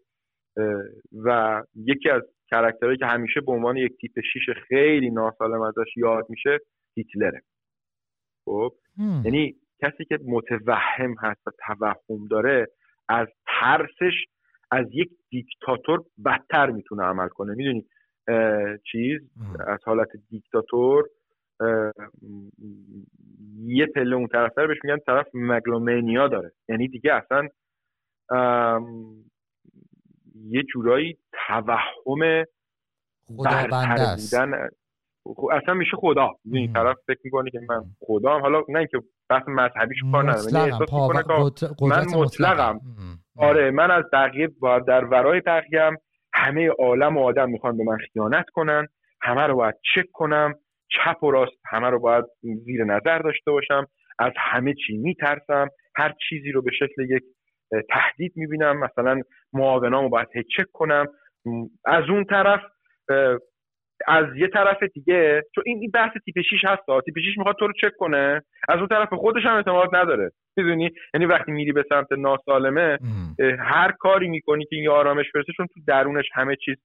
و 1.25 1.63
یکی 1.75 2.11
از 2.11 2.23
کرکترهایی 2.51 2.99
که 2.99 3.07
همیشه 3.07 3.41
به 3.41 3.53
عنوان 3.53 3.77
یک 3.77 3.93
تیپ 4.01 4.21
شیش 4.33 4.51
خیلی 4.69 5.11
ناسالم 5.11 5.61
ازش 5.61 5.97
یاد 5.97 6.27
میشه 6.29 6.59
هیتلره. 6.97 7.43
خب 8.45 8.73
یعنی 8.99 9.55
کسی 9.83 10.05
که 10.05 10.19
متوهم 10.27 11.15
هست 11.19 11.47
و 11.47 11.51
توهم 11.67 12.27
داره 12.31 12.67
از 13.09 13.29
ترسش 13.61 14.25
از 14.71 14.87
یک 14.93 15.11
دیکتاتور 15.31 16.05
بدتر 16.25 16.71
می‌تونه 16.71 17.03
عمل 17.03 17.29
کنه. 17.29 17.55
می‌دونی 17.55 17.87
چیز؟ 18.93 19.21
از 19.67 19.79
حالت 19.85 20.09
دیکتاتور 20.31 21.05
یه 23.65 23.87
پله 23.87 24.17
اون 24.17 24.27
طرف 24.27 24.59
بهش 24.59 24.79
میگن 24.85 24.99
طرف 25.07 25.27
مگلومینیا 25.35 26.29
داره. 26.29 26.53
یعنی 26.69 26.89
دیگه 26.89 27.15
اصلا 27.15 27.49
یه 30.35 30.63
جورایی 30.63 31.19
توهم 31.47 32.45
برتر 33.31 34.17
بودن. 34.17 34.69
اصلا 35.53 35.75
میشه 35.75 35.97
خدا. 35.97 36.31
این 36.45 36.73
طرف 36.73 36.97
فکر 37.07 37.21
می‌کنه 37.25 37.51
که 37.51 37.61
من 37.69 37.85
خدا 38.01 38.35
هم 38.35 38.41
حالا 38.41 38.63
نه 38.69 38.79
اینکه 38.79 38.99
بحث 39.31 39.43
مذهبیش 39.49 39.99
کار 40.13 40.31
ندارم 40.31 40.79
من 41.81 42.05
مطلقم. 42.15 42.81
آره 43.37 43.71
من 43.71 43.91
از 43.91 44.05
بقیه 44.13 44.49
در 44.87 45.05
ورای 45.05 45.41
بقیه 45.41 45.91
همه 46.35 46.69
عالم 46.69 47.17
و 47.17 47.25
آدم 47.25 47.51
می‌خوان 47.51 47.77
به 47.77 47.85
من 47.85 47.97
خیانت 48.13 48.47
کنن 48.53 48.89
همه 49.23 49.47
رو 49.47 49.57
باید 49.57 49.75
چک 49.95 50.11
کنم 50.13 50.55
چپ 50.89 51.23
و 51.23 51.31
راست 51.31 51.57
همه 51.67 51.91
رو 51.91 51.99
باید 52.01 52.25
زیر 52.65 52.85
نظر 52.85 53.19
داشته 53.19 53.51
باشم 53.51 53.87
از 54.19 54.33
همه 54.37 54.75
چی 54.87 54.97
میترسم 54.97 55.69
هر 55.97 56.15
چیزی 56.29 56.53
رو 56.53 56.63
به 56.63 56.71
شکل 56.79 57.03
یک 57.03 57.23
تهدید 57.91 58.33
می‌بینم 58.37 58.79
مثلا 58.79 59.21
معاونامو 59.53 60.09
باید 60.09 60.29
چک 60.57 60.67
کنم. 60.73 61.07
از 61.85 62.05
اون 62.09 62.25
طرف 62.25 62.61
از 64.07 64.25
یه 64.37 64.49
طرف 64.49 64.83
دیگه 64.83 65.43
چون 65.55 65.65
این 65.67 65.91
بحث 65.95 66.13
تیپ 66.25 66.41
6 66.41 66.65
هست 66.65 66.83
تیپ 67.05 67.19
6 67.19 67.39
می‌خواد 67.39 67.57
تو 67.59 67.67
رو 67.67 67.73
چک 67.73 67.97
کنه. 67.99 68.43
از 68.69 68.79
اون 68.79 68.89
طرف 68.89 69.09
خودش 69.13 69.43
هم 69.45 69.57
اعتماد 69.57 69.97
نداره. 69.97 70.31
می‌دونی؟ 70.57 70.91
یعنی 71.15 71.27
وقتی 71.27 71.53
میری 71.53 71.73
به 71.73 71.85
سمت 71.89 72.13
ناسالمه 72.13 72.99
هر 73.59 73.93
کاری 73.99 74.29
می‌کنی 74.29 74.65
که 74.65 74.77
این 74.77 74.89
آرامش 74.89 75.27
برسه 75.35 75.53
چون 75.57 75.67
تو 75.67 75.81
درونش 75.87 76.29
همه 76.33 76.57
چیز 76.57 76.77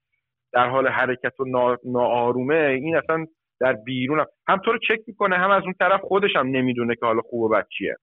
در 0.53 0.69
حال 0.69 0.87
حرکت 0.87 1.39
و 1.39 1.43
ناآرومه 1.85 2.55
این 2.55 2.95
اصلا 2.95 3.25
در 3.61 3.73
بیرون 3.73 4.19
هم, 4.19 4.25
هم 4.47 4.57
تو 4.57 4.71
رو 4.71 4.79
چک 4.87 4.99
می‌کنه 5.07 5.37
هم 5.37 5.51
از 5.51 5.63
اون 5.63 5.73
طرف 5.79 6.01
خودش 6.01 6.35
هم 6.35 6.47
نمی‌دونه 6.47 6.95
که 6.95 7.05
حالا 7.05 7.21
خوب 7.21 7.41
و 7.41 7.49
بد 7.49 7.67
چیه. 7.77 7.95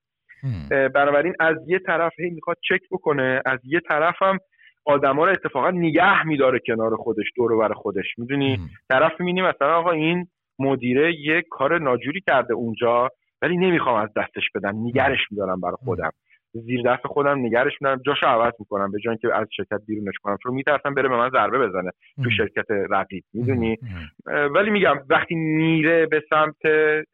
بنابراین 0.71 1.35
از 1.41 1.57
یه 1.67 1.79
طرف 1.79 2.13
هی 2.19 2.31
می‌خواد 2.31 2.57
چک 2.69 2.81
بکنه 2.91 3.43
از 3.47 3.61
یه 3.65 3.81
طرف 3.81 4.23
هم 4.23 4.39
آدما 4.87 5.25
رو 5.25 5.31
اتفاقا 5.31 5.71
نگه 5.71 6.27
میداره 6.27 6.61
کنار 6.67 6.97
خودش 6.97 7.27
دور 7.37 7.57
بر 7.57 7.75
خودش. 7.75 8.19
می‌دونی؟ 8.19 8.59
طرف 8.89 9.21
می‌بینی 9.21 9.43
مثلا 9.43 9.77
آقا 9.77 9.91
این 9.91 10.27
مدیره 10.59 11.15
یه 11.21 11.43
کار 11.51 11.79
ناجوری 11.79 12.21
کرده 12.27 12.55
اونجا 12.55 13.11
ولی 13.43 13.57
نمی‌خوام 13.57 13.97
از 14.03 14.09
دستش 14.17 14.51
بدم 14.55 14.75
نگرش 14.77 15.19
میدارم 15.31 15.61
برای 15.61 15.77
خودم. 15.85 16.11
زیر 16.53 16.83
دست 16.83 17.07
خودم 17.07 17.39
نگرش 17.39 17.73
میدارم. 17.81 18.01
جاشو 18.07 18.27
عوض 18.27 18.53
می‌کنم 18.59 18.93
به 18.93 18.99
جای 19.05 19.17
که 19.17 19.35
از 19.35 19.47
شرکت 19.57 19.81
بیرونش 19.87 20.15
کنم 20.23 20.37
چون 20.43 20.55
میترسم 20.55 20.95
بره 20.95 21.09
به 21.09 21.17
من 21.17 21.31
ضربه 21.31 21.59
بزنه 21.59 21.91
تو 22.25 22.31
شرکت 22.31 22.71
رقیب. 22.91 23.25
می‌دونی؟ 23.35 23.79
ولی 24.27 24.71
میگم 24.71 24.97
وقتی 25.11 25.35
میره 25.35 26.07
به 26.07 26.23
سمت 26.31 26.57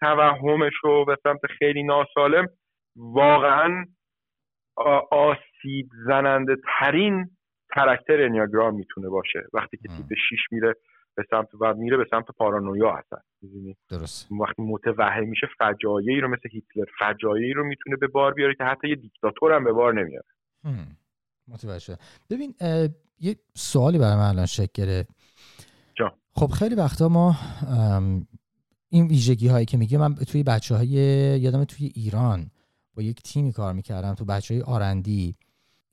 توهمش 0.01 0.85
و 0.85 1.05
به 1.05 1.17
سمت 1.23 1.47
خیلی 1.59 1.83
ناسالم 1.83 2.49
واقعا 2.97 3.85
آسیب 5.11 5.87
زننده 6.07 6.57
ترین 6.79 7.27
کرکتر 7.75 8.25
انیاگرام 8.25 8.75
می‌تونه 8.75 9.09
باشه. 9.09 9.39
وقتی 9.53 9.77
که 9.77 9.89
تیپ 9.89 10.07
6 10.31 10.39
میره 10.51 10.75
به 11.15 11.25
سمت 11.31 11.49
و 11.61 11.75
میره 11.75 11.97
به 11.97 12.05
سمت 12.11 12.25
پارانویا 12.39 12.97
هستن 12.97 13.21
درست. 13.89 14.33
وقتی 14.33 14.63
متوهم 14.63 15.29
میشه 15.29 15.47
فجایعی 15.59 16.21
رو 16.21 16.29
مثل 16.29 16.49
هیتلر 16.53 16.85
فجایعی 16.99 17.53
رو 17.53 17.65
می‌تونه 17.65 17.97
به 17.97 18.07
بار 18.07 18.35
بیاره 18.35 18.55
که 18.55 18.65
حتی 18.65 18.89
یه 18.89 18.97
دیکتاتور 18.97 19.53
هم 19.53 19.65
به 19.65 19.73
بار 19.73 19.95
نمیاره. 19.95 20.27
متوجه 21.49 21.97
ببین 22.31 22.55
یه 23.21 23.37
سوالی 23.55 23.99
برای 23.99 24.17
من 24.17 24.29
الان 24.29 24.47
شکل 24.47 24.73
گرفت. 24.75 25.11
خب 26.35 26.47
خیلی 26.47 26.75
وقتا 26.75 27.09
ما 27.09 27.37
این 28.89 29.07
ویژگی 29.07 29.49
هایی 29.49 29.67
که 29.67 29.77
میگه 29.77 29.99
من 29.99 30.15
توی 30.15 30.43
بچه 30.43 30.75
های 30.75 30.89
یادم 31.41 31.65
توی 31.65 31.93
ایران 31.95 32.51
با 32.95 33.03
یک 33.03 33.23
تیمی 33.23 33.53
کار 33.53 33.73
می‌کردم 33.73 34.15
تو 34.15 34.25
بچه 34.25 34.55
های 34.55 34.63
آرندی. 34.63 35.37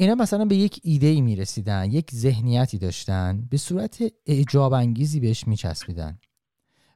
اینا 0.01 0.15
مثلا 0.15 0.45
به 0.45 0.55
یک 0.55 0.79
ایده 0.83 1.07
ای 1.07 1.21
می‌رسیدن 1.21 1.91
یک 1.91 2.11
ذهنیتی 2.13 2.77
داشتن 2.77 3.47
به 3.49 3.57
صورت 3.57 4.03
اعجاب 4.25 4.73
انگیزی 4.73 5.19
بهش 5.19 5.47
میچسبیدن. 5.47 6.19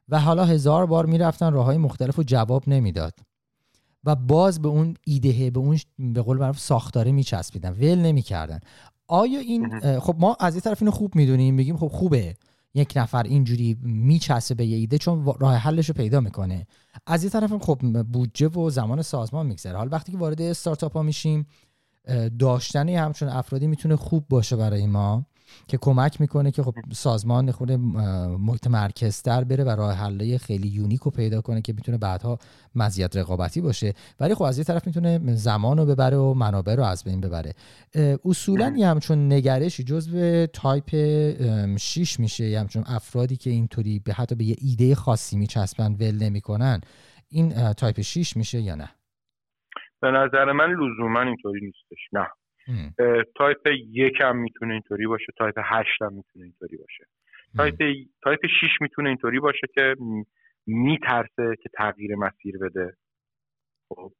و 0.08 0.20
حالا 0.20 0.44
هزار 0.44 0.86
بار 0.86 1.06
می‌رفتن 1.06 1.52
راه 1.52 1.64
های 1.64 1.76
مختلف 1.76 2.18
و 2.18 2.22
جواب 2.22 2.68
نمی‌داد. 2.68 3.14
و 4.04 4.14
باز 4.14 4.62
به 4.62 4.68
اون 4.68 4.94
ایده 5.06 5.50
به 5.50 5.60
اون 5.60 5.78
به 5.98 6.22
قول 6.22 6.38
معروف 6.38 6.58
ساختاره 6.58 7.12
میچسبیدن. 7.12 7.70
ول 7.70 7.98
نمی‌کردن. 7.98 8.60
آیا 9.06 9.40
این 9.40 9.98
خب 10.00 10.16
ما 10.18 10.36
از 10.40 10.54
این 10.54 10.60
طرف 10.60 10.82
اینو 10.82 10.90
خوب 10.90 11.14
می‌دونیم 11.14 11.56
بگیم 11.56 11.76
خب 11.76 11.88
خوبه. 11.88 12.34
یک 12.74 12.92
نفر 12.96 13.22
اینجوری 13.22 13.76
میچسبه 13.82 14.54
به 14.54 14.66
یه 14.66 14.76
ایده 14.76 14.98
چون 14.98 15.24
راه 15.40 15.54
حلش 15.54 15.88
رو 15.88 15.94
پیدا 15.94 16.20
می‌کنه. 16.20 16.66
از 17.06 17.24
یه 17.24 17.30
طرف 17.30 17.52
خب 17.52 18.02
بودجه 18.02 18.48
و 18.48 18.70
زمان 18.70 19.02
سازمان 19.02 19.46
میگذره. 19.46 19.76
حال 19.76 19.88
وقتی 19.92 20.12
که 20.12 20.18
وارد 20.18 20.42
استارتاپ 20.42 20.92
ها 20.92 21.02
میشیم 21.02 21.46
داشتن 22.38 22.88
همچون 22.88 23.28
افرادی 23.28 23.66
می‌تونه 23.66 23.96
خوب 23.96 24.24
باشه 24.28 24.56
برای 24.56 24.86
ما 24.86 25.26
که 25.68 25.76
کمک 25.76 26.20
می‌کنه 26.20 26.50
که 26.50 26.62
خب 26.62 26.74
سازمان 26.92 27.50
خود 27.50 27.72
متمرکزتر 27.72 29.44
بره 29.44 29.64
و 29.64 29.68
راه 29.68 29.92
حله 29.92 30.38
خیلی 30.38 30.68
یونیک 30.68 31.00
رو 31.00 31.10
پیدا 31.10 31.40
کنه 31.40 31.60
که 31.62 31.72
می‌تونه 31.72 31.98
بعدها 31.98 32.38
مزیت 32.74 33.16
رقابتی 33.16 33.60
باشه. 33.60 33.94
ولی 34.20 34.34
خب 34.34 34.42
از 34.42 34.58
یه 34.58 34.64
طرف 34.64 34.86
می‌تونه 34.86 35.34
زمان 35.34 35.78
رو 35.78 35.86
ببره 35.86 36.16
و 36.16 36.34
منابع 36.34 36.74
رو 36.74 36.84
از 36.84 37.04
بین 37.04 37.20
ببره. 37.20 37.54
اصولا 38.24 38.74
یه 38.76 38.86
همچون 38.86 39.32
نگرشی 39.32 39.84
جزو 39.84 40.46
تایپ 40.46 40.90
6 41.76 42.20
میشه. 42.20 42.48
یه 42.48 42.60
همچون 42.60 42.84
افرادی 42.86 43.36
که 43.36 43.50
اینطوری 43.50 43.98
به 43.98 44.12
حتی 44.12 44.34
به 44.34 44.44
یه 44.44 44.56
ایده 44.60 44.94
خاصی 44.94 45.36
میچسبن 45.36 45.92
ول 45.92 46.18
نمی‌کنن 46.22 46.80
این 47.28 47.72
تایپ 47.72 48.00
6 48.00 48.36
میشه 48.36 48.60
یا 48.60 48.74
نه؟ 48.74 48.90
به 50.04 50.10
نظر 50.10 50.52
من 50.52 50.70
لزوما 50.70 51.22
اینطوری 51.22 51.60
نیستش. 51.60 52.08
نه. 52.12 52.28
تایپ 53.36 53.66
یک 53.88 54.20
هم 54.20 54.36
می‌تونه 54.36 54.72
اینطوری 54.72 55.06
باشه 55.06 55.26
تایپ 55.38 55.54
هشت 55.64 56.02
هم 56.02 56.12
می‌تونه 56.12 56.44
اینطوری 56.44 56.76
باشه. 56.76 57.04
type 57.56 57.76
type 58.22 58.46
6 58.46 58.80
می‌تونه 58.80 59.08
اینطوری 59.08 59.40
باشه 59.40 59.66
که 59.74 59.96
میترسه 60.66 61.56
که 61.62 61.68
تغییر 61.74 62.16
مسیر 62.16 62.58
بده. 62.58 62.92
خب. 63.88 64.12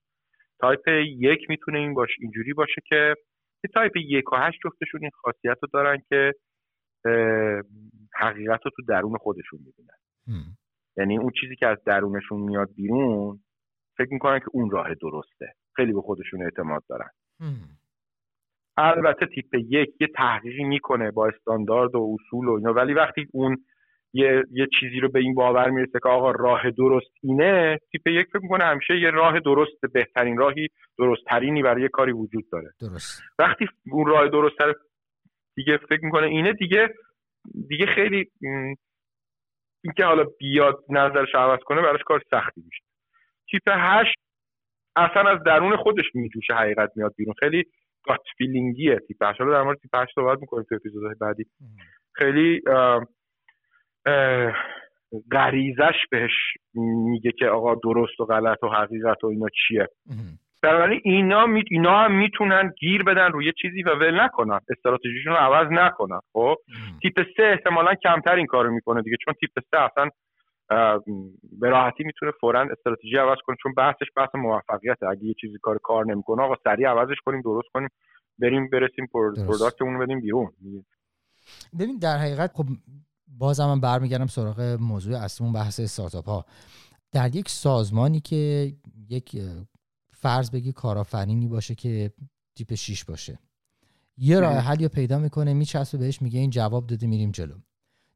تایپ 0.61 0.89
یک 1.19 1.51
می‌تونه 1.51 1.79
این 1.79 1.95
باشه 1.95 2.15
اینجوری 2.21 2.53
باشه 2.53 2.83
که 2.85 3.15
تایپ 3.75 3.93
یک 3.97 4.33
و 4.33 4.37
هشت 4.37 4.59
جفتشون 4.65 5.01
این 5.01 5.11
خاصیت 5.15 5.57
رو 5.63 5.69
دارن 5.73 6.03
که 6.09 6.33
حقیقت 8.15 8.61
رو 8.65 8.71
تو 8.77 8.83
درون 8.89 9.17
خودشون 9.19 9.59
می‌بینن. 9.59 9.99
یعنی 10.97 11.19
اون 11.19 11.33
چیزی 11.41 11.57
که 11.57 11.67
از 11.67 11.79
درونشون 11.87 12.41
میاد 12.41 12.69
بیرون 12.77 13.41
فکر 13.97 14.13
می‌کنن 14.13 14.39
که 14.39 14.47
اون 14.53 14.71
راه 14.71 14.95
درسته. 14.95 15.53
خیلی 15.77 15.93
به 15.93 16.01
خودشون 16.01 16.43
اعتماد 16.43 16.83
دارن. 16.89 17.09
البته 18.77 19.27
تیپ 19.27 19.55
یک 19.55 19.95
یه 20.01 20.07
تحقیقی 20.15 20.65
می‌کنه 20.65 21.11
با 21.11 21.27
استاندارد 21.27 21.95
و 21.95 22.17
اصول 22.17 22.49
و 22.49 22.53
اینا 22.53 22.73
ولی 22.73 22.95
وقتی 22.95 23.27
اون 23.33 23.57
یه, 24.13 24.43
یه 24.51 24.67
چیزی 24.81 25.01
رو 25.01 25.09
به 25.09 25.19
این 25.19 25.35
باور 25.35 25.71
می‌رسه 25.71 25.99
که 26.03 26.09
آقا 26.09 26.31
راه 26.31 26.71
درست 26.71 27.11
اینه 27.23 27.79
تیپ 27.93 28.07
یک 28.07 28.27
فکر 28.27 28.43
می‌کنه 28.43 28.65
همیشه 28.65 28.99
یه 28.99 29.11
راه 29.11 29.41
درست 29.41 29.81
بهترین 29.93 30.37
راهی 30.37 30.69
درست 30.99 31.23
ترینی 31.31 31.63
برای 31.63 31.83
یه 31.83 31.89
کاری 31.89 32.13
وجود 32.13 32.45
داره. 32.53 32.71
درست. 32.81 33.23
وقتی 33.39 33.69
اون 33.93 34.07
راه 34.07 34.29
درست 34.29 34.59
تر 34.59 34.73
دیگه 35.57 35.77
فکر 35.77 36.05
می‌کنه 36.05 36.27
اینه 36.27 36.53
دیگه 36.53 36.89
دیگه 37.69 37.87
خیلی 37.87 38.31
اینکه 39.85 40.05
حالا 40.05 40.25
بیاد 40.39 40.85
نظرش 40.89 41.35
عوض 41.35 41.61
کنه 41.61 41.83
براش 41.83 42.01
کار 42.07 42.23
سختی 42.31 42.63
میشه. 42.65 42.85
تیپ 43.51 43.63
هشت 43.69 44.24
اصلا 44.97 45.31
از 45.31 45.43
درون 45.43 45.77
خودش 45.77 46.05
میجوشه 46.15 46.55
حقیقت 46.55 46.91
میاد 46.97 47.15
بیرون. 47.17 47.35
خیلی 47.39 47.65
گات 48.03 48.21
فیلینگیه 48.39 48.99
تیپ 49.09 49.23
رو 49.39 49.53
در 49.53 49.63
مورد 49.63 49.79
تیپ 49.79 50.07
صحبت 50.15 50.39
می‌کنیم 50.41 50.65
تو 50.69 50.75
اپیزودهای 50.75 51.15
بعدی. 51.21 51.45
خیلی 52.15 52.61
غریزش 55.33 55.95
بهش 56.11 56.33
میگه 56.75 57.33
که 57.33 57.47
آقا 57.47 57.75
درست 57.75 58.21
و 58.21 58.25
غلط 58.25 58.63
و 58.63 58.69
حقیقت 58.69 59.25
و 59.25 59.27
اینا 59.27 59.47
چیه. 59.49 59.89
بنابراین 60.63 61.01
اینا 61.05 61.47
می... 61.47 61.65
اینا 61.71 61.99
هم 61.99 62.13
می‌تونن 62.13 62.73
گیر 62.79 63.03
بدن 63.03 63.33
روی 63.33 63.53
چیزی 63.63 63.83
و 63.83 63.95
ول 63.95 64.21
نکنن. 64.21 64.61
استراتژیشون 64.71 65.33
رو 65.33 65.39
عوض 65.39 65.69
نکنن. 65.71 66.21
خب؟ 66.33 66.57
تیپ 67.03 67.23
سه 67.37 67.43
احتمالا 67.43 67.95
کمتر 67.95 68.35
این 68.35 68.47
کارو 68.47 68.71
می‌کنه 68.71 69.03
دیگه. 69.03 69.17
چون 69.25 69.35
تیپ 69.35 69.51
سه 69.71 69.81
اصلا 69.81 70.09
به 71.61 71.69
راحتی 71.69 72.05
می‌تونه 72.05 72.33
فورا 72.41 72.61
استراتژی 72.61 73.17
عوض 73.17 73.39
کنه 73.47 73.57
چون 73.63 73.75
بحثش 73.75 74.07
بحث 74.17 74.29
موفقیت 74.35 75.03
اگه 75.03 75.25
یه 75.25 75.35
چیزی 75.41 75.59
کار 75.63 75.79
کار 75.79 76.07
نمی‌کنه 76.07 76.43
آقا 76.43 76.55
سریع 76.65 76.89
عوضش 76.89 77.17
کنیم 77.25 77.43
درست 77.43 77.69
کنیم 77.75 77.89
بریم 78.39 78.71
برسیم 78.71 79.07
product 79.13 79.73
مون 79.73 79.99
بدیم 79.99 80.21
بیرون. 80.21 80.53
ببین 81.79 81.99
در 81.99 82.17
حقیقت 82.19 82.53
خب 82.55 82.65
بازم 83.39 83.67
من 83.67 83.81
برمیگردم 83.81 84.27
سراغ 84.27 84.61
موضوع 84.81 85.17
اصلیمون 85.17 85.55
بحث 85.55 85.81
استارتاپ 85.81 86.29
ها. 86.29 86.45
در 87.13 87.37
یک 87.37 87.49
سازمانی 87.49 88.21
که 88.21 88.73
یک 89.09 89.37
فرض 90.13 90.51
بگیر 90.51 90.73
کارآفرینی 90.73 91.49
باشه 91.49 91.75
که 91.75 92.13
تیپ 92.57 92.75
6 92.75 93.05
باشه 93.05 93.39
یه 94.17 94.41
راه 94.41 94.53
حل 94.53 94.81
یا 94.81 94.89
پیدا 94.89 95.19
می‌کنه 95.19 95.55
میچسبه 95.55 95.99
بهش 95.99 96.23
میگه 96.23 96.41
این 96.41 96.51
جواب 96.51 96.87
داده 96.87 97.07
میریم 97.07 97.31
جلو. 97.31 97.55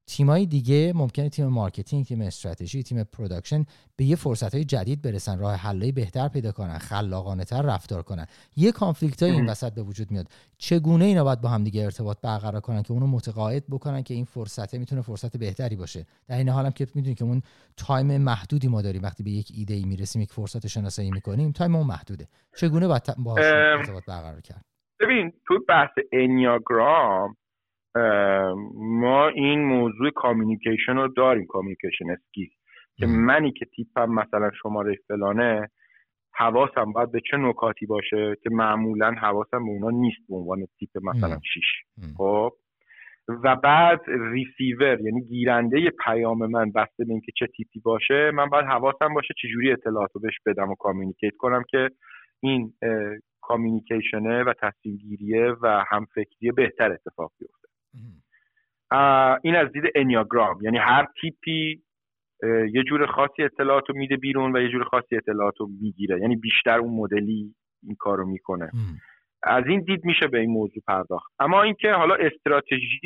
تیمای 0.09 0.46
دیگه 0.46 0.92
ممکنه 0.96 1.28
تیم 1.28 1.46
marketing 1.46 2.05
تیم 2.04 2.20
استراتژی 2.20 2.82
تیم 2.82 3.04
production 3.05 3.64
به 3.96 4.04
یه 4.04 4.16
فرصت 4.16 4.54
های 4.54 4.64
جدید 4.64 5.02
برسن 5.02 5.38
راه 5.38 5.54
حلای 5.54 5.92
بهتر 5.92 6.28
پیدا 6.28 6.52
کنن 6.52 6.78
خلاقانه 6.78 7.44
تر 7.44 7.62
رفتار 7.62 8.02
کنن. 8.02 8.26
یه 8.56 8.72
conflict 8.72 9.22
های 9.22 9.32
این 9.32 9.46
وسط 9.46 9.74
به 9.74 9.82
وجود 9.82 10.11
میاد. 10.11 10.26
چگونه 10.59 11.04
اینا 11.04 11.24
باید 11.24 11.40
با 11.40 11.48
هم 11.48 11.64
دیگه 11.64 11.84
ارتباط 11.84 12.20
برقرار 12.22 12.61
کنن 12.61 12.82
که 12.82 12.92
اونو 12.92 13.06
متقاعد 13.06 13.64
بکنن 13.70 14.02
که 14.02 14.14
این 14.14 14.24
فرصته 14.24 14.78
می‌تونه 14.78 15.02
فرصت 15.02 15.36
بهتری 15.36 15.76
باشه؟ 15.76 16.06
در 16.28 16.36
این 16.36 16.48
حالم 16.48 16.70
که 16.70 16.86
می‌دونی 16.94 17.14
که 17.14 17.24
اون 17.24 17.42
time 17.76 18.16
محدودی 18.16 18.68
ما 18.68 18.82
داریم. 18.82 19.02
وقتی 19.02 19.22
به 19.22 19.30
یک 19.30 19.52
ایده 19.54 19.74
ای 19.74 19.84
می‌رسیم 19.84 20.22
یک 20.22 20.32
فرصت 20.32 20.66
شناسایی 20.66 21.11
می‌کنیم 21.11 21.52
time 21.53 21.74
اون 21.74 21.86
محدوده. 21.86 22.28
چگونه 22.56 22.88
باید 22.88 23.02
با 23.18 23.36
ارتباط 23.36 24.04
برقرار 24.04 24.40
کرد؟ 24.40 24.64
ببین 25.00 25.32
تو 25.46 25.59
بحث 25.68 25.90
انیاگرام 26.12 27.36
ما 28.74 29.28
این 29.28 29.64
موضوع 29.64 30.11
communication 30.11 30.96
رو 30.96 31.09
داریم 31.09 31.46
communication 31.46 32.11
skill 32.11 32.49
که 32.96 33.07
منی 33.07 33.53
که 33.53 33.64
تیپم 33.64 34.11
مثلا 34.11 34.51
شماره 34.62 34.96
فلانه 35.09 35.68
حواسم 36.32 36.92
باید 36.92 37.12
به 37.12 37.20
چه 37.30 37.36
نکاتی 37.36 37.86
باشه 37.86 38.36
که 38.42 38.51
معمولا 38.51 39.11
حواسم 39.11 39.64
به 39.64 39.70
اونا 39.70 39.90
نیست 39.90 40.18
به 40.28 40.36
عنوان 40.36 40.66
تیپ 40.78 40.90
مثلا 41.03 41.40
6 41.55 41.61
خب؟ 42.16 42.53
و 43.28 43.57
بعد 43.57 44.01
ریسیور 44.07 45.01
یعنی 45.01 45.20
گیرنده 45.20 45.90
پیام 46.05 46.46
من 46.46 46.72
بسته 46.72 47.05
به 47.05 47.12
اینکه 47.12 47.32
چه 47.38 47.46
تیپی 47.46 47.80
باشه 47.80 48.30
من 48.34 48.46
باید 48.46 48.66
حواسم 48.66 49.14
باشه 49.14 49.34
چجوری 49.42 49.72
اطلاعات 49.72 50.11
رو 50.14 50.20
بهش 50.20 50.38
بدم 50.46 50.70
و 50.70 50.74
communicate 50.74 51.36
کنم 51.38 51.64
که 51.70 51.90
این 52.40 52.74
communication 53.40 54.37
ه 54.37 54.44
و 54.44 54.53
تصمیم 54.62 54.96
گیریه 54.96 55.53
و 55.62 55.84
همفکری 55.88 56.53
بهتر 56.53 56.92
اتفاق 56.92 57.32
بیفته. 57.38 57.57
این 59.43 59.57
از 59.57 59.72
دید 59.72 59.84
انیاگرام. 59.95 60.59
یعنی 60.62 60.78
هر 60.78 61.07
تیپی 61.20 61.82
یه 62.72 62.82
جور 62.89 63.07
خاصی 63.07 63.43
اطلاعات 63.43 63.84
رو 63.89 63.97
میده 63.97 64.16
بیرون 64.16 64.57
و 64.57 64.61
یه 64.61 64.68
جور 64.68 64.84
خاصی 64.84 65.16
اطلاعات 65.16 65.55
رو 65.59 65.68
می‌گیره. 65.80 66.20
یعنی 66.20 66.36
بیشتر 66.36 66.78
اون 66.78 66.95
مدلی 67.01 67.55
این 67.82 67.97
کار 67.99 68.18
رو 68.18 68.26
می‌کنه 68.26 68.70
از 69.43 69.64
این 69.66 69.80
دید 69.80 70.05
میشه 70.05 70.26
به 70.26 70.39
این 70.39 70.51
موضوع 70.51 70.82
پرداخت. 70.86 71.32
اما 71.39 71.62
اینکه 71.62 71.93
حالا 71.93 72.14
استراتژی 72.14 73.01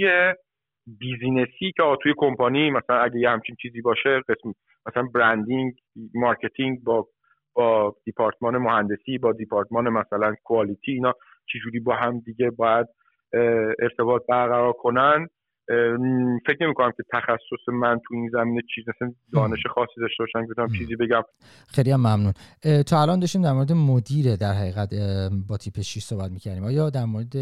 business 0.98 1.64
ی 1.64 1.72
که 1.76 1.82
توی 2.02 2.14
کمپانی 2.16 2.70
مثلا 2.70 2.98
اگه 2.98 3.18
یه 3.18 3.30
همچین 3.30 3.56
چیزی 3.62 3.80
باشه 3.80 4.20
قسمت 4.28 4.54
مثلا 4.86 5.02
branding 5.02 5.72
marketing 6.14 6.82
با 6.84 7.06
با 7.54 7.96
دیپارتمان 8.04 8.58
مهندسی 8.58 9.18
با 9.18 9.32
دیپارتمان 9.32 9.88
مثلا 9.88 10.34
quality 10.44 10.92
اینا 10.92 11.12
چجوری 11.46 11.80
با 11.80 11.94
هم 11.96 12.20
دیگه 12.20 12.50
باید 12.50 12.86
ارتباط 13.82 14.22
برقرار 14.28 14.72
کنن 14.72 15.28
فکر 16.46 16.56
نمی 16.60 16.74
کنم 16.74 16.92
که 16.96 17.02
تخصص 17.12 17.68
من 17.68 18.00
تو 18.08 18.14
این 18.14 18.30
زمینه 18.32 18.62
چیز 18.74 18.84
مثلا 18.88 19.12
دانش 19.32 19.66
خاصی 19.74 20.00
داشته 20.00 20.22
باشم 20.22 20.46
بتونم 20.46 20.68
چیزی 20.78 20.96
بگم. 20.96 21.22
خیلی 21.74 21.90
هم 21.90 22.00
ممنون. 22.00 22.32
تا 22.86 23.02
الان 23.02 23.20
داشتیم 23.20 23.42
در 23.42 23.52
مورد 23.52 23.72
مدیر 23.72 24.36
در 24.36 24.52
حقیقت 24.52 24.90
با 25.48 25.56
تیپ 25.56 25.80
6 25.80 25.98
صحبت 25.98 26.30
می‌کردیم. 26.30 26.64
آیا 26.64 26.90
در 26.90 27.04
مورد 27.04 27.36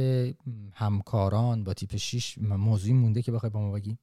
همکاران 0.74 1.64
با 1.64 1.72
تیپ 1.74 1.97
6 1.97 2.38
موضوعی 2.59 2.95
مونده 2.95 3.22
که 3.22 3.32
بخوای 3.32 3.53
با 3.55 3.61
ما 3.61 3.72
بگی؟ 3.72 3.99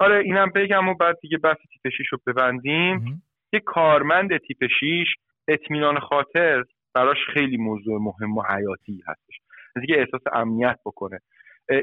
آره 0.00 0.22
اینم 0.24 0.50
بگم 0.54 0.88
و 0.88 0.94
بعد 0.94 1.18
دیگه 1.22 1.38
بحث 1.38 1.56
تیپ 1.72 1.92
6 1.92 2.12
رو 2.12 2.18
ببندیم. 2.26 3.22
یه 3.52 3.60
کارمند 3.60 4.28
تیپ 4.36 4.66
6 4.80 5.06
اطمینان 5.48 6.00
خاطر 6.00 6.64
براش 6.94 7.18
خیلی 7.34 7.56
موضوع 7.56 8.00
مهم 8.00 8.38
و 8.38 8.42
حیاتی 8.42 9.02
هستش. 9.06 9.34
از 9.76 9.82
احساس 9.96 10.20
امنیت 10.32 10.78
بکنه. 10.86 11.18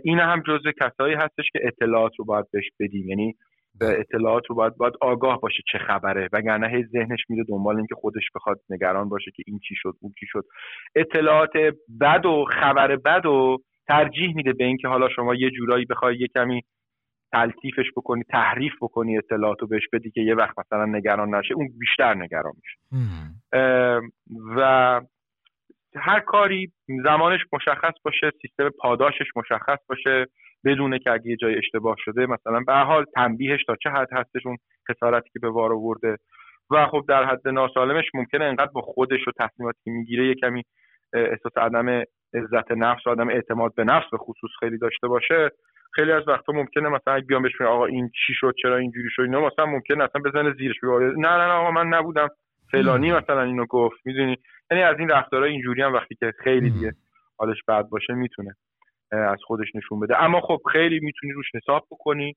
این 0.04 0.20
هم 0.20 0.44
جزء 0.48 0.72
کسایی 0.82 1.16
هستش 1.16 1.50
که 1.54 1.60
اطلاعات 1.64 2.12
رو 2.20 2.26
باید 2.26 2.46
بهش 2.52 2.70
بدیم. 2.80 3.10
یعنی 3.10 3.36
اطلاعات 3.82 4.44
رو 4.50 4.56
باید 4.56 4.78
باید 4.78 4.94
آگاه 5.02 5.42
باشه 5.42 5.64
چه 5.72 5.78
خبره. 5.78 6.30
وگرنه 6.34 6.68
هی 6.68 6.84
ذهنش 6.84 7.20
میره 7.30 7.44
دنبال 7.50 7.78
اینکه 7.78 7.96
خودش 7.96 8.24
بخواد 8.36 8.60
نگران 8.70 9.10
باشه 9.10 9.32
که 9.36 9.44
این 9.48 9.60
چی 9.68 9.76
شد 9.78 9.94
اون 10.02 10.14
چی 10.20 10.26
شد. 10.30 10.44
اطلاعات 10.96 11.52
بد 12.02 12.26
و 12.26 12.46
خبر 12.46 12.96
بد 12.96 13.26
و 13.26 13.58
ترجیح 13.88 14.36
میده 14.36 14.54
به 14.54 14.64
اینکه 14.64 14.88
حالا 14.88 15.10
شما 15.10 15.36
یه 15.36 15.50
جورایی 15.50 15.86
بخوای 15.86 16.18
یه 16.18 16.28
کمی 16.28 16.62
تلطیفش 17.32 17.86
بکنی 17.98 18.24
تحریف 18.30 18.74
بکنی 18.82 19.18
اطلاعاتو 19.18 19.68
بهش 19.68 19.88
بدی 19.94 20.12
که 20.12 20.22
یه 20.22 20.36
وقت 20.36 20.60
مثلا 20.60 20.86
نگران 20.86 21.36
نشه 21.36 21.54
اون 21.54 21.70
بیشتر 21.80 22.14
نگران 22.14 22.54
میشه. 22.56 22.80
و 24.56 25.02
هر 25.96 26.20
کاری 26.20 26.72
زمانش 27.04 27.40
مشخص 27.54 27.94
باشه 28.04 28.32
سیستم 28.42 28.70
پاداشش 28.70 29.28
مشخص 29.36 29.78
باشه 29.90 30.26
بدونه 30.66 31.00
که 31.00 31.12
اگه 31.12 31.36
جای 31.36 31.58
اشتباه 31.58 31.96
شده 32.00 32.26
مثلا 32.26 32.60
به 32.68 32.74
حال 32.74 33.06
تنبیهش 33.16 33.64
تا 33.66 33.76
چه 33.84 33.90
حد 33.90 34.08
هستش 34.14 34.46
اون 34.46 34.58
خسارتی 34.92 35.30
که 35.30 35.40
به 35.40 35.50
وار 35.50 35.74
آورده. 35.74 36.18
و 36.72 36.88
خب 36.88 37.06
در 37.08 37.24
حد 37.24 37.48
ناسالمش 37.48 38.06
ممکنه 38.14 38.46
انقدر 38.46 38.72
با 38.72 38.82
خودش 38.82 39.28
و 39.28 39.32
تصمیماتی 39.40 39.80
که 39.84 39.92
می‌گیره 39.92 40.28
یه 40.28 40.36
کمی 40.36 40.64
احساس 41.14 41.58
عدم 41.58 41.90
عزت 42.34 42.72
نفس 42.72 43.08
و 43.08 43.10
عدم 43.10 43.30
اعتماد 43.30 43.76
به 43.76 43.84
نفس 43.84 44.06
به 44.12 44.18
خصوص 44.18 44.52
خیلی 44.60 44.78
داشته 44.78 45.08
باشه. 45.08 45.50
خیلی 45.94 46.12
از 46.12 46.28
وقتا 46.28 46.54
ممکنه 46.54 46.90
مثلا 46.90 47.20
بیام 47.28 47.44
بهش 47.44 47.62
آقا 47.62 47.86
این 47.86 48.10
چی 48.26 48.34
شد؟ 48.34 48.54
چرا 48.62 48.78
اینجوری 48.78 49.10
شد؟ 49.10 49.22
اینا 49.22 49.48
مثلا 49.48 49.66
ممکنه 49.66 50.04
اصلا 50.04 50.22
بزنه 50.26 50.54
زیرش 50.54 50.76
بگه 50.84 50.92
نه 50.94 51.30
نه 51.30 51.48
نه 51.48 51.52
آقا 51.52 51.72
من 51.72 51.88
نبودم. 51.88 52.28
فلانی 52.72 53.12
مثلا 53.12 53.42
اینو 53.42 53.66
گفت 53.66 53.98
می‌دونی؟ 54.06 54.38
یعنی 54.72 54.84
از 54.84 55.00
این 55.00 55.10
رفتارها 55.10 55.46
اینجوری 55.46 55.82
هم 55.82 55.94
وقتی 55.94 56.16
که 56.16 56.34
خیلی 56.44 56.70
دیگه 56.70 56.94
حالش 57.38 57.58
بد 57.68 57.84
باشه 57.84 58.14
می‌تونه 58.14 58.56
از 59.12 59.40
خودش 59.44 59.76
نشون 59.76 60.00
بده. 60.00 60.24
اما 60.24 60.42
خب 60.42 60.60
خیلی 60.72 61.00
می‌تونی 61.00 61.34
روش 61.34 61.46
حساب 61.56 61.88
بکنی 61.92 62.36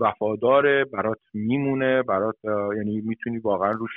وفاداره 0.00 0.84
برات 0.84 1.18
میمونه 1.34 2.02
برات 2.02 2.36
یعنی 2.76 3.00
می‌تونی 3.00 3.38
واقعا 3.38 3.70
روش 3.70 3.90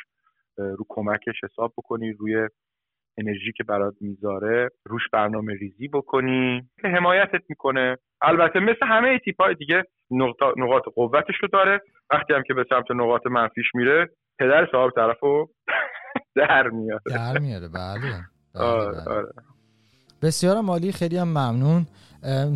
رو 0.58 0.86
کمکش 0.90 1.44
حساب 1.44 1.74
بکنی 1.78 2.14
روی 2.14 2.48
انرژی 3.18 3.52
که 3.58 3.64
برات 3.64 3.94
می‌ذاره 4.02 4.70
روش 4.86 5.02
برنامه 5.14 5.54
ریزی 5.54 5.88
بکنی 5.88 6.62
که 6.82 6.88
حمایتت 6.88 7.42
می‌کنه. 7.50 7.98
البته 8.22 8.60
مثل 8.60 8.86
همه 8.86 9.20
تیپ 9.26 9.42
های 9.42 9.56
دیگه 9.56 9.84
نقاط 10.58 10.84
قوتش 10.96 11.36
رو 11.42 11.48
داره. 11.54 11.82
وقتی 12.10 12.34
هم 12.34 12.44
که 12.48 12.54
به 12.54 12.66
سمت 12.70 12.92
نقاط 12.92 13.26
منفیش 13.26 13.66
میره 13.76 14.10
پدر 14.40 14.68
صاحب 14.72 14.92
طرف 14.96 15.18
در 16.36 16.70
میاره. 16.70 17.02
در 17.06 17.40
میاره. 17.40 17.68
بله, 17.68 18.00
بله،, 18.54 18.66
آره، 18.66 18.92
بله. 18.92 19.16
آره. 19.16 19.28
بسیار 20.22 20.62
مالی 20.62 20.92
خیلی 20.92 21.18
هم 21.18 21.28
ممنون. 21.28 21.86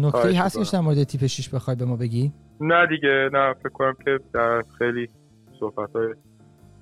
نکته 0.04 0.40
هست 0.40 0.58
که 0.58 0.78
در 0.78 0.84
مورد 0.84 1.04
تیپ 1.04 1.26
6 1.26 1.50
بخوای 1.50 1.76
به 1.76 1.86
ما 1.86 1.96
بگی؟ 1.96 2.32
نه 2.62 2.88
دیگه 2.88 3.30
نه. 3.34 3.54
فکر 3.54 3.70
کنم 3.70 3.96
که 4.06 4.20
در 4.34 4.64
خیلی 4.78 5.10
صحبت 5.60 5.96
های 5.96 6.14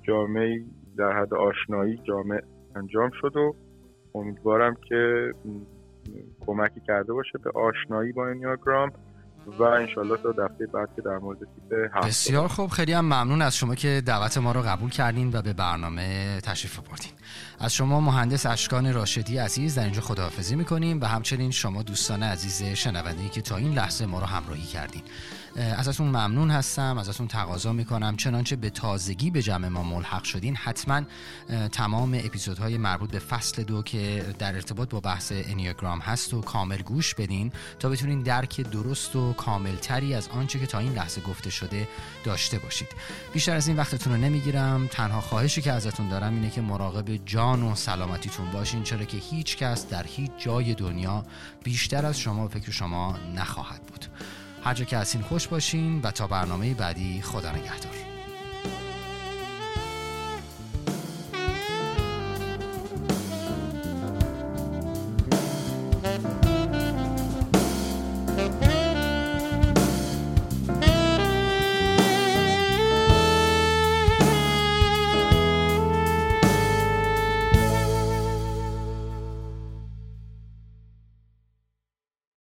جامعی 0.08 0.66
در 0.98 1.12
حد 1.12 1.34
آشنایی 1.34 2.02
جامع 2.08 2.42
انجام 2.76 3.12
شد 3.22 3.36
و 3.36 3.56
امیدوارم 4.16 4.78
که 4.90 5.34
کمکی 6.40 6.82
کرده 6.88 7.14
باشه 7.14 7.38
به 7.44 7.52
آشنایی 7.52 8.12
با 8.12 8.28
انیاگرام 8.28 8.92
و 9.60 9.64
انشالله 9.64 10.18
تا 10.18 10.32
دفعه 10.32 10.68
بعد 10.68 10.90
که 10.96 11.02
در 11.02 11.18
مورد 11.18 11.40
تیپ 11.40 12.06
بسیار 12.08 12.48
خوب. 12.48 12.70
خیلی 12.70 12.94
هم 12.94 13.06
ممنون 13.06 13.42
از 13.42 13.58
شما 13.58 13.76
که 13.76 14.02
دعوت 14.06 14.38
ما 14.38 14.52
رو 14.52 14.62
قبول 14.62 14.90
کردین 14.90 15.32
و 15.34 15.42
به 15.42 15.54
برنامه 15.54 16.40
تشریف 16.42 16.80
بردین 16.80 17.12
از 17.60 17.74
شما 17.74 18.02
مهندس 18.02 18.46
اشکان 18.46 18.94
راشدی 18.94 19.38
عزیز 19.38 19.76
در 19.76 19.84
اینجا 19.84 20.02
خداحافظی 20.02 20.56
می‌کنیم 20.56 21.02
و 21.02 21.06
همچنین 21.06 21.52
شما 21.52 21.84
دوستان 21.84 22.24
عزیز 22.24 22.64
شنونده 22.78 23.30
که 23.30 23.42
تا 23.42 23.58
این 23.58 23.74
لحظه 23.74 24.06
ما 24.06 24.20
رو 24.20 24.26
همراهی 24.26 24.64
کردین. 24.64 25.02
ازتون 25.60 26.08
ممنون 26.08 26.52
هستم 26.52 26.98
ازتون 26.98 27.28
تقاضا 27.28 27.74
می‌کنم. 27.74 28.16
چنانچه 28.18 28.56
به 28.56 28.70
تازگی 28.70 29.32
به 29.32 29.42
جمع 29.42 29.68
ما 29.68 29.84
ملحق 29.84 30.24
شدین 30.24 30.56
حتما 30.56 31.02
تمام 31.72 32.14
اپیزودهای 32.14 32.78
مربوط 32.78 33.12
به 33.12 33.20
فصل 33.20 33.64
دو 33.64 33.82
که 33.82 34.26
در 34.40 34.56
ارتباط 34.56 34.90
با 34.90 35.00
بحث 35.00 35.32
انیاگرام 35.36 36.00
هست 36.00 36.34
و 36.34 36.42
کامل 36.42 36.82
گوش 36.82 37.16
بدین 37.16 37.52
تا 37.80 37.90
بتونین 37.90 38.22
درک 38.22 38.62
درست 38.62 39.16
و 39.16 39.34
کاملتری 39.34 40.14
از 40.14 40.28
آنچه 40.28 40.60
که 40.60 40.66
تا 40.66 40.80
این 40.80 40.94
لحظه 40.94 41.22
گفته 41.22 41.50
شده 41.50 41.88
داشته 42.24 42.60
باشید. 42.60 42.88
بیشتر 43.34 43.56
از 43.56 43.68
این 43.68 43.78
وقتتون 43.78 44.14
رو 44.14 44.20
نمی‌گیرم. 44.20 44.88
تنها 44.88 45.22
خواهشی 45.22 45.62
که 45.62 45.72
ازتون 45.72 46.10
دارم 46.10 46.34
اینه 46.34 46.50
که 46.50 46.62
مراقب 46.62 47.26
جان 47.26 47.64
و 47.64 47.76
سلامتیتون 47.76 48.52
باشین 48.52 48.84
چرا 48.84 49.04
که 49.04 49.18
هیچ 49.18 49.58
کس 49.58 49.90
در 49.90 50.04
هیچ 50.04 50.32
جای 50.38 50.74
دنیا 50.74 51.26
بیشتر 51.64 52.06
از 52.06 52.20
شما 52.20 52.48
فکر 52.48 52.72
شما 52.72 53.18
نخواهد 53.36 53.82
بود. 53.82 54.06
هر 54.64 54.74
جا 54.74 54.86
که 54.86 54.98
این 55.16 55.24
خوش 55.24 55.48
باشین 55.48 56.02
و 56.02 56.12
تا 56.12 56.28
برنامه 56.28 56.74
بعدی 56.74 57.22
خدا 57.22 57.52
نگهدار. 57.52 58.19